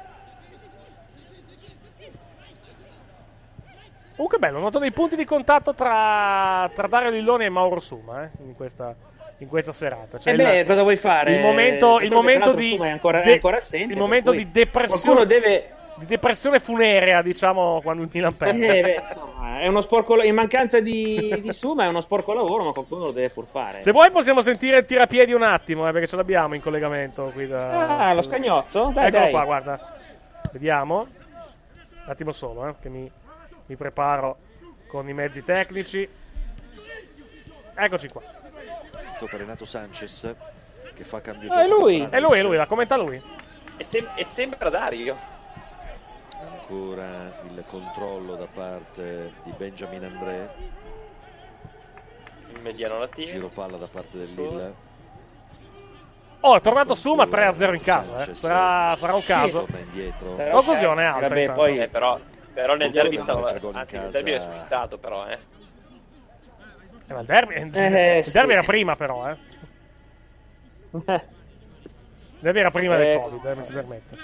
[4.16, 8.24] Uh, che bello, noto dei punti di contatto tra, tra Dario Lilloni e Mauro Suma
[8.24, 8.94] eh, in, questa,
[9.38, 10.18] in questa serata.
[10.18, 11.36] Cioè Eh beh, il- cosa vuoi fare?
[11.36, 12.76] Il momento, il momento di.
[12.78, 15.00] Ancora- de- ancora assente, il momento di depressione.
[15.02, 18.78] qualcuno deve- Di depressione funerea, diciamo, quando il Milan perde.
[18.78, 22.64] Eh, beh, insomma, è uno sporco, in mancanza di, di Suma è uno sporco lavoro,
[22.64, 23.82] ma qualcuno lo deve pur fare.
[23.82, 27.48] Se vuoi possiamo sentire il tirapiedi un attimo, eh, perché ce l'abbiamo in collegamento qui
[27.48, 28.08] da...
[28.08, 28.90] Ah, lo scagnozzo?
[28.94, 29.30] Dai, Eccolo dai.
[29.32, 29.96] qua, guarda.
[30.52, 30.98] Vediamo.
[31.00, 33.10] Un attimo solo, eh, che mi,
[33.66, 34.36] mi preparo
[34.86, 36.08] con i mezzi tecnici.
[37.74, 38.22] Eccoci qua.
[39.18, 40.34] Per Renato Sanchez
[40.94, 42.06] che fa cambio Ah, è lui.
[42.08, 43.20] È lui, è lui, la commenta lui.
[43.76, 45.16] E, sem- e sembra Dario.
[46.72, 50.50] Ancora il controllo da parte di Benjamin André
[52.54, 53.26] In mediano latino.
[53.26, 54.86] giro palla da parte del Lille
[56.40, 58.34] Oh, è tornato Suma 3-0 in casa, eh.
[58.36, 59.66] Sarà, sarà un caso.
[59.76, 61.26] indietro Conclusione alta.
[61.26, 62.16] Vabbè, poi- Eh, però,
[62.54, 63.50] però nel derby stava.
[63.50, 63.64] Anzi,
[63.96, 64.08] nel casa.
[64.10, 65.38] derby è suscitato, però, eh.
[67.08, 68.52] Eh, ma il derby, il Eh, derby sì.
[68.52, 69.36] era prima, però, eh.
[72.40, 73.20] Il derby era prima del Eh.
[73.20, 74.16] Covid, eh, mi si permette.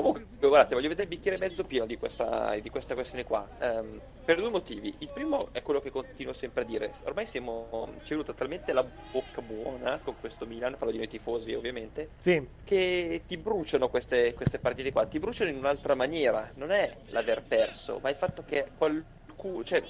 [0.00, 3.46] Comunque, guardate, voglio vedere il bicchiere mezzo pieno di questa, di questa questione qua.
[3.60, 4.94] Ehm, per due motivi.
[5.00, 6.90] Il primo è quello che continuo sempre a dire.
[7.04, 7.92] Ormai siamo.
[7.98, 12.12] Ci è venuta talmente la bocca buona con questo Milan, parlo di noi tifosi ovviamente,
[12.18, 12.42] Sì.
[12.64, 15.04] che ti bruciano queste, queste partite qua.
[15.04, 16.50] Ti bruciano in un'altra maniera.
[16.54, 19.62] Non è l'aver perso, ma il fatto che qualcuno.
[19.64, 19.82] Cioè,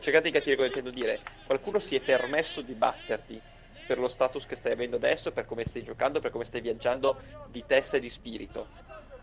[0.00, 1.20] cercate di capire cosa intendo dire.
[1.46, 3.40] Qualcuno si è permesso di batterti
[3.86, 7.18] per lo status che stai avendo adesso, per come stai giocando, per come stai viaggiando
[7.46, 8.68] di testa e di spirito.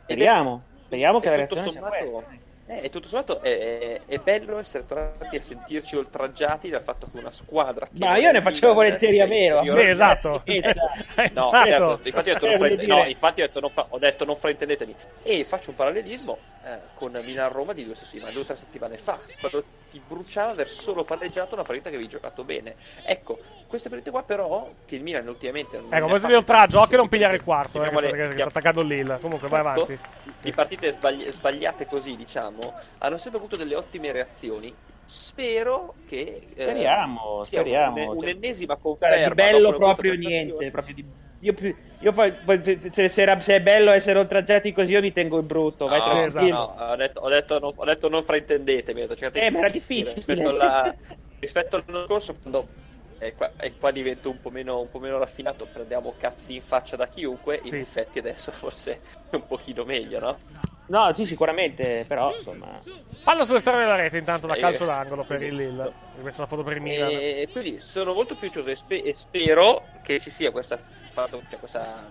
[0.05, 0.65] Speriamo.
[0.85, 2.33] Speriamo che la reazione sia sommato, questa.
[2.67, 7.07] Eh, e tutto sommato è, è- è bello essere tornati a sentirci oltraggiati dal fatto
[7.07, 7.87] che una squadra.
[7.97, 9.61] Ma io ne facevo volentieri a sia meno.
[9.71, 10.43] Sì, esatto.
[11.35, 11.65] No, Esatto.
[11.65, 14.95] certo, infatti ho detto, non, Eh, no, infatti ho detto, non ho detto non fraintendetemi.
[15.21, 19.21] E faccio un parallelismo eh, con Milan-Roma di due settimane, due o tre settimane fa,
[19.37, 19.65] quando
[19.95, 22.75] ti bruciava aver solo palleggiato una partita che avevi giocato bene.
[23.05, 25.77] Ecco, queste partite qua però, che il Milan ultimamente...
[25.79, 28.27] non Ecco, questo di fatte oltraggio, occhio non pigliare il quarto, eh, che, Chiamiamole- sta,
[28.27, 29.19] che sta attaccando il Lille.
[29.19, 29.99] Comunque, vai Ecco, avanti.
[30.41, 32.59] di partite sbagli- sbagliate così, diciamo,
[32.99, 34.73] hanno sempre avuto delle ottime reazioni.
[35.05, 38.11] Spero che eh, Speriamo, speriamo.
[38.11, 39.27] un- un'ennesima Guarda, conferma.
[39.29, 40.71] di bello proprio niente.
[40.71, 41.05] proprio di-
[41.45, 41.53] Io,
[42.01, 42.61] io poi, poi
[42.91, 45.87] se, se è bello essere oltraggiati così, io mi tengo in brutto.
[45.87, 46.75] Vai No, tranquillo.
[46.75, 49.01] no, ho, detto, ho, detto, non, ho detto non fraintendetemi.
[49.01, 50.13] ho detto, cercate Eh, ma era difficile.
[50.13, 50.95] Rispetto, alla-
[51.39, 52.73] rispetto all'anno scorso, quando
[53.17, 56.61] e qua, e qua divento un po, meno, un po' meno raffinato, prendiamo cazzi in
[56.61, 57.59] faccia da chiunque.
[57.63, 57.75] In Sì.
[57.75, 60.37] effetti, adesso forse è un pochino meglio, no?
[60.87, 62.81] No, sì, sicuramente, però insomma.
[63.23, 65.83] Palla sull'esterno della rete, intanto da Eh, calcio d'angolo per il Lille.
[65.83, 67.09] Ho messo la foto per il Milan.
[67.11, 71.57] E quindi sono molto fiducioso e, spe- e spero che ci sia questa, fatto- cioè
[71.59, 72.07] questa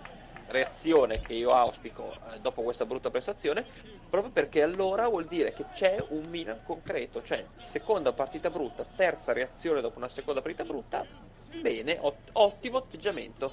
[0.48, 3.64] reazione che io auspico eh, dopo questa brutta prestazione,
[4.10, 9.32] proprio perché allora vuol dire che c'è un Milan concreto, cioè seconda partita brutta, terza
[9.32, 11.04] reazione dopo una seconda partita brutta,
[11.62, 13.52] bene, ot- ottimo atteggiamento.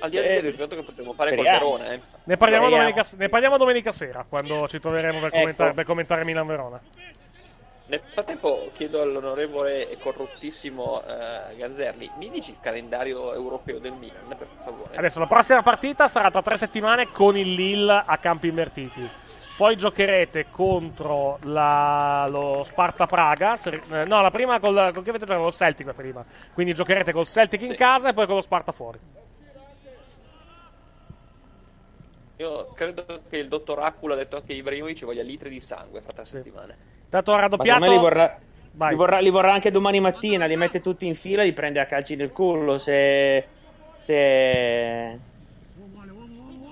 [0.00, 1.76] Al di là Eh, del risultato che potremo fare col speriamo.
[1.76, 2.00] Verona, eh.
[2.24, 5.36] Ne parliamo, domenica, ne parliamo domenica sera, quando ci troveremo per Ecco.
[5.38, 6.80] commentare, per commentare Milan-Verona.
[7.86, 14.34] Nel frattempo chiedo all'onorevole e corruttissimo eh, Ganzerli, mi dici il calendario europeo del Milan,
[14.38, 14.96] per favore?
[14.96, 19.06] Adesso la prossima partita sarà tra tre settimane con il Lille a campi invertiti.
[19.58, 23.56] Poi giocherete contro la- lo Sparta Praga.
[23.56, 25.40] se- eh, no, la prima col, con chi avete giocato?
[25.40, 26.24] Con il Celtic la prima.
[26.54, 27.76] Quindi giocherete col Celtic in Sì.
[27.76, 28.98] casa e poi con lo Sparta fuori.
[32.44, 36.02] Io credo che il dottor Acula ha detto anche Ibrahimovic ci voglia litri di sangue
[36.02, 36.76] fra tre settimane.
[37.08, 37.90] Tanto ha raddoppiato.
[37.90, 38.38] li vorrà,
[38.72, 38.90] Vai.
[38.90, 41.80] li, vorrà, li vorrà anche domani mattina, li mette tutti in fila e li prende
[41.80, 43.46] a calci nel culo se...
[43.98, 45.18] se...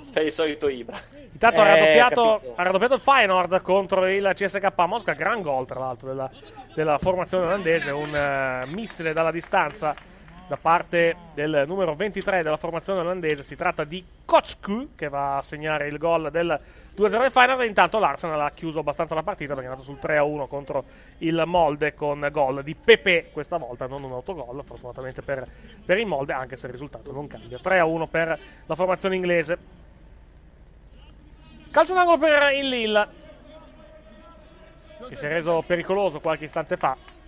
[0.03, 0.99] Sei il solito Ibra.
[1.33, 2.53] Intanto ha, Eh, raddoppiato, capito.
[2.57, 5.13] ha raddoppiato il Feyenoord contro il CSK Mosca.
[5.15, 6.31] Gran gol, tra l'altro, della,
[6.75, 7.91] della formazione olandese.
[7.93, 9.95] Un eh, missile dalla distanza
[10.53, 13.43] da parte del numero 23 della formazione olandese.
[13.43, 16.61] Si tratta di Kochku che va a segnare il gol del
[16.95, 17.65] 2-0 del Feyenoord.
[17.65, 20.85] Intanto l'Arsenal ha chiuso abbastanza la partita perché è andato sul 3-1 contro
[21.19, 25.47] il Molde con gol di Pepe questa volta, non un autogol, fortunatamente per,
[25.87, 27.57] per il Molde, anche se il risultato non cambia.
[27.57, 29.59] 3-1 per la formazione inglese.
[31.71, 33.09] Calcio d'angolo per il Lille.
[35.09, 37.22] Che si è reso pericoloso qualche istante fa.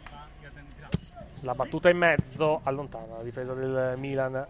[1.45, 4.47] La battuta in mezzo allontana la difesa del Milan.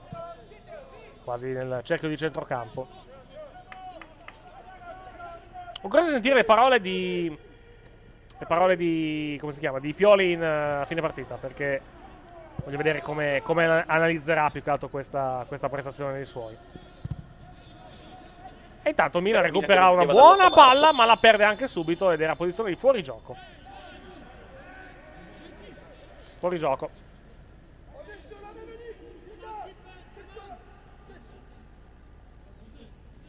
[1.24, 2.86] Quasi nel cerchio di centrocampo.
[5.82, 7.36] Ho di sentire le parole di.
[8.38, 9.36] Le parole di.
[9.40, 9.80] come si chiama?
[9.80, 11.34] Di Pioli in, eh, a fine partita.
[11.34, 11.80] Perché
[12.64, 16.56] voglio vedere come, come analizzerà più che altro questa, questa prestazione dei suoi.
[18.82, 22.32] E intanto il Milan recupera una buona palla, ma la perde anche subito ed era
[22.32, 23.36] a posizione di fuorigioco.
[26.44, 26.90] Fuorigioco.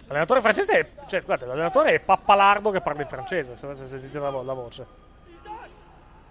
[0.08, 4.20] L'allenatore francese è, cioè, scusate, l'allenatore è Pappalardo che parla in francese, se avete sentito
[4.20, 4.86] la, vo- la voce.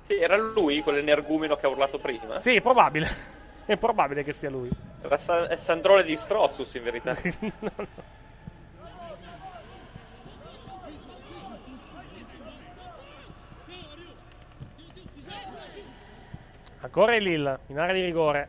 [0.02, 2.38] Sì, era lui quell'energumeno che ha urlato prima.
[2.38, 3.32] Sì, è probabile.
[3.64, 4.68] È probabile che sia lui.
[5.00, 7.16] Era Sa- è Sandrone di Strozzus in verità.
[16.84, 18.48] Ancora il Lille, in area di rigore.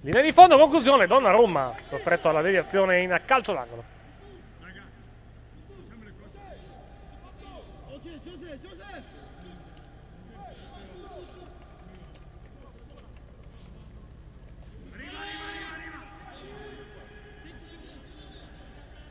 [0.00, 3.84] Linea di fondo, conclusione, Donnarumma, costretto alla deviazione in calcio d'angolo.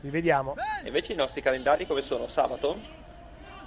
[0.02, 0.54] Rivediamo.
[0.82, 2.28] E invece i nostri calendari come sono?
[2.28, 2.78] Sabato?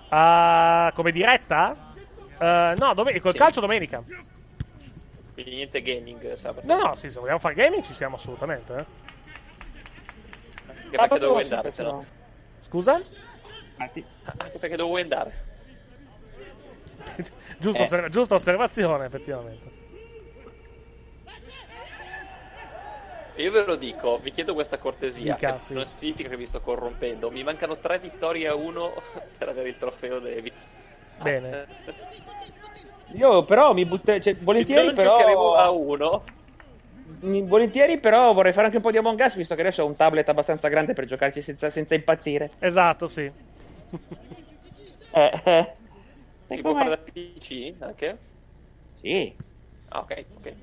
[0.09, 1.95] Ah, come diretta?
[2.37, 3.37] Eh, no, dove- col Sì.
[3.39, 4.03] calcio domenica.
[5.37, 6.65] Quindi niente gaming sabato.
[6.65, 8.73] No, no, sì, se vogliamo fare gaming ci siamo assolutamente.
[8.73, 8.85] eh.
[10.65, 12.03] Anche perché dove vuoi andare, se no?
[12.59, 12.99] Scusa?
[13.77, 14.03] Anche
[14.59, 15.45] perché dove vuoi andare?
[17.59, 17.83] Giusta, Eh.
[17.83, 19.75] osserva- giusta osservazione, effettivamente.
[23.35, 25.35] Io ve lo dico, vi chiedo questa cortesia.
[25.35, 25.73] Dica, che sì.
[25.75, 27.29] Non significa che vi sto corrompendo.
[27.29, 28.91] Mi mancano tre vittorie a uno
[29.37, 30.51] per avere il trofeo vittorie.
[31.21, 31.67] Bene.
[33.13, 35.53] Io però mi butterei, cioè, volentieri però...
[35.53, 36.23] a uno.
[37.19, 39.95] Volentieri però vorrei fare anche un po' di Among Us, visto che adesso ho un
[39.95, 42.51] tablet abbastanza grande per giocarci senza, senza impazzire.
[42.59, 43.31] Esatto, sì.
[45.13, 45.75] Eh, eh.
[46.47, 48.19] Si può fare da PC anche?
[48.99, 49.35] Sì.
[49.89, 50.53] Ah, ok, ok.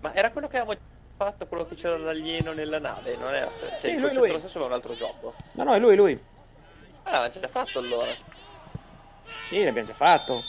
[0.00, 0.78] Ma era quello che avevamo
[1.16, 4.30] fatto, quello che c'era l'alieno nella nave, non era cioè, Sì, lui, lui.
[4.30, 5.34] è lo stesso ma è un altro gioco.
[5.52, 6.16] No, no, è lui, lui.
[7.04, 8.14] Ah, l'aveva già fatto allora.
[9.48, 10.42] Sì, l'abbiamo già fatto.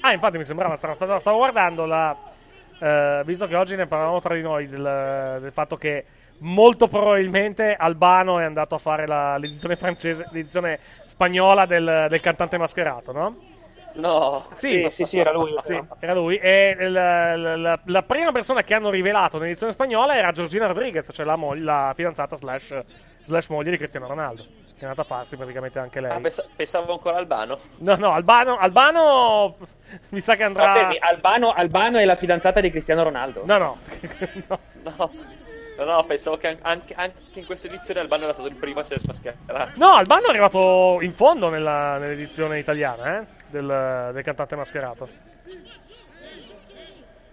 [0.00, 2.16] Ah, infatti mi sembrava, stavo, stavo- stavo guardando la...
[2.80, 6.04] eh, visto che oggi ne parlavamo tra di noi del, del fatto che
[6.38, 12.58] molto probabilmente Albano è andato a fare la- l'edizione francese, l'edizione spagnola del, del cantante
[12.58, 13.36] mascherato, no?
[13.94, 14.46] No.
[14.52, 15.54] Sì, sì, sì, era lui.
[15.62, 16.36] Sì, era lui.
[16.36, 21.24] E la, la- la- prima persona che hanno rivelato nell'edizione spagnola era Giorgina Rodriguez, cioè
[21.24, 22.76] la, moglie- la fidanzata slash,
[23.18, 24.42] slash moglie di Cristiano Ronaldo.
[24.42, 26.10] Che è andata a farsi praticamente anche lei.
[26.10, 27.56] Ah, pensa- pensavo ancora Albano.
[27.78, 29.56] No, no, Albano, Albano
[30.10, 30.66] mi sa che andrà...
[30.66, 33.42] No, fermi, Albano, Albano è la fidanzata di Cristiano Ronaldo.
[33.46, 33.78] No, no.
[34.82, 35.10] No.
[35.76, 38.78] No, no, pensavo che an- anche, anche in questa edizione Albano era stato il primo
[38.78, 39.72] a essere smascherato.
[39.76, 43.24] No, Albano è arrivato in fondo nella- nell'edizione italiana eh,
[43.60, 45.08] del, del cantante mascherato.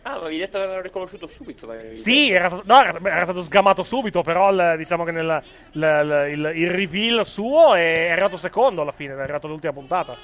[0.04, 1.72] Ah, ma avevi detto che l'avevano riconosciuto subito.
[1.92, 5.44] Sì, era stato, no, era, era stato sgamato subito, però il- diciamo che nel,
[5.74, 10.18] il, il- il reveal suo è, arrivato secondo alla fine, è arrivato l'ultima puntata.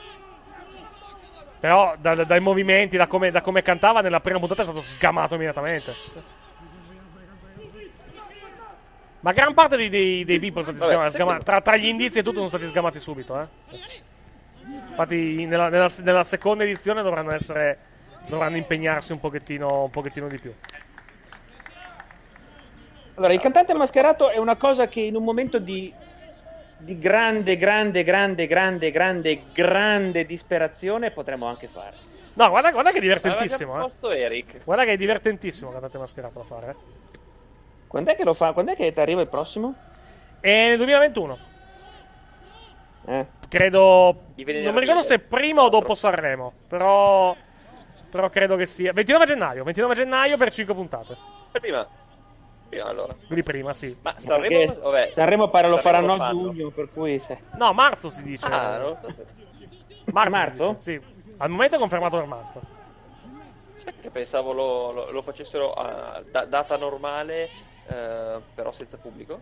[1.59, 4.81] Però da- da- dai movimenti, da come, da come cantava nella prima puntata è stato
[4.81, 5.93] sgamato immediatamente.
[9.19, 11.85] Ma gran parte dei, dei, dei people sono stati Vabbè, sgama- sgama- tra, tra gli
[11.87, 13.39] indizi e tutto sono stati sgamati subito.
[13.41, 13.47] Eh.
[14.89, 17.95] Infatti nella, nella- nella seconda edizione dovranno essere
[18.27, 20.53] dovranno impegnarsi un pochettino, un pochettino di più.
[23.15, 25.91] Allora, il cantante mascherato è una cosa che in un momento di,
[26.77, 31.95] di grande, grande, grande, grande, grande, grande disperazione potremmo anche fare.
[32.35, 33.73] No, guarda, guarda che è divertentissimo.
[33.73, 33.77] Eh.
[33.77, 34.64] proposto Eric.
[34.64, 36.69] Guarda che è divertentissimo il cantante mascherato da fare.
[36.69, 36.76] Eh.
[37.88, 38.52] Quando è che lo fa?
[38.52, 39.73] Quando è che ti arriva il prossimo?
[40.39, 41.38] E nel 2021.
[43.07, 43.26] Eh.
[43.49, 44.23] Credo.
[44.35, 46.53] Non mi ricordo se prima o dopo Sanremo.
[46.67, 47.35] Però.
[48.09, 48.93] Però credo che sia.
[48.93, 49.63] 29 gennaio.
[49.63, 51.15] 29 gennaio per 5 puntate.
[51.51, 51.87] Prima.
[52.69, 53.13] Prima allora.
[53.13, 53.95] Quindi prima, sì.
[54.01, 57.37] Ma Sanremo, vabbè, Sanremo pare lo faranno a giugno, per cui se...
[57.57, 58.45] No, marzo si dice.
[58.47, 58.97] Ah, so.
[60.11, 60.29] marzo?
[60.29, 60.73] marzo?
[60.77, 61.15] dice, Sì.
[61.37, 62.61] Al momento è confermato per marzo.
[63.75, 67.47] Sai che pensavo lo, lo- lo facessero a da- data normale,
[67.89, 69.39] eh, però senza pubblico?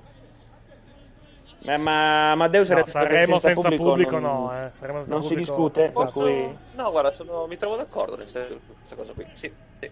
[1.67, 4.69] Eh, ma Amadeus No, che Sanremo senza pubblico, non, no, eh.
[4.71, 6.57] Sanremo senza non si pubblico- discute, per Posso- cui...
[6.75, 9.25] No, guarda, sono- mi trovo d'accordo nel senso- questa cosa qui.
[9.33, 9.89] Sì, sì.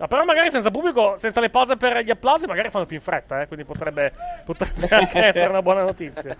[0.00, 3.02] No, però magari senza pubblico, senza le pause per gli applausi, magari fanno più in
[3.02, 3.46] fretta, eh.
[3.46, 4.12] Quindi potrebbe,
[4.44, 6.36] potrebbe anche essere una buona notizia.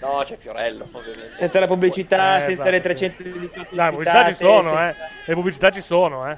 [0.00, 1.36] No, c'è Fiorello, ovviamente.
[1.38, 2.82] Senza la pubblicità, Eh, senza esatto, le sì.
[2.82, 5.06] 318 Dai, le pubblicità ci sono, ospitate, eh.
[5.26, 6.36] Le pubblicità ci sono, eh.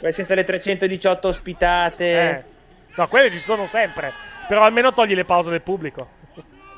[0.00, 2.44] sen- Senza le 318 ospitate, Eh.
[2.96, 4.12] No, quelle ci sono sempre.
[4.52, 6.08] Però almeno togli le pause del pubblico.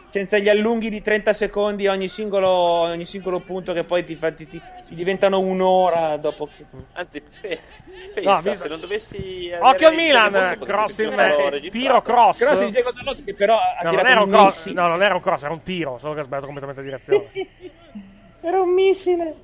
[0.08, 4.32] senza gli allunghi di 30 secondi ogni singolo, ogni singolo punto che poi ti, fa-
[4.32, 6.64] ti- ti- ti diventano un'ora dopo che...
[6.92, 7.58] Anzi, pe-
[8.14, 9.50] pensa, No, mi- se non dovessi...
[9.58, 12.38] Occhio al Milan, cross in me, tiro cross.
[12.38, 15.02] Cross di Diego Dalot che però ha No, non tirato era un cross, no, non
[15.02, 17.30] era un cross, era un tiro, solo che ha sbagliato completamente direzione.
[18.40, 19.34] Era un missile.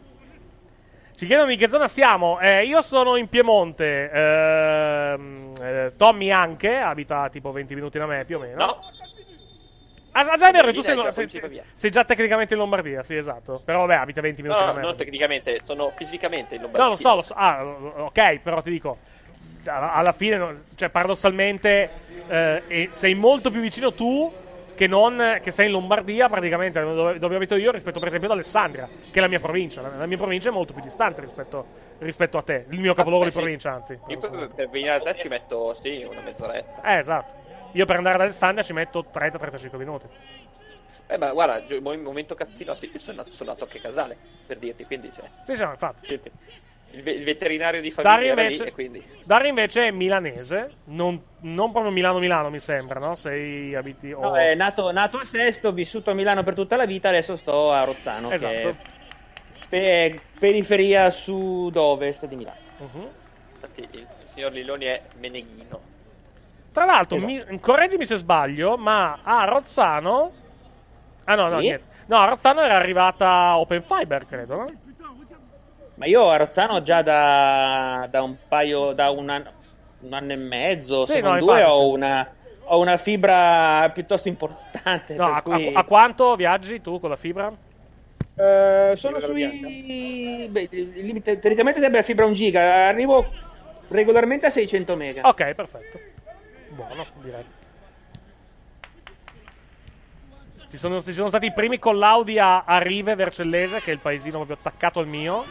[1.20, 2.40] Ci chiedono di che zona siamo.
[2.40, 4.10] Eh, io sono in Piemonte.
[4.10, 8.56] ehm, eh, Tommy anche, abita tipo 20 minuti da me più o meno.
[8.64, 8.78] No,
[10.12, 11.28] Ah, già è vero tu sei, già, sei-
[11.74, 13.60] sei già tecnicamente in Lombardia, sì, esatto.
[13.62, 14.84] Però vabbè, abita 20 minuti no, da no, me.
[14.86, 16.84] non tecnicamente, sono fisicamente in Lombardia.
[16.88, 17.34] No, lo so, lo so.
[17.36, 18.96] Ah, ok, però ti dico.
[19.66, 21.90] Alla fine, no, cioè, paradossalmente,
[22.28, 24.32] eh, sei molto più vicino tu
[24.80, 28.34] che non che sei in Lombardia, praticamente, dove, dove abito io, rispetto, per esempio, ad
[28.36, 29.82] Alessandria, che è la mia provincia.
[29.82, 31.66] La, la mia provincia è molto più distante rispetto,
[31.98, 32.64] rispetto a te.
[32.70, 33.40] Il mio capoluogo eh, di sì.
[33.40, 33.98] provincia, anzi.
[34.06, 36.94] Io per, per venire da te ci metto, sì, una mezz'oretta.
[36.94, 37.34] Eh, esatto.
[37.72, 40.06] Io per andare ad Alessandria ci metto 30-35 minuti.
[41.08, 44.16] Eh, ma guarda, mo- momento cazzino, io sono nato, sono nato anche Casale,
[44.46, 45.24] per dirti, quindi c'è.
[45.44, 46.14] Sì, sì, infatti.
[46.14, 46.20] Il,
[46.92, 49.02] il ve- il veterinario di famiglia lì invece, e quindi...
[49.24, 53.14] Dario invece è milanese, non, non proprio Milano-Milano, mi sembra, no?
[53.14, 54.12] Sei abiti...
[54.12, 57.36] o- No, è nato, nato a Sesto, vissuto a Milano per tutta la vita, adesso
[57.36, 58.52] sto a Rozzano, Esatto.
[58.52, 58.74] che è
[59.68, 62.58] pe- periferia sud-ovest di Milano.
[62.78, 63.08] Mhm.
[63.54, 65.80] Infatti il, il signor Lilloni è meneghino.
[66.72, 67.32] Tra l'altro, Esatto.
[67.50, 70.30] mi- correggimi se sbaglio, ma a Rozzano.
[71.24, 71.66] Ah, no, no, Sì?
[71.66, 71.84] niente.
[72.06, 74.66] No, a Rozzano era arrivata Open Fiber, credo, no?
[76.00, 79.52] Ma io a Rozzano già da, da un paio, da un anno,
[80.00, 81.92] un anno e mezzo, Sì, se no, non due, infatti, ho, sì.
[81.92, 85.14] una, ho una fibra piuttosto importante.
[85.16, 87.52] No, per a, cui- a- a quanto viaggi tu con la fibra?
[88.34, 90.48] Eh, sono Fibra sui...
[90.48, 93.26] Beh, teoricamente deve fibra 1 giga, arrivo
[93.88, 95.28] Regolarmente a 600 mega.
[95.28, 96.00] Ok, perfetto.
[96.68, 97.44] Buono, direi.
[100.70, 103.98] Ci sono, ci sono stati i primi collaudi a, a Rive Vercellese, che è il
[103.98, 105.44] paesino proprio attaccato al mio,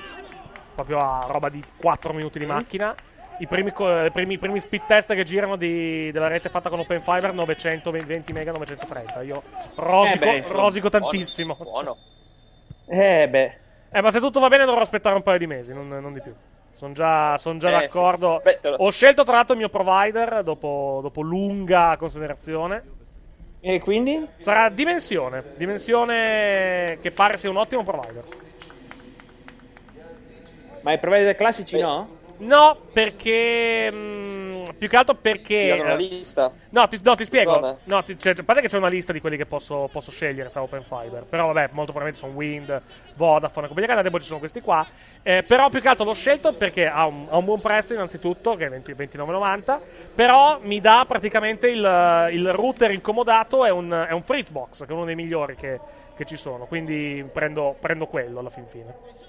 [0.84, 2.96] proprio a roba di 4 minuti di macchina.
[3.40, 6.70] I primi, co- i primi, i primi speed test che girano di- della rete fatta
[6.70, 9.22] con Open Fiber 920 mega 930.
[9.24, 9.42] Io
[9.76, 11.56] rosico, Eh beh, rosico buono, tantissimo.
[11.60, 11.98] Buono.
[12.88, 13.58] Eh beh.
[13.92, 16.22] Eh, ma se tutto va bene dovrò aspettare un paio di mesi, non, non di
[16.22, 16.34] più.
[16.76, 18.42] Sono già, son già Eh, d'accordo.
[18.46, 18.58] sì.
[18.62, 22.84] Beh, lo- Ho scelto tra l'altro il mio provider dopo, dopo lunga considerazione.
[23.62, 24.26] E quindi?
[24.38, 25.44] Sarà Dimensione.
[25.56, 28.24] Dimensione che pare sia un ottimo provider.
[30.82, 32.18] Ma i provider classici no?
[32.40, 33.92] No, perché.
[33.92, 35.74] mm, più che altro perché.
[35.74, 36.52] Ti una lista.
[36.70, 37.56] No, ti, no, ti spiego.
[37.56, 37.78] Come?
[37.84, 40.50] No, ti, cioè, a parte che c'è una lista di quelli che posso, posso scegliere
[40.50, 41.24] tra Open Fiber.
[41.24, 42.82] Però, vabbè, molto probabilmente sono Wind,
[43.16, 44.88] Vodafone, compagnia cantante, poi ci sono questi qua.
[45.22, 48.56] Eh, però, più che altro l'ho scelto perché ha un, ha un buon prezzo, innanzitutto,
[48.56, 49.80] che è 20 29,90.
[50.16, 53.66] Però mi dà praticamente il, il router incomodato.
[53.66, 55.78] È un, è un Fritzbox, che è uno dei migliori che,
[56.16, 56.68] che ci sono.
[56.68, 59.29] Quindi prendo, prendo quello alla fin fine.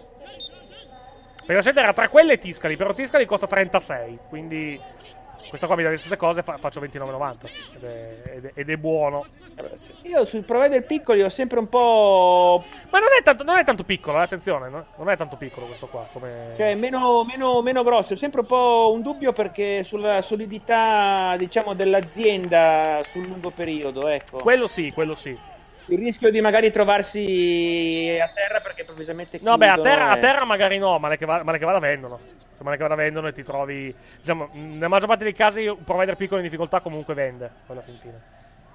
[1.50, 4.80] Perché la scelta era tra quelle e Tiscali, però Tiscali costa 36, quindi
[5.48, 7.34] questa qua mi dà le stesse cose, fa- faccio 29,90
[7.74, 9.26] ed è, ed, è, ed è buono.
[10.02, 12.62] Io sui provider piccoli ho sempre un po'.
[12.90, 14.86] Ma non è tanto, non è tanto piccolo, eh, attenzione, no?
[14.96, 16.06] non è tanto piccolo questo qua.
[16.12, 16.52] Come...
[16.54, 18.12] Cioè, meno, meno, meno grossi.
[18.12, 24.38] Ho sempre un po' un dubbio perché sulla solidità, diciamo, dell'azienda sul lungo periodo, ecco.
[24.38, 25.36] Quello sì, quello sì.
[25.90, 30.20] Il rischio di magari trovarsi a terra perché improvvisamente No, beh, a terra, a e-
[30.20, 32.18] terra magari no, ma le che, va, ma le che vada vendono.
[32.18, 33.94] Cioè, Ma le che vada vendono e ti trovi.
[34.18, 37.98] Diciamo, nella maggior parte dei casi un provider piccolo in difficoltà comunque vende, alla fin
[37.98, 38.20] fine.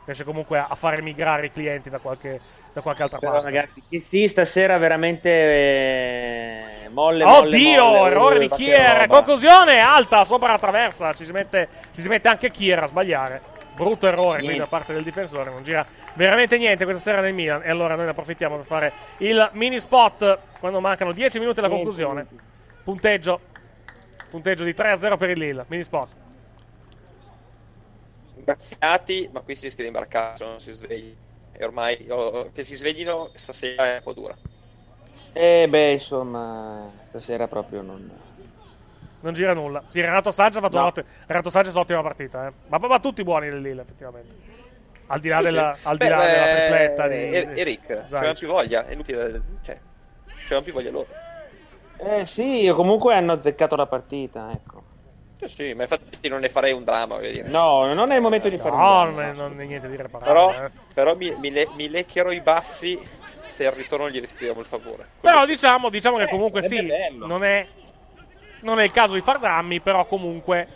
[0.04, 2.40] Riesce comunque a, a fare migrare i clienti da qualche,
[2.74, 3.46] da qualche altra Però, parte.
[3.46, 9.08] ragazzi, sì, sì, stasera veramente eh, molle, molle, Oddio, molle, errore uh, di Kier.
[9.08, 11.14] Conclusione alta sopra la traversa.
[11.14, 13.42] Ci si mette, ci si mette anche Kier a sbagliare.
[13.76, 15.52] Brutto errore quindi da parte del difensore.
[15.52, 17.61] Non gira veramente niente questa sera nel Milan.
[17.64, 21.68] E allora noi ne approfittiamo per fare il mini spot quando mancano 10 minuti alla
[21.68, 22.27] Niente, conclusione.
[22.84, 23.39] Punteggio.
[24.30, 25.65] Punteggio di 3-0 per il Lille.
[25.68, 26.10] Mini spot.
[28.38, 31.15] Imbarcati, ma qui si rischia di imbarcare se non si svegli.
[31.52, 34.35] E ormai oh, che si sveglino stasera è un po' dura.
[35.34, 38.10] Eh beh, insomma, stasera proprio non...
[39.26, 39.81] Non gira nulla.
[39.88, 40.81] Sì, Renato Sanchez ha fatto No.
[40.84, 42.45] un'otti- Renato Sanchez è un'ottima partita.
[42.47, 42.52] Eh.
[42.68, 44.35] Ma, ma tutti buoni del Lille, effettivamente.
[45.07, 45.88] Al di là, Sì, della, sì.
[45.88, 47.15] al di Beh, là della eh, tripletta di.
[47.15, 48.02] Er- di- Eric, Zaic.
[48.10, 49.41] c'avevano più voglia, è inutile.
[49.64, 49.80] Cioè,
[50.27, 51.07] c'avevano più voglia loro.
[51.97, 54.84] Eh sì, comunque hanno azzeccato la partita, ecco.
[55.39, 57.47] Sì, sì, ma infatti non ne farei un dramma, voglio dire.
[57.49, 59.23] No, non è il momento di fare No, un non gol.
[59.23, 60.31] è, non è niente di irreparabile.
[60.31, 60.72] Però, eh.
[60.93, 62.99] però mi, mi, le- mi leccherò i baffi
[63.39, 65.07] se al ritorno gli restituiamo il favore.
[65.19, 67.26] Però diciamo, diciamo che Eh, comunque sì, bello.
[67.27, 67.65] non è,
[68.61, 70.68] non è il caso di far drammi, però comunque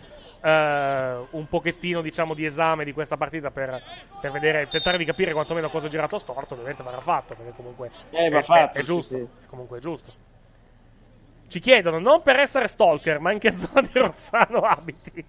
[0.41, 3.81] eh, un pochettino diciamo di esame di questa partita per,
[4.19, 7.91] per vedere, tentare di capire quantomeno cosa è girato storto, ovviamente va fatto, perché comunque
[8.11, 9.27] Eh, è, fatto, è- è giusto, sì.
[9.47, 10.13] comunque è giusto.
[11.47, 15.25] Ci chiedono, non per essere stalker, ma in che zona di Rozzano abiti?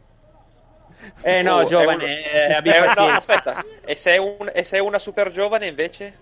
[1.23, 4.65] Eh no, Oh, è giovane, eh, abbi Eh, no, aspetta, e se, è un- e
[4.65, 6.19] se è una super giovane invece?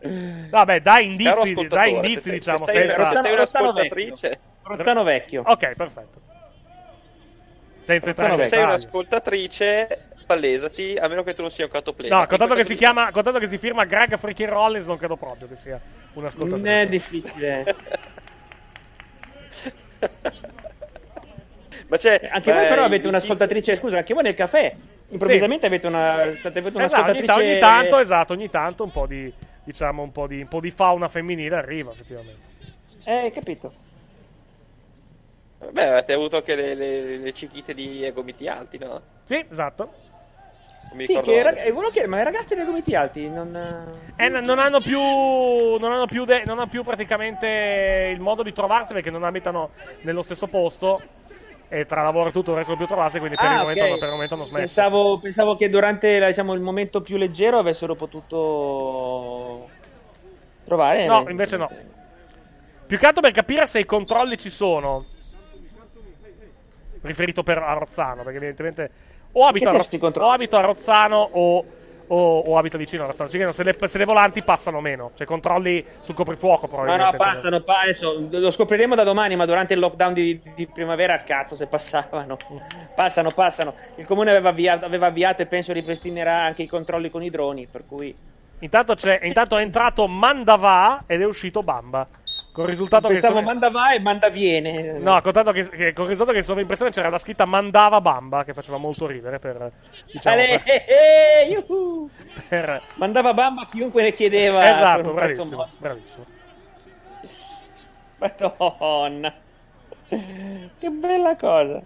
[0.00, 3.04] Vabbè, dai indizi, dai indizi se- diciamo, se sei, senza...
[3.04, 5.42] se sei un'ascoltatrice, Rozzano vecchio.
[5.44, 6.20] Ok, perfetto.
[7.80, 12.10] Senza entrare se sei un'ascoltatrice, palesati, a meno che tu non sia un canto play.
[12.10, 15.48] No, contanto che si chiama, contanto che si firma Greg Freaking Rollins, non credo proprio
[15.48, 15.74] che sia
[16.12, 16.80] un Non ascoltatore.
[16.82, 17.64] è difficile.
[21.88, 24.74] Ma c'è, Anche voi eh, però avete un'ascoltatrice, scusa, anche voi nel caffè.
[25.10, 29.32] Improvvisamente avete una avete Esatto, ogni, ta- ogni tanto, esatto, ogni tanto un po' di
[29.68, 32.46] diciamo un po' di, un po' di fauna femminile arriva effettivamente.
[33.04, 33.70] Eh, capito.
[35.70, 39.02] Beh, avete avuto anche le, le, le cichite di gomiti alti, no?
[39.24, 39.90] Sì, esatto.
[40.88, 43.54] Non mi Sì, che rag- eh, volevo chiedere, ma i ragazzi dei gomiti alti non
[44.16, 48.42] E n- non hanno più non hanno più, de- non hanno più praticamente il modo
[48.42, 49.70] di trovarsi perché non abitano
[50.04, 51.02] nello stesso posto
[51.68, 53.82] e tra lavoro e tutto non riescono più a trovarsi, quindi per, il, Ah, momento,
[53.84, 53.98] ok.
[53.98, 54.64] per il momento hanno smesso.
[54.64, 59.68] Pensavo, pensavo che durante diciamo, il momento più leggero avessero potuto
[60.64, 61.06] trovare.
[61.06, 61.70] No, invece no.
[62.86, 65.04] Più che altro per capire se i controlli ci sono.
[67.00, 68.90] Riferito per a Rozzano, perché evidentemente
[69.32, 71.64] o abito, a, Roz- o abito a Rozzano o,
[72.08, 73.28] o, o abito vicino a Rozzano.
[73.28, 75.12] Ci chiedono se le, se le volanti passano meno.
[75.14, 77.16] Cioè controlli sul coprifuoco No, probabilmente.
[77.16, 81.14] no, passano, pa- adesso lo scopriremo da domani, ma durante il lockdown di, di primavera
[81.14, 82.36] a cazzo se passavano.
[82.94, 83.74] Passano, passano.
[83.96, 87.66] Il comune aveva avviato, aveva avviato e penso ripristinerà anche i controlli con i droni,
[87.70, 88.12] per cui...
[88.60, 92.08] Intanto, c'è, intanto è entrato Mandavà ed è uscito Bamba.
[92.58, 93.38] Con il risultato Pensavo che...
[93.38, 94.98] sov- manda va e manda viene.
[94.98, 98.42] No, contato che, che con il risultato che in sovraimpressione c'era la scritta mandava Bamba,
[98.42, 99.70] che faceva molto ridere per...
[100.10, 100.84] Diciamo, Ale, per- eh,
[101.52, 102.06] eh,
[102.48, 104.74] per- Mandava bamba a chiunque ne chiedeva.
[104.74, 106.24] Esatto, bravissimo, mo- bravissimo.
[108.18, 109.34] Madonna.
[110.08, 111.80] Che bella cosa.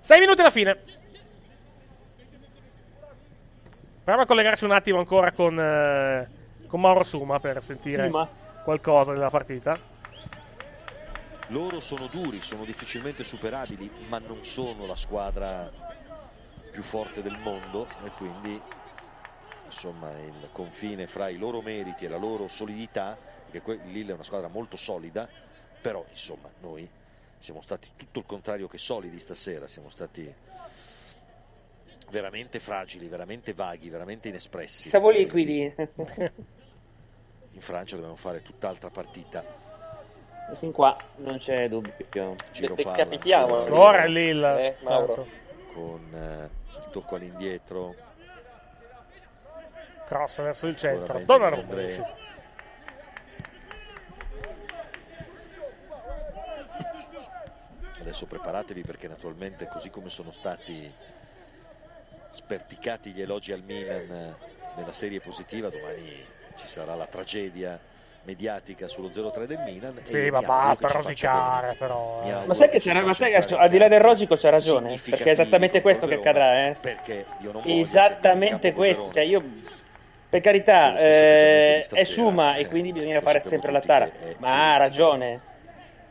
[0.00, 0.78] Sei minuti alla fine.
[4.08, 6.26] Proviamo a collegarci un attimo ancora con, eh,
[6.66, 8.26] con Mauro Suma per sentire Suma.
[8.64, 9.78] qualcosa della partita.
[11.48, 15.70] Loro sono duri, sono difficilmente superabili, ma non sono la squadra
[16.72, 18.58] più forte del mondo e quindi
[19.66, 23.14] insomma il confine fra i loro meriti e la loro solidità,
[23.44, 25.28] perché que- Lille è una squadra molto solida,
[25.82, 26.88] però insomma noi
[27.36, 30.34] siamo stati tutto il contrario che solidi stasera, siamo stati
[32.10, 34.88] veramente fragili, veramente vaghi, veramente inespressi.
[34.88, 35.72] Siamo liquidi.
[37.52, 39.44] In Francia dobbiamo fare tutt'altra partita.
[40.56, 42.34] Sin qua non c'è dubbio.
[42.52, 44.66] Giro Te- palla, capitiamo, ancora Ora è Lille.
[44.66, 45.26] Eh, Mauro.
[45.74, 47.94] Con eh, il tocco all'indietro
[50.06, 51.18] Cross verso il centro.
[51.20, 52.16] Donnarumma.
[58.00, 60.90] Adesso preparatevi perché naturalmente così come sono stati
[62.30, 64.34] sperticati gli elogi al Milan eh,
[64.76, 66.24] nella serie positiva domani
[66.56, 67.78] ci sarà la tragedia
[68.22, 72.20] mediatica sullo 0-3 del Milan Sì, e ma basta rosicare, però.
[72.20, 75.00] Auguro Ma sai che c'era, ma sai che al di là del rosico c'ha ragione,
[75.02, 76.76] perché è esattamente questo che accadrà, eh.
[76.78, 79.42] perché Dio non Esattamente questo, cioè io
[80.28, 84.76] per carità eh, è Suma eh, e quindi bisogna fare sempre la tara, ma ha
[84.76, 85.40] ragione.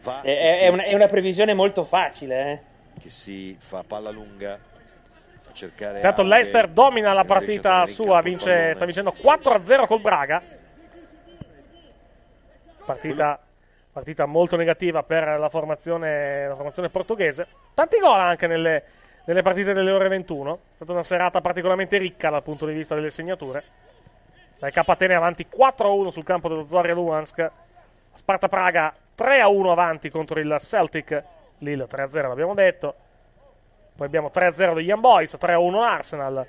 [0.01, 2.99] Va È, è- una, è una previsione molto facile, eh.
[2.99, 4.57] che si fa palla lunga
[5.65, 10.41] Intanto anche- Leicester domina la partita sua, vince, sta vincendo 4-0 col Braga.
[12.85, 13.39] Partita,
[13.91, 17.47] partita molto negativa per la formazione, la formazione portoghese.
[17.73, 18.83] Tanti gol anche nelle,
[19.25, 20.53] nelle partite delle ore 21.
[20.53, 23.63] È stata una serata particolarmente ricca dal punto di vista delle segnature.
[24.59, 27.51] La K Atene avanti 4-1 sul campo dello Zorya Luhansk.
[28.13, 31.23] Sparta Praga 3-1 avanti contro il Celtic.
[31.59, 32.95] Lille 3-0 l'abbiamo detto.
[33.97, 36.47] Poi abbiamo 3-0 degli Young Boys, 3-1 Arsenal.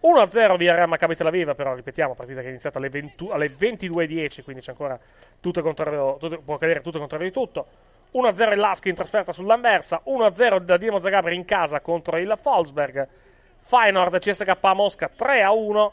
[0.00, 3.48] 1-0 via Real Maccabi Tel Aviv, però ripetiamo, partita che è iniziata alle, 20 alle
[3.48, 4.98] 22.10, quindi c'è ancora
[5.40, 7.66] tutto contrario, tutto- può cadere tutto il contrario di tutto.
[8.12, 13.06] 1-0 il Lask in trasferta sull'Anversa, 1-0 da Dinamo Zagabria in casa contro il Wolfsberg.
[13.60, 15.90] Feyenoord CSK Mosca 3-1.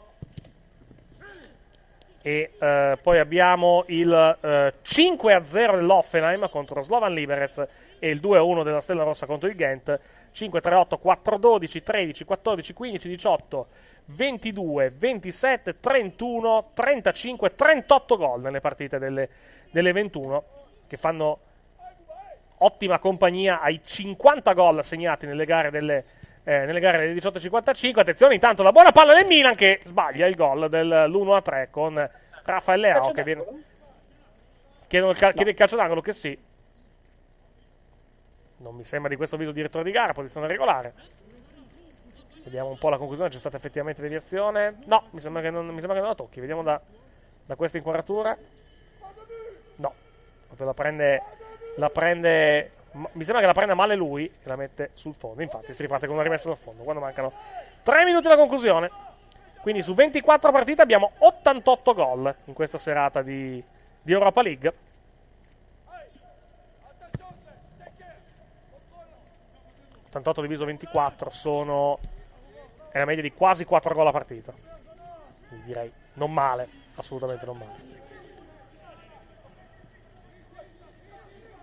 [2.22, 7.66] E eh, poi abbiamo il eh, 5-0 dell'Offenheim contro Slovan Liberec
[7.98, 10.00] e il 2-1 della Stella Rossa contro il Ghent.
[10.34, 13.66] 5-3-8, 4-12, 13, 14, 15, 18,
[14.06, 19.28] 22, 27, 31, 35, 38 gol nelle partite delle,
[19.70, 20.44] delle 21
[20.86, 21.38] che fanno
[22.58, 26.04] ottima compagnia ai 50 gol segnati nelle gare delle,
[26.44, 28.00] eh, nelle gare delle 18.55.
[28.00, 32.10] Attenzione, intanto la buona palla del Milan che sbaglia il gol dell'1-3 con
[32.44, 33.44] Rafael Leao che viene.
[34.86, 36.38] Chiedono il, cal- chiede il calcio d'angolo che sì.
[38.64, 40.94] Non mi sembra di questo viso direttore di gara, posizione regolare.
[42.44, 44.78] Vediamo un po' la conclusione, c'è stata effettivamente deviazione.
[44.86, 46.40] No, mi sembra che non, sembra che non la tocchi.
[46.40, 46.80] Vediamo da,
[47.44, 48.34] da questa inquadratura.
[49.76, 49.94] No,
[50.56, 51.22] la prende,
[51.76, 52.70] la prende.
[52.92, 55.42] Mi sembra che la prenda male lui e la mette sul fondo.
[55.42, 56.84] Infatti, si riparte con una rimessa dal fondo.
[56.84, 57.32] Quando mancano
[57.82, 58.90] 3 minuti alla conclusione.
[59.60, 63.62] Quindi su 24 partite abbiamo 88 gol in questa serata di,
[64.00, 64.72] di Europa League.
[70.14, 71.98] 88 diviso 24 sono.
[72.90, 74.52] È la media di quasi 4 gol a partita.
[75.48, 77.92] Quindi direi non male, assolutamente non male.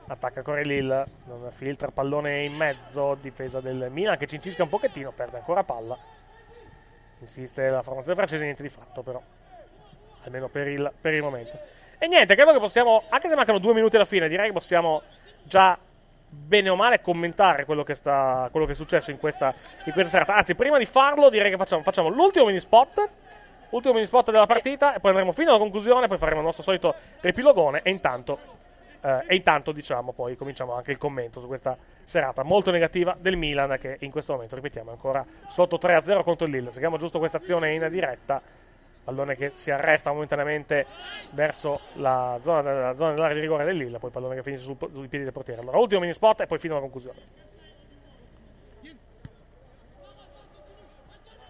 [0.08, 4.68] Attacca ancora il Lille, non filtra pallone in mezzo, difesa del Milan che cincisca un
[4.70, 5.98] pochettino, perde ancora palla.
[7.20, 9.22] Insiste la formazione francese, niente di fatto però,
[10.24, 11.58] almeno per il, per il momento.
[11.98, 15.02] E niente, credo che possiamo, anche se mancano due minuti alla fine, direi che possiamo
[15.44, 15.78] già
[16.34, 19.54] bene o male commentare quello che, sta, quello che è successo in questa,
[19.86, 20.36] in questa serata.
[20.36, 23.10] Anzi, prima di farlo direi che facciamo, facciamo l'ultimo mini spot.
[23.72, 26.64] Ultimo mini spot della partita e poi andremo fino alla conclusione, poi faremo il nostro
[26.64, 28.38] solito ripilogone e intanto,
[29.00, 33.38] eh, e intanto diciamo poi cominciamo anche il commento su questa serata molto negativa del
[33.38, 36.72] Milan che in questo momento, ripetiamo, è ancora sotto 3-0 contro il Lille.
[36.72, 38.42] Seguiamo giusto questa azione in diretta,
[39.04, 40.86] pallone che si arresta momentaneamente
[41.32, 44.78] verso la zona, la zona dell'area di rigore del Lille, poi pallone che finisce sul-
[44.78, 45.62] sui piedi del portiere.
[45.62, 47.20] Allora, ultimo mini spot e poi fino alla conclusione.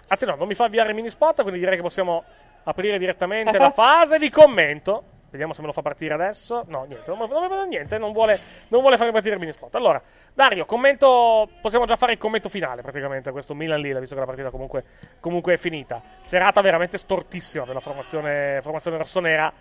[0.07, 2.23] Anzi no, non mi fa avviare il mini spot, quindi direi che possiamo
[2.63, 5.03] aprire direttamente la fase di commento.
[5.31, 6.65] Vediamo se me lo fa partire adesso.
[6.67, 8.37] No, niente, non, non, niente, non vuole,
[8.67, 9.73] non vuole fare partire il mini spot.
[9.75, 10.01] Allora,
[10.33, 11.49] Dario, commento.
[11.61, 14.49] Possiamo già fare il commento finale praticamente a questo Milan Lille, visto che la partita
[14.49, 14.83] comunque,
[15.21, 16.01] comunque è finita.
[16.19, 19.51] Serata veramente stortissima per la formazione, formazione rossonera.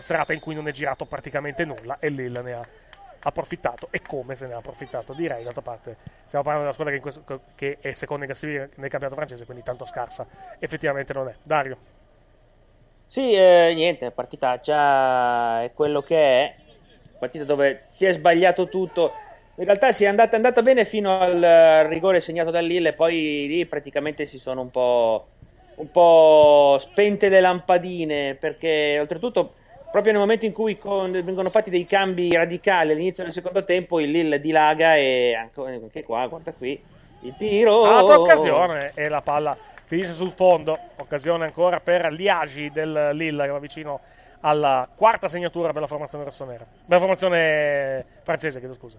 [0.00, 2.62] Serata in cui non è girato praticamente nulla e Lille ne ha
[3.22, 3.88] approfittato.
[3.90, 5.12] E come se ne ha approfittato?
[5.12, 8.60] Direi, d'altra parte, stiamo parlando di una squadra che, questo- che è seconda in classifica
[8.62, 10.26] nel campionato francese, quindi tanto scarsa
[10.58, 11.34] effettivamente non è.
[11.42, 11.78] Dario.
[13.06, 16.54] Sì, eh, niente, partitaccia è quello che è.
[17.16, 19.18] Partita dove si è sbagliato tutto.
[19.56, 23.46] In realtà si è andata, è andata bene fino al rigore segnato da Lille, poi
[23.46, 25.28] lì praticamente si sono un po',
[25.76, 29.54] un po' spente le lampadine, perché oltretutto
[29.90, 34.00] proprio nel momento in cui con- vengono fatti dei cambi radicali all'inizio del secondo tempo,
[34.00, 36.82] il Lille dilaga e anche, anche qua, guarda qui,
[37.20, 37.84] il tiro...
[37.84, 39.56] Altra occasione e la palla
[39.94, 40.76] finisce sul fondo.
[40.96, 44.00] Occasione ancora per Liagi del Lille che va vicino
[44.40, 46.64] alla quarta segnatura per la formazione rossonera.
[46.64, 48.98] Per la formazione francese, chiedo scusa.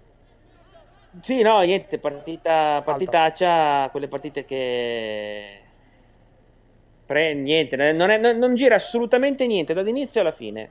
[1.22, 5.62] Sì, no, niente, partita, partitaccia, quelle partite che...
[7.06, 10.70] Pre, niente, non, è- non- non gira assolutamente niente dall'inizio alla fine.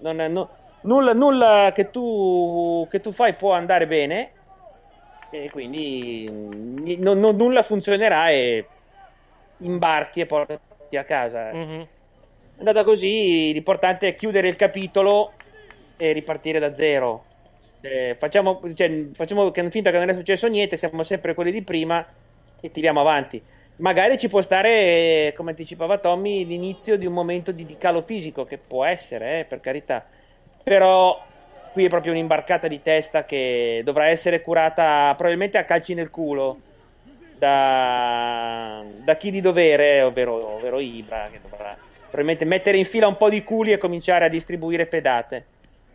[0.00, 0.48] Non è- no-
[0.82, 4.30] nulla nulla che, tu, che tu fai può andare bene
[5.30, 8.68] e quindi mm, non- non- nulla funzionerà e
[9.58, 11.52] imbarchi e porti a casa.
[11.52, 11.86] Mhm.
[12.56, 15.32] È andata così, l'importante è chiudere il capitolo
[15.96, 17.24] e ripartire da zero.
[17.80, 22.04] Eh, facciamo, cioè, facciamo finta che non è successo niente, siamo sempre quelli di prima
[22.60, 23.42] e tiriamo avanti.
[23.76, 28.44] Magari ci può stare, come anticipava Tommy, l'inizio di un momento di, di calo fisico,
[28.44, 30.06] che può essere, eh, per carità.
[30.62, 31.20] Però
[31.72, 36.60] qui è proprio un'imbarcata di testa che dovrà essere curata probabilmente a calci nel culo
[37.44, 43.16] da, da chi di dovere, ovvero, ovvero Ibra, che dovrà probabilmente mettere in fila un
[43.16, 45.44] po' di culi e cominciare a distribuire pedate.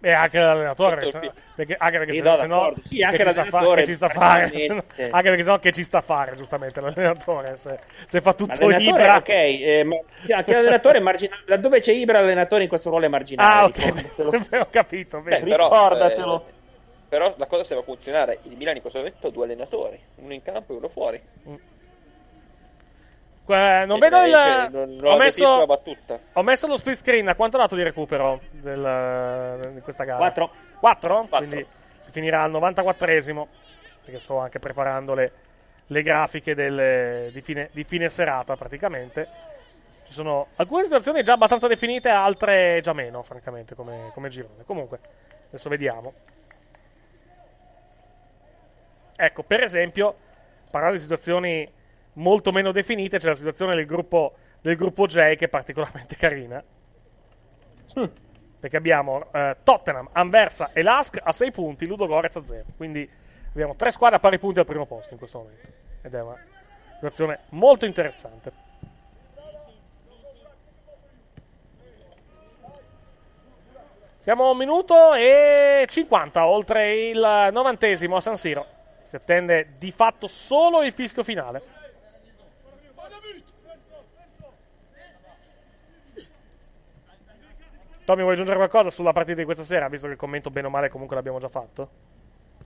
[0.01, 2.73] E anche l'allenatore, Tutto se- perché, anche perché Sì, se, no, se no.
[2.83, 5.83] Sì, anche l'allenatore, che ci sta a fare, se no- anche perché sennò che ci
[5.83, 9.17] sta a fare, giustamente, l'allenatore, se, se fa tutto Ibra.
[9.17, 9.95] ok, eh, ma
[10.35, 11.41] anche l'allenatore è marginale.
[11.47, 13.49] Laddove c'è Ibra, l'allenatore in questo ruolo è marginale.
[13.61, 16.45] Ah, ok, ho capito, Beh, però, Ricordatelo.
[16.47, 16.58] eh,
[17.09, 18.39] però la cosa sembra funzionare.
[18.43, 21.21] Il Milan in questo momento ha due allenatori, uno in campo e uno fuori.
[23.51, 24.31] Eh, non Eh, vedo il.
[24.31, 26.19] cioè, non- non ho, messo, battuta.
[26.33, 27.27] ho messo lo split screen.
[27.29, 30.17] A quanto ha dato di recupero del- di questa gara?
[30.19, 30.51] Quattro.
[30.79, 31.27] 4?
[31.31, 31.65] Quindi
[31.99, 33.47] si finirà al 94esimo.
[34.05, 35.31] Perché sto anche preparando le,
[35.87, 39.27] le grafiche del- di, fine, di fine serata praticamente.
[40.05, 44.63] Ci sono alcune situazioni già abbastanza definite, altre già meno, francamente, come, come girone.
[44.63, 44.99] Comunque,
[45.47, 46.13] adesso vediamo.
[49.21, 50.15] Ecco, per esempio,
[50.71, 51.69] parlando di situazioni
[52.13, 56.63] molto meno definite, c'è la situazione del gruppo, del gruppo J che è particolarmente carina.
[58.59, 62.63] Perché abbiamo eh, Tottenham, Anversa e Lask a 6 punti, Ludo Gorez a 0.
[62.77, 63.09] Quindi
[63.49, 65.67] abbiamo tre squadre a pari punti al primo posto in questo momento.
[66.01, 66.41] Ed è una
[66.93, 68.53] situazione molto interessante.
[74.15, 78.77] Siamo a un minuto e 50 oltre il novantesimo a San Siro.
[79.09, 81.63] Si attende di fatto solo il fischio finale.
[88.05, 90.69] Tommy, vuoi aggiungere qualcosa sulla partita di questa sera, visto che il commento bene o
[90.69, 91.89] male comunque l'abbiamo già fatto?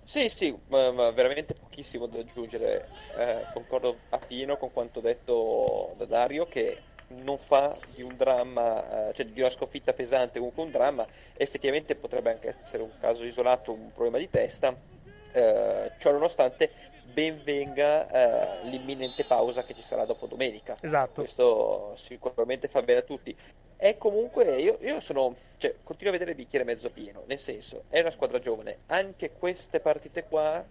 [0.04, 2.90] Sì, sì, veramente pochissimo da aggiungere.
[3.16, 9.14] Eh, concordo appieno con quanto detto da Dario che non fa di un dramma, eh,
[9.14, 13.72] cioè di una sconfitta pesante comunque un dramma, effettivamente potrebbe anche essere un caso isolato,
[13.72, 14.92] un problema di testa.
[15.34, 16.70] Eh, ciò nonostante
[17.12, 20.76] ben venga eh, l'imminente pausa che ci sarà dopo domenica.
[20.80, 21.22] Esatto.
[21.22, 23.36] Questo sicuramente fa bene a tutti.
[23.76, 27.84] È comunque, io, io sono, cioè, continuo a vedere il bicchiere mezzo pieno, nel senso,
[27.90, 30.64] è una squadra giovane, anche queste partite qua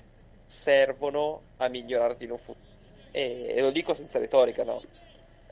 [0.46, 2.70] servono a migliorarti in un futuro.
[3.10, 4.80] E, e lo dico senza retorica, no?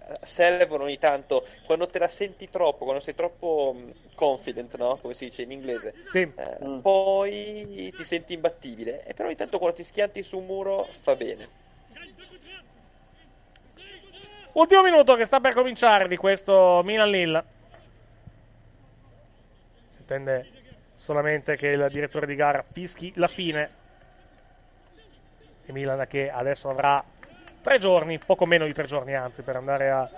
[0.08, 3.76] Eh, Servono ogni tanto, quando te la senti troppo, quando sei troppo
[4.20, 4.98] confident, no?
[5.00, 6.18] Come si dice in inglese, Sì.
[6.20, 9.02] eh, poi ti senti imbattibile.
[9.04, 11.48] E però ogni tanto quando ti schianti su un muro fa bene.
[14.52, 17.44] Ultimo minuto che sta per cominciare di questo Milan-Lille.
[19.88, 20.48] Si attende
[20.94, 23.70] solamente che il direttore di gara fischi la fine.
[25.64, 27.02] E Milan che adesso avrà
[27.62, 30.10] tre giorni, poco meno di tre giorni anzi, per andare a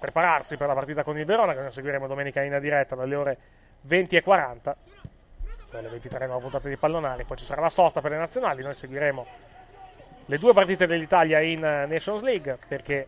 [0.00, 3.38] prepararsi per la partita con il Verona, che noi seguiremo domenica in diretta dalle ore
[3.82, 4.76] 20 e 40.
[5.70, 8.62] Poi alle 23 nuova puntata di Pallonari, poi ci sarà la sosta per le nazionali,
[8.62, 9.26] noi seguiremo
[10.26, 13.06] le due partite dell'Italia in eh, Nations League perché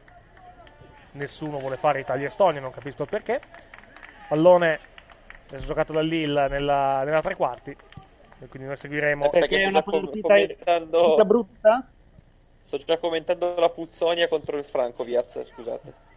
[1.12, 3.40] nessuno vuole fare Italia-Estonia, non capisco il perché.
[4.28, 4.78] Pallone
[5.50, 9.28] è giocato da Lille nella, nella tre quarti, e quindi noi seguiremo.
[9.30, 11.88] Perché è una partita, partita brutta?
[12.60, 16.10] Sto già commentando la Puzzonia contro il Franco Viaz, scusate.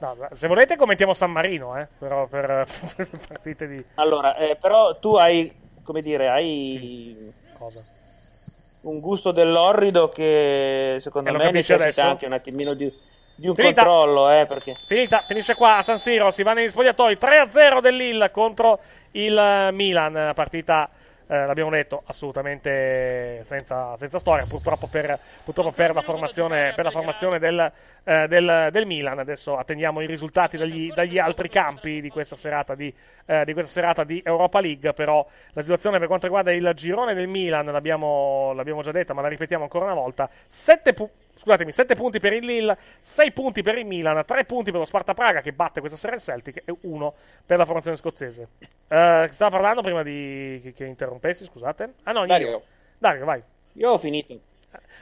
[0.00, 2.66] No, se volete commentiamo San Marino, eh, però per,
[2.96, 3.84] per partite di...
[3.94, 5.52] Allora, eh, però tu hai,
[5.82, 7.82] come dire, hai Cosa?
[8.82, 12.00] un gusto dell'orrido che secondo Eh, lo me necessita adesso?
[12.02, 12.92] anche un attimino di,
[13.34, 13.84] di un Finita.
[13.84, 14.76] controllo, eh, perché...
[14.86, 18.78] Finita, finisce qua a San Siro, si va negli spogliatoi 3-0 del Lille contro
[19.12, 20.88] il eh, Milan, partita
[21.28, 26.90] eh, l'abbiamo detto assolutamente senza, senza storia, purtroppo per, purtroppo per la formazione, per la
[26.90, 27.72] formazione del,
[28.04, 29.18] eh, del- del Milan.
[29.18, 32.92] Adesso attendiamo i risultati dagli, dagli altri campi di questa, serata di,
[33.26, 37.14] eh, di questa serata di Europa League, però la situazione per quanto riguarda il girone
[37.14, 41.26] del Milan l'abbiamo, l'abbiamo già detta, ma la ripetiamo ancora una volta, 7 punti.
[41.38, 44.86] Scusatemi, 7 punti per il Lille, 6 punti per il Milan, 3 punti per lo
[44.86, 47.14] Sparta Praga che batte questa sera il Celtic e 1
[47.46, 48.48] per la formazione scozzese.
[48.88, 51.94] Eh, stava parlando prima di che, che interrompessi, scusate.
[52.02, 52.26] Ah no, io.
[52.26, 52.62] Dario.
[52.98, 53.40] Dario, vai.
[53.74, 54.36] Io ho finito.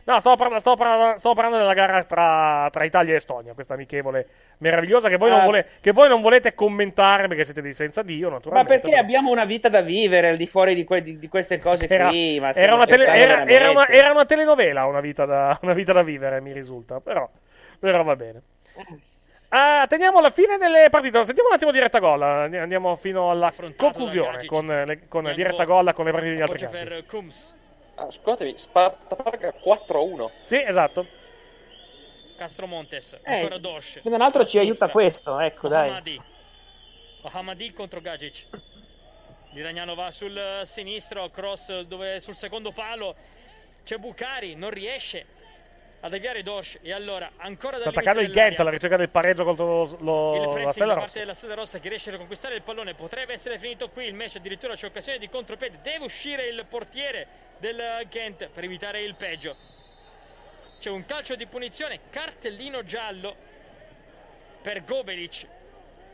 [0.08, 3.74] No, stavo parlando, stavo parlando- stavo parlando della gara tra, tra Italia e Estonia, questa
[3.74, 4.28] amichevole
[4.58, 5.44] meravigliosa che voi, non Ah.
[5.44, 8.72] vole- che voi non volete commentare perché siete dei senza Dio, Ma naturalmente.
[8.74, 11.58] perché però- abbiamo una vita da vivere al di fuori di, que- di- di queste
[11.58, 12.38] cose Era, qui?
[12.38, 15.92] Ma era una tele- era- era una- era una telenovela, una vita, da, una vita
[15.92, 17.00] da vivere, mi risulta.
[17.00, 17.28] Però,
[17.80, 18.42] però va bene.
[19.48, 21.24] Ah, teniamo alla fine delle partite.
[21.24, 22.22] Sentiamo un attimo diretta gol.
[22.22, 26.42] Andi- Andiamo fino alla conclusione con, eh, le- con diretta gol con le partite degli
[26.42, 27.04] altri campi.
[27.96, 30.30] Ah, scusatemi, Sparta Praga 4-1.
[30.42, 31.06] Sì, esatto.
[32.36, 33.18] Castro Montes.
[33.22, 34.00] Eh, Ancora Dosh.
[34.02, 34.88] se non altro ci aiuta sinistra.
[34.88, 35.88] questo, ecco, dai.
[35.88, 36.20] Ohamadi.
[37.22, 38.46] Ohamadi contro Gagic.
[39.52, 43.16] L'iraniano va sul eh, sinistro, cross dove sul secondo palo
[43.84, 45.26] c'è Bucari, non riesce
[46.06, 49.66] a deviare Dosh e allora ancora Sta attaccando il Ghent alla ricerca del pareggio contro
[49.66, 51.04] lo, lo- la Stella Rossa.
[51.04, 54.14] parte della Stella Rossa che riesce a conquistare il pallone potrebbe essere finito qui il
[54.14, 57.26] match addirittura c'è occasione di contropiede deve uscire il portiere
[57.58, 59.56] del Ghent per evitare il peggio.
[60.78, 63.34] C'è un calcio di punizione cartellino giallo
[64.62, 65.46] per Gobelic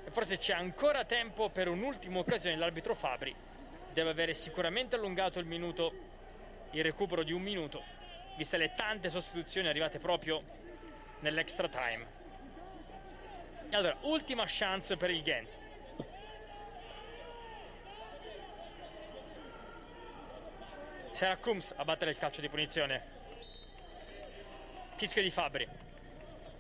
[0.05, 3.35] e forse c'è ancora tempo per un'ultima occasione l'arbitro Fabri
[3.93, 5.93] deve avere sicuramente allungato il minuto
[6.71, 7.83] il recupero di un minuto
[8.37, 10.43] viste le tante sostituzioni arrivate proprio
[11.21, 12.21] nell'extra time
[13.77, 15.49] allora, ultima chance per il Ghent.
[21.13, 23.21] Sarà Kums a battere il calcio di punizione.
[24.97, 25.67] Fischio di Fabri.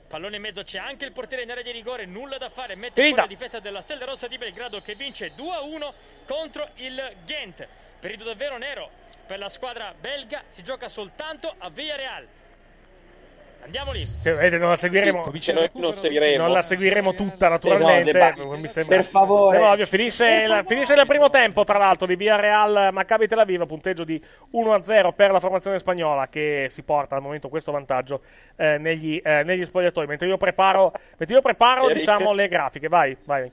[0.09, 3.01] Pallone in mezzo, c'è anche il portiere in area di rigore, nulla da fare, mette
[3.01, 3.23] Finita.
[3.23, 5.93] la difesa della Stella Rossa di Belgrado che vince 2-1
[6.27, 7.67] contro il Ghent.
[7.99, 9.02] Periodo davvero nero
[9.33, 12.27] per la squadra belga, si gioca soltanto a Villarreal.
[13.65, 14.01] Andiamo lì.
[14.01, 14.29] Sì,
[14.59, 15.23] non la seguiremo.
[15.23, 16.43] Che noi non seguiremo.
[16.43, 18.11] Non la seguiremo tutta, naturalmente.
[18.11, 19.57] Esatto, mi sembra, per favore.
[19.57, 19.87] sembra ovvio.
[19.87, 23.65] Finisce, il, finisce il primo tempo, tra l'altro, di Via Real Maccabi Tel Aviv.
[23.65, 24.23] Punteggio di
[24.53, 28.21] 1-0 per la formazione spagnola che si porta al momento questo vantaggio
[28.57, 30.07] eh, negli, eh, negli spogliatoi.
[30.07, 32.89] Mentre io preparo, mentre io preparo diciamo, le grafiche.
[32.89, 33.51] Vai, vai.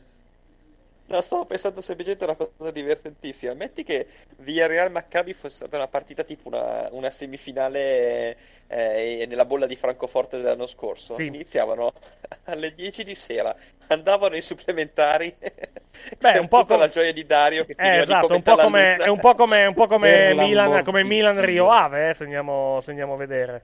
[1.09, 3.55] No, stavo pensando semplicemente a una cosa divertentissima.
[3.55, 4.05] Metti che
[4.37, 8.37] Villarreal Maccabi fosse stata una partita tipo una, una semifinale
[8.67, 11.15] eh, nella bolla di Francoforte dell'anno scorso.
[11.15, 11.25] Sì.
[11.25, 11.93] Iniziavano
[12.45, 13.55] alle 10 di sera,
[13.87, 15.35] andavano ai supplementari.
[16.19, 18.97] Beh, un po' tutta com- la gioia di Dario che Eh, esatto, un po' come,
[18.97, 21.43] è un po' come, un po' come Milan, come Milan.
[21.43, 23.63] Rio Ave, eh, se andiamo, se andiamo a vedere.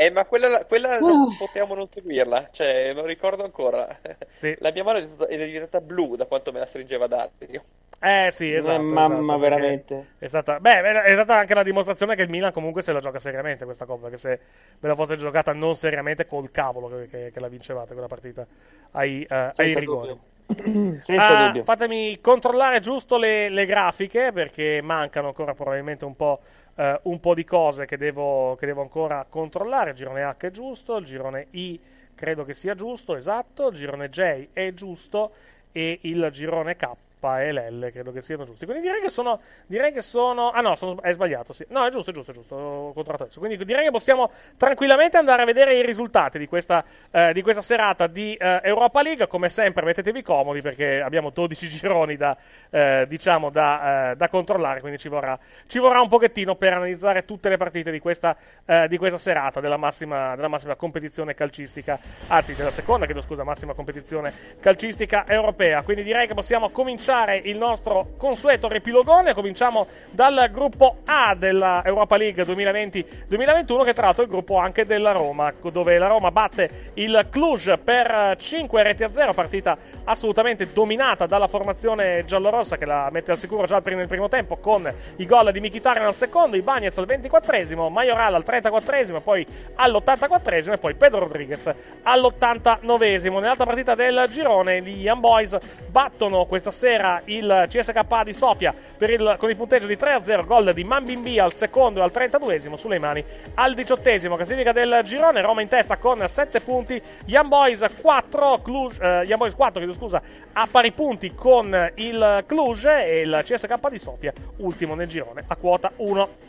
[0.00, 3.98] Eh, ma quella, quella non potevamo non seguirla, cioè, me lo ricordo ancora.
[4.36, 4.54] Sì.
[4.60, 7.64] La mia mano è diventata, blu da quanto me la stringeva Dario.
[8.00, 8.80] Eh sì, esatto.
[8.80, 9.94] mamma, esatto, veramente.
[9.96, 13.00] perché È stata, beh, è stata anche la dimostrazione che il Milan comunque se la
[13.00, 14.40] gioca seriamente questa Coppa, perché se
[14.78, 18.46] ve la fosse giocata non seriamente col cavolo che, che- che la vincevate quella partita
[18.92, 20.16] ai, eh, ai rigori.
[21.16, 21.64] Ah, dubbio.
[21.64, 26.40] fatemi controllare giusto le, le grafiche perché mancano ancora probabilmente un po',
[26.78, 29.90] eh, un po' di cose che devo, che devo ancora controllare.
[29.90, 31.80] Il girone H è giusto, il girone I
[32.14, 35.32] credo che sia giusto, esatto, il girone J è giusto
[35.72, 36.88] e il girone K
[37.20, 38.64] e l'L credo che siano giusti.
[38.64, 39.40] Quindi direi che sono.
[39.66, 40.50] Direi che sono.
[40.50, 41.52] Ah no, sono è sbagliato.
[41.52, 41.66] Sì.
[41.70, 42.54] No, è giusto, è giusto, è giusto.
[42.54, 43.40] Ho controllato adesso.
[43.40, 47.62] Quindi direi che possiamo tranquillamente andare a vedere i risultati di questa, eh, di questa
[47.62, 49.26] serata di eh, Europa League.
[49.26, 52.36] Come sempre, mettetevi comodi perché abbiamo 12 gironi da,
[52.70, 54.80] eh, diciamo, da, eh, da controllare.
[54.80, 55.36] Quindi ci vorrà,
[55.66, 59.60] ci vorrà un pochettino per analizzare tutte le partite di questa, eh, di questa serata
[59.60, 65.82] della massima, della massima competizione calcistica, anzi, della seconda, chiedo scusa, massima competizione calcistica europea.
[65.82, 69.32] Quindi direi che possiamo cominciare cominciare il nostro consueto ripilogone.
[69.32, 74.84] Cominciamo dal gruppo A della Europa League 2020-2021, che tra l'altro è il gruppo anche
[74.84, 80.70] della Roma, dove la Roma batte il Cluj per 5 reti a 0, partita assolutamente
[80.72, 85.24] dominata dalla formazione giallorossa che la mette al sicuro già nel primo tempo con i
[85.24, 90.78] gol di Mkhitaryan al secondo, i Bagnets al 24esimo, Majoral al 34esimo, poi all'84esimo e
[90.78, 93.40] poi Pedro Rodriguez all'89esimo.
[93.40, 95.56] Nell'altra partita del girone gli Young Boys
[95.88, 100.84] battono questa sera il CSK di Sofia il, con il punteggio di 3-0, gol di
[100.84, 104.36] Mambimbi al secondo e al 32esimo, sulle mani al 18esimo.
[104.36, 109.36] Classifica del girone, Roma in testa con 7 punti, Young Boys 4, Cluj, eh, Young
[109.36, 110.20] Boys 4 chiedo scusa,
[110.52, 115.56] a pari punti con il Cluj e il CSK di Sofia, ultimo nel girone, a
[115.56, 116.46] quota 1.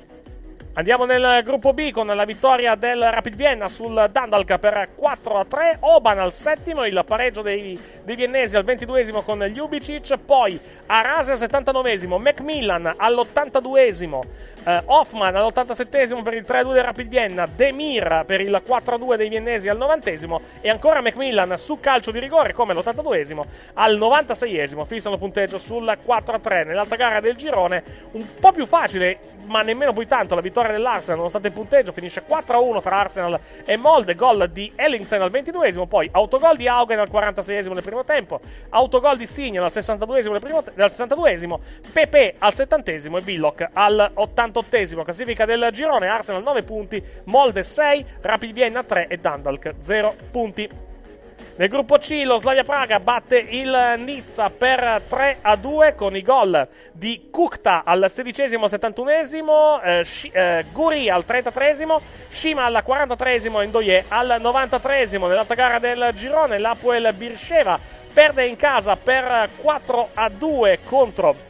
[0.80, 5.44] Andiamo nel gruppo B con la vittoria del Rapid Vienna sul Dandalk per 4 a
[5.44, 5.78] 3.
[5.82, 10.18] Oban al settimo, il pareggio dei, dei viennesi al 22esimo con Ljubicic.
[10.20, 14.22] Poi Arase al 79esimo, Macmillan all'82esimo,
[14.64, 19.70] eh, Hoffman all'87esimo per il 3-2 del Rapid Vienna, Demir per il 4-2 dei viennesi
[19.70, 24.86] al 90esimo e ancora Macmillan su calcio di rigore come all'82esimo al 96esimo.
[24.86, 30.06] Fissano punteggio sul 4-3 nell'altra gara del girone, un po' più facile, ma nemmeno poi
[30.06, 34.72] tanto la vittoria dell'Arsenal nonostante il punteggio finisce 4-1 tra Arsenal e Molde, gol di
[34.76, 39.64] Ellingsen al 22esimo, poi autogol di Augen al 46esimo nel primo tempo, autogol di Signal
[39.64, 41.60] al 62esimo nel primo, al 62esimo,
[41.92, 44.12] Pepe al 70esimo e Billock al
[44.52, 45.04] 88esimo.
[45.04, 50.88] Classifica del girone, Arsenal 9 punti, Molde 6, Rapid Vienna 3 e Dundalk 0 punti.
[51.60, 56.22] Nel gruppo C lo Slavia Praga batte il Nizza per 3 a 2 con i
[56.22, 62.00] gol di Kukta al 16 71esimo, eh, eh, Guri al 33esimo,
[62.30, 65.28] Shima al 43esimo e Ndoye al 93esimo.
[65.28, 67.78] Nell'altra gara del girone l'Apoel Birsheva
[68.14, 71.48] perde in casa per 4 a 2 contro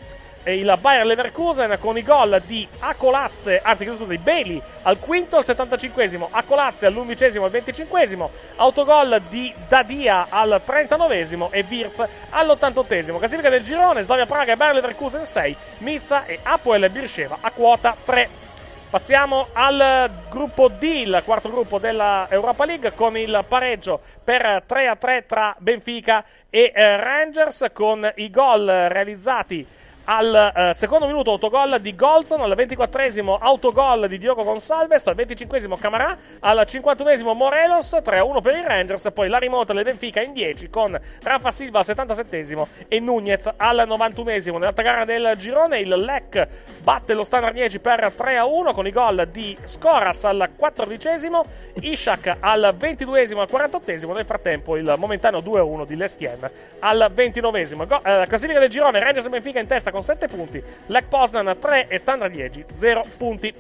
[0.53, 5.45] il Bayer Leverkusen con i gol di Acolazze, anzi scusa, di Bailey al quinto al
[5.45, 13.17] 75esimo, Acolazze all'undicesimo al 25esimo, autogol di Dadia al 39esimo e Wirz all'88esimo.
[13.17, 17.95] Classifica del girone, Slavia Praga e Bayer Leverkusen 6, Nizza e Apoel Birsheva a quota
[18.03, 18.47] 3.
[18.89, 24.87] Passiamo al gruppo D, il quarto gruppo della Europa League, con il pareggio per 3
[24.87, 29.77] a 3 tra Benfica e eh, Rangers, con i gol realizzati
[30.11, 35.77] al eh, secondo minuto autogol di Golson, al 24esimo autogol di Diogo Gonsalves, al 25esimo
[35.79, 40.71] Camarà, al 51esimo Morelos, 3-1 per i Rangers, poi la rimonta del Benfica in 10
[40.71, 44.53] con Rafa Silva al 77esimo e Nunez al 91esimo.
[44.53, 46.47] Nell'altra gara del girone il Lec
[46.81, 51.43] batte lo Standard 10 per 3-1 con i gol di Scoras al 14esimo,
[51.81, 56.49] Ishak al 22esimo e al 48esimo, nel frattempo il momentaneo 2-1 di Lestien
[56.79, 57.85] al 29esimo.
[57.85, 61.07] Go- eh, classifica del girone, Rangers e Benfica in testa con con 7 punti, Lech
[61.07, 63.53] Poznan 3 e Standard 10 0 punti.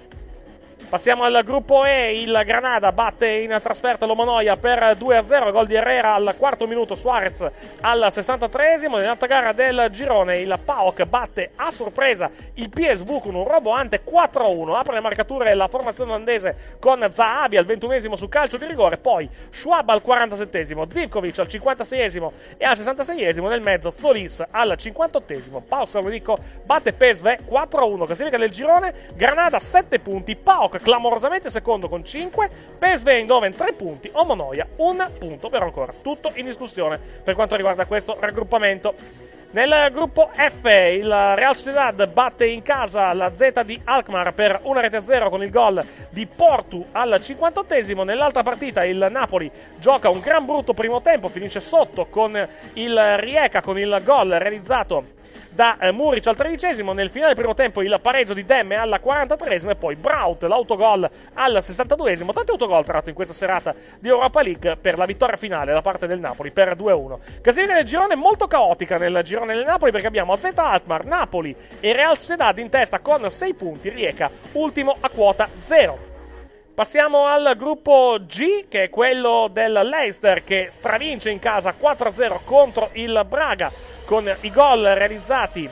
[0.89, 6.15] Passiamo al gruppo E, il Granada batte in trasferta l'Omanoia per 2-0, gol di Herrera
[6.15, 7.47] al quarto minuto, Suarez
[7.81, 8.95] al 63esimo.
[8.95, 14.75] Nell'altra gara del girone il PAOK batte a sorpresa il PSV con un roboante 4-1,
[14.75, 19.29] apre le marcature la formazione olandese con Zahavi al 21esimo su calcio di rigore, poi
[19.51, 25.61] Schwab al 47esimo, Zivkovic al 56esimo e al 66esimo nel mezzo Zolis al 58esimo.
[25.67, 26.35] Paolo Salvedico
[26.65, 33.07] batte PSV 4-1, classifica del girone, Granada 7 punti, PAOK clamorosamente secondo con 5, PSV
[33.07, 38.17] Eindhoven 3 punti, Omonoia 1 punto, però ancora tutto in discussione per quanto riguarda questo
[38.19, 39.27] raggruppamento.
[39.51, 44.79] Nel gruppo F il Real Sociedad batte in casa la Z di Alkmaar per 1
[44.79, 48.03] rete a 0 con il gol di Portu al 58esimo.
[48.03, 49.49] Nell'altra partita il Napoli
[49.79, 55.17] gioca un gran brutto primo tempo, finisce sotto con il Rieca con il gol realizzato
[55.59, 59.71] da eh, Muric al tredicesimo, nel finale primo tempo il pareggio di Demme alla 43esima
[59.71, 62.31] e poi Braut l'autogol al 62esimo.
[62.31, 65.81] Tanti autogol tra l'altro in questa serata di Europa League per la vittoria finale da
[65.81, 67.41] parte del Napoli per 2-1.
[67.41, 71.91] Classifica del girone molto caotica nel girone del Napoli perché abbiamo Z Altmar, Napoli e
[71.91, 76.07] Real Sociedad in testa con 6 punti, Rieca ultimo a quota 0.
[76.73, 82.91] Passiamo al gruppo G, che è quello del Leicester che stravince in casa 4-0 contro
[82.93, 85.69] il Braga con i gol realizzati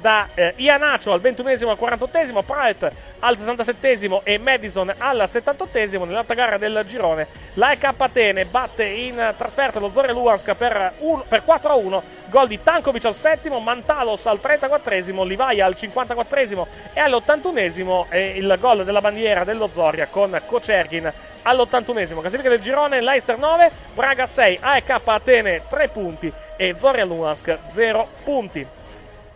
[0.00, 2.90] da eh, Ianacio al 21esimo al 48esimo, Pratt
[3.20, 7.26] al 67esimo e Madison al 78esimo nell'altra gara del girone.
[7.54, 10.94] La EK Atene batte in trasferta lo Zoria Luhansk per,
[11.28, 18.06] per 4-1, gol di Tankovic al settimo, Mantalos al 34esimo, Livaia al 54esimo e all'81esimo
[18.08, 21.12] e il gol della bandiera dello Zoria con Kocergin
[21.42, 22.20] all'81esimo.
[22.20, 28.08] Classifica del girone, Leicester 9, Braga 6, AEK Atene 3 punti e Zoria Luhansk 0
[28.24, 28.66] punti.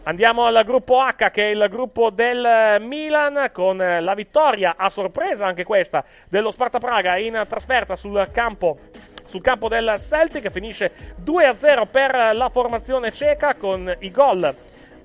[0.06, 5.46] Andiamo al gruppo H, che è il gruppo del Milan, con la vittoria a sorpresa
[5.46, 8.78] anche questa dello Sparta Praga in trasferta sul campo
[9.24, 10.92] sul campo del Celtic finisce
[11.24, 14.54] 2-0 per la formazione ceca con i gol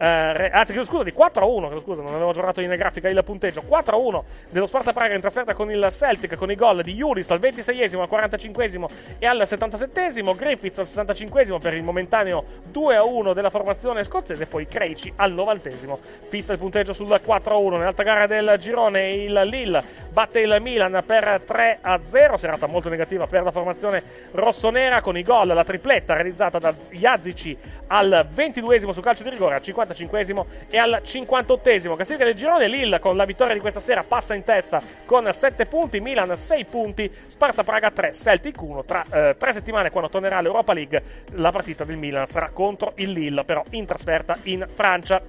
[0.01, 1.67] eh, anzi, chiedo scusa, di 4 a 1.
[1.67, 3.63] Chiedo scusa, non avevo aggiornato in grafica il punteggio.
[3.63, 6.93] 4 a 1 dello Sparta Praga in trasferta con il Celtic, con i gol di
[6.93, 8.85] Juris al 26esimo, al 45esimo
[9.19, 10.38] e al 77esimo.
[10.38, 14.45] Griffiths al 65esimo per il momentaneo 2 a 1 della formazione scozzese.
[14.45, 15.97] Poi Creici al 90esimo.
[16.30, 17.77] Fissa il punteggio sul 4 a 1.
[17.77, 22.38] Nell'altra gara del girone, il Lille batte il Milan per 3 a 0.
[22.38, 24.01] Serata molto negativa per la formazione
[24.31, 27.57] rossonera con i gol, la tripletta realizzata da Iazici
[27.88, 29.61] al 22esimo su calcio di rigore, al
[29.94, 31.95] 55esimo e al 58esimo.
[31.95, 35.66] Classifica del girone Lille con la vittoria di questa sera passa in testa con 7
[35.66, 38.84] punti, Milan 6 punti, Sparta Praga 3, Celtic 1.
[38.84, 41.03] Tra eh, 3 settimane quando tornerà l'Europa League
[41.34, 45.22] la partita del Milan sarà contro il Lille, però in trasferta in Francia.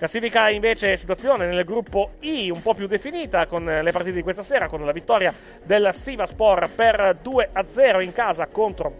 [0.00, 4.42] Classifica invece situazione nel gruppo I un po' più definita con le partite di questa
[4.42, 5.30] sera con la vittoria
[5.62, 8.96] del Sivaspor per 2 a 0 in casa contro,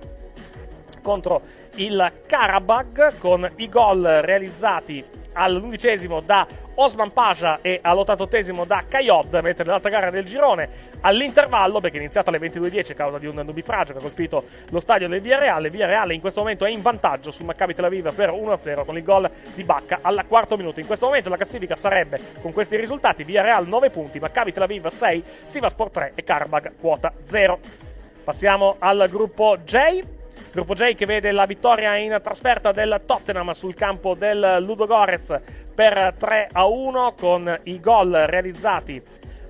[1.01, 1.41] contro
[1.81, 5.03] il Karabag con i gol realizzati
[5.33, 11.97] all'undicesimo da Osman Pasha e all'88esimo da Kayod, mentre nell'altra gara del girone all'intervallo, perché
[11.97, 15.21] è iniziata alle 22.10 a causa di un nubifragio che ha colpito lo stadio del
[15.23, 18.97] Villarreal, Villarreal in questo momento è in vantaggio sul Maccabi Tel Aviv per 1-0 con
[18.97, 20.81] il gol di Bacca al quarto minuto.
[20.81, 24.87] In questo momento la classifica sarebbe con questi risultati Villarreal 9 punti, Maccabi Tel Aviv
[24.87, 27.59] 6, Sivaspor 3 e Karabag quota 0.
[28.25, 30.19] Passiamo al gruppo J.
[30.53, 35.39] Gruppo J che vede la vittoria in trasferta del Tottenham sul campo del Ludogorez
[35.73, 39.01] per 3 a 1 con i gol realizzati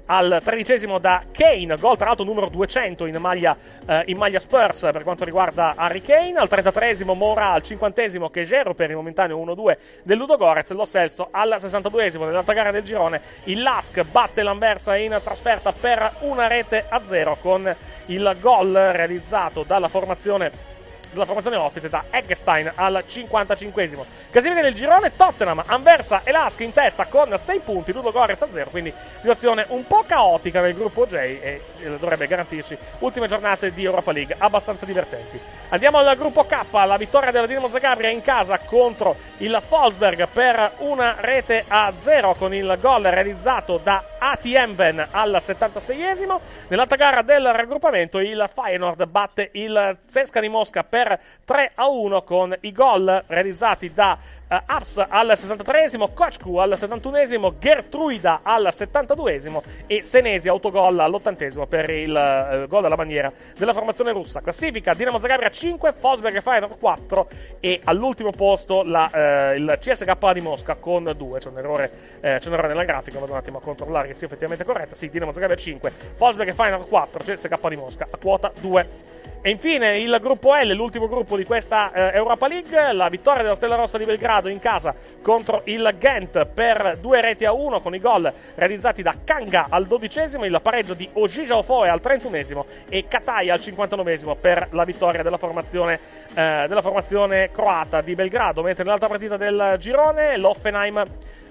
[0.05, 3.57] al tredicesimo da Kane, gol tra l'altro numero 200 in maglia,
[3.87, 8.75] eh, in maglia Spurs per quanto riguarda Harry Kane, al 33esimo Mora, al 50esimo Chegero
[8.75, 13.63] per il momentaneo 1-2 del Ludogorez, lo Celso al 62esimo nell'altra gara del girone, il
[13.63, 17.75] Lask batte l'Anversa in trasferta per una rete a zero con
[18.07, 20.79] il gol realizzato dalla formazione
[21.11, 24.05] della formazione ospite da Eggestein al 55esimo.
[24.31, 28.49] Classifica del girone Tottenham, Anversa e Lask in testa con 6 punti, Ludo Gorez a
[28.51, 31.63] 0, quindi situazione un po' caotica nel gruppo J e
[31.99, 35.60] dovrebbe garantirci ultime giornate di Europa League abbastanza divertenti.
[35.73, 40.73] Andiamo al gruppo K, la vittoria della Dinamo Zagabria in casa contro il Wolfsberg per
[40.79, 46.41] una rete a 0 con il gol realizzato da ATMven al 76esimo.
[46.67, 52.23] Nell'altra gara del raggruppamento il Feyenoord batte il Zesca di Mosca per 3 a 1
[52.25, 54.19] con i gol realizzati da
[54.51, 62.11] Aps al 63esimo, Kochku al 71esimo, Gertruida al 72esimo e Senesi autogol all'80esimo per il
[62.11, 64.41] uh, gol alla maniera della formazione russa.
[64.41, 67.29] Classifica Dinamo Zagabria 5, Fosberg e Feyenoord 4
[67.61, 71.39] e all'ultimo posto la, uh, il CSK di Mosca con 2.
[71.39, 71.91] C'è un, errore,
[72.21, 74.97] c'è un errore nella grafica, vado un attimo a controllare che sia effettivamente corretta.
[74.97, 79.11] Sì, Dinamo Zagabria 5, Fosberg e Feyenoord 4, CSK di Mosca a quota 2.
[79.43, 83.55] E infine il gruppo L, l'ultimo gruppo di questa eh, Europa League, la vittoria della
[83.55, 87.95] Stella Rossa di Belgrado in casa contro il Ghent per due reti a uno con
[87.95, 93.07] i gol realizzati da Kanga al dodicesimo, il pareggio di Ojija Ofoe al trentunesimo e
[93.09, 95.99] Katai al cinquantanovesimo per la vittoria della formazione,
[96.35, 101.03] eh, della formazione croata di Belgrado, mentre nell'altra partita del girone l'Offenheim...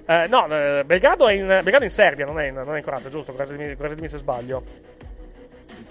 [0.05, 2.83] Eh, no, eh, Belgrado è, in, Belgrado in Serbia, non è in, non è in
[2.83, 3.33] Croazia, giusto?
[3.33, 4.63] Correggetemi se sbaglio.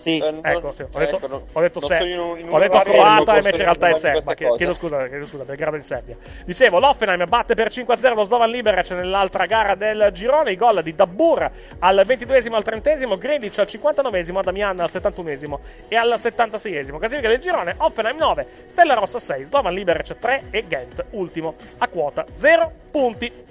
[0.00, 0.82] Sì, eh, ecco, sì.
[0.82, 3.36] Ho detto, ecco, ho detto, non se- sono in un- in ho detto croata dove
[3.38, 4.34] invece in realtà è serba.
[4.56, 6.16] Chiedo scusa, chiedo scusa, Belgrado in Serbia.
[6.44, 10.52] Dicevo, l'Offenheim batte per 5-0 lo Slovan Liberec nell'altra gara del girone.
[10.52, 11.50] I gol di Dabbur
[11.80, 15.58] al 22esimo al 30esimo, Gredic al 59esimo, Damian al 71esimo
[15.88, 16.98] e al 76esimo.
[16.98, 21.88] Classifica del girone, Offenheim 9, Stella Rossa 6, Slovan Liberec 3 e Ghent ultimo a
[21.88, 23.46] quota 0 punti.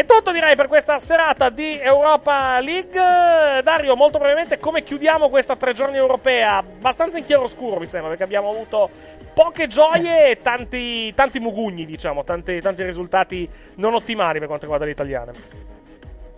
[0.00, 3.60] È tutto direi per questa serata di Europa League.
[3.62, 6.56] Dario, molto brevemente come chiudiamo questa tre giorni europea?
[6.56, 8.88] Abbastanza in chiaroscuro mi sembra, perché abbiamo avuto
[9.34, 14.86] poche gioie e tanti, tanti mugugni, diciamo, tanti, tanti risultati non ottimali per quanto riguarda
[14.86, 15.32] le italiane.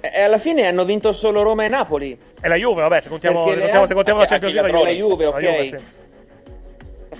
[0.00, 2.18] E alla fine hanno vinto solo Roma e Napoli.
[2.40, 4.90] E la Juve, vabbè, se contiamo, se contiamo, se contiamo la altre- Champions League, anche
[4.90, 5.34] la Juve, ok.
[5.34, 5.76] La Juve, sì.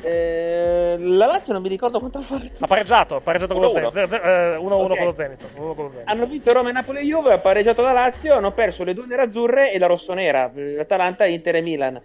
[0.04, 2.44] Eh, la Lazio non mi ricordo quanto ha fatto.
[2.58, 3.92] Ha pareggiato, ha pareggiato con lo 1-1.
[3.92, 4.10] Zenit.
[4.12, 4.96] 1-1 Ok.
[4.96, 5.42] con lo Zenit.
[5.56, 6.08] 1-1 con lo Zenit.
[6.08, 9.72] Hanno vinto Roma, Napoli e Juve, ha pareggiato la Lazio, hanno perso le due nerazzurre
[9.72, 12.00] e la rossonera, l'Atalanta, Inter e Milan.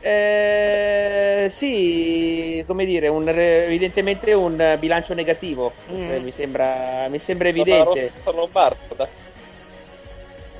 [0.00, 6.10] Eh, sì, come dire, un- evidentemente un bilancio negativo, Mm.
[6.12, 8.12] eh, mi, sembra, mi sembra Zona evidente.
[8.24, 9.08] rossa lombarda.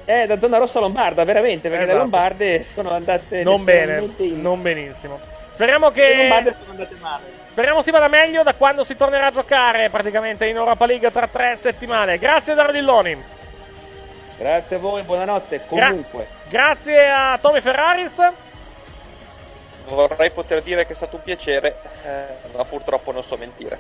[0.08, 1.98] Eh, da zona rossa lombarda, veramente, perché le Esatto.
[2.02, 5.18] lombarde sono andate Non bene, in- non benissimo.
[5.56, 6.54] Speriamo che.
[7.48, 11.26] Speriamo si vada meglio da quando si tornerà a giocare praticamente in Europa League tra
[11.26, 12.18] tre settimane.
[12.18, 13.24] Grazie Darodilloni.
[14.36, 15.62] Grazie a voi, buonanotte.
[15.66, 16.26] Comunque.
[16.48, 18.32] Gra- grazie a Tommy Ferraris.
[19.86, 22.24] Vorrei poter dire che è stato un piacere, eh,
[22.54, 23.78] ma purtroppo non so mentire.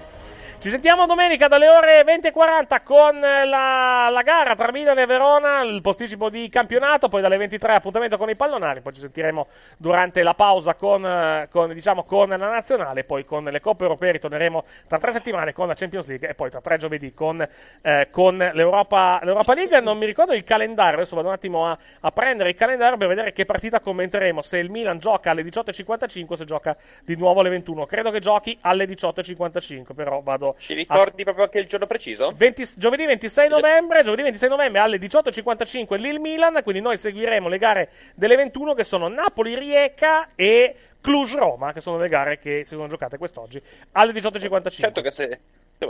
[0.66, 5.80] Ci sentiamo domenica dalle ore 20.40 con la, la, gara tra Milan e Verona, il
[5.80, 10.34] posticipo di campionato, poi dalle 23 appuntamento con i pallonari, poi ci sentiremo durante la
[10.34, 15.12] pausa con, con, diciamo, con la nazionale, poi con le coppe europee ritorneremo tra tre
[15.12, 17.46] settimane con la Champions League e poi tra tre giovedì con,
[17.82, 19.80] eh, con l'Europa, l'Europa, League.
[19.80, 23.06] Non mi ricordo il calendario, adesso vado un attimo a, a, prendere il calendario per
[23.06, 27.38] vedere che partita commenteremo, se il Milan gioca alle 18.55 o se gioca di nuovo
[27.38, 27.86] alle 21.
[27.86, 31.24] Credo che giochi alle 18.55, però vado ci ricordi ah.
[31.24, 32.32] proprio anche il giorno preciso?
[32.34, 37.58] 20, giovedì 26 novembre, giovedì 26 novembre alle 18.55 Lille Milan, quindi noi seguiremo le
[37.58, 42.88] gare delle 21 che sono Napoli-Rieca e Cluj-Roma, che sono le gare che si sono
[42.88, 43.62] giocate quest'oggi
[43.92, 44.70] alle 18.55.
[44.70, 45.40] Certo che se,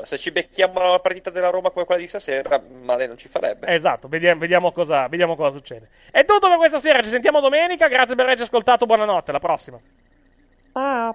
[0.02, 3.66] se ci becchiamo la partita della Roma come quella di stasera, male non ci farebbe.
[3.68, 5.88] Esatto, vediamo, vediamo, cosa, vediamo cosa succede.
[6.10, 9.78] È tutto per questa sera, ci sentiamo domenica, grazie per averci ascoltato, buonanotte, alla prossima.
[10.72, 11.14] Ah.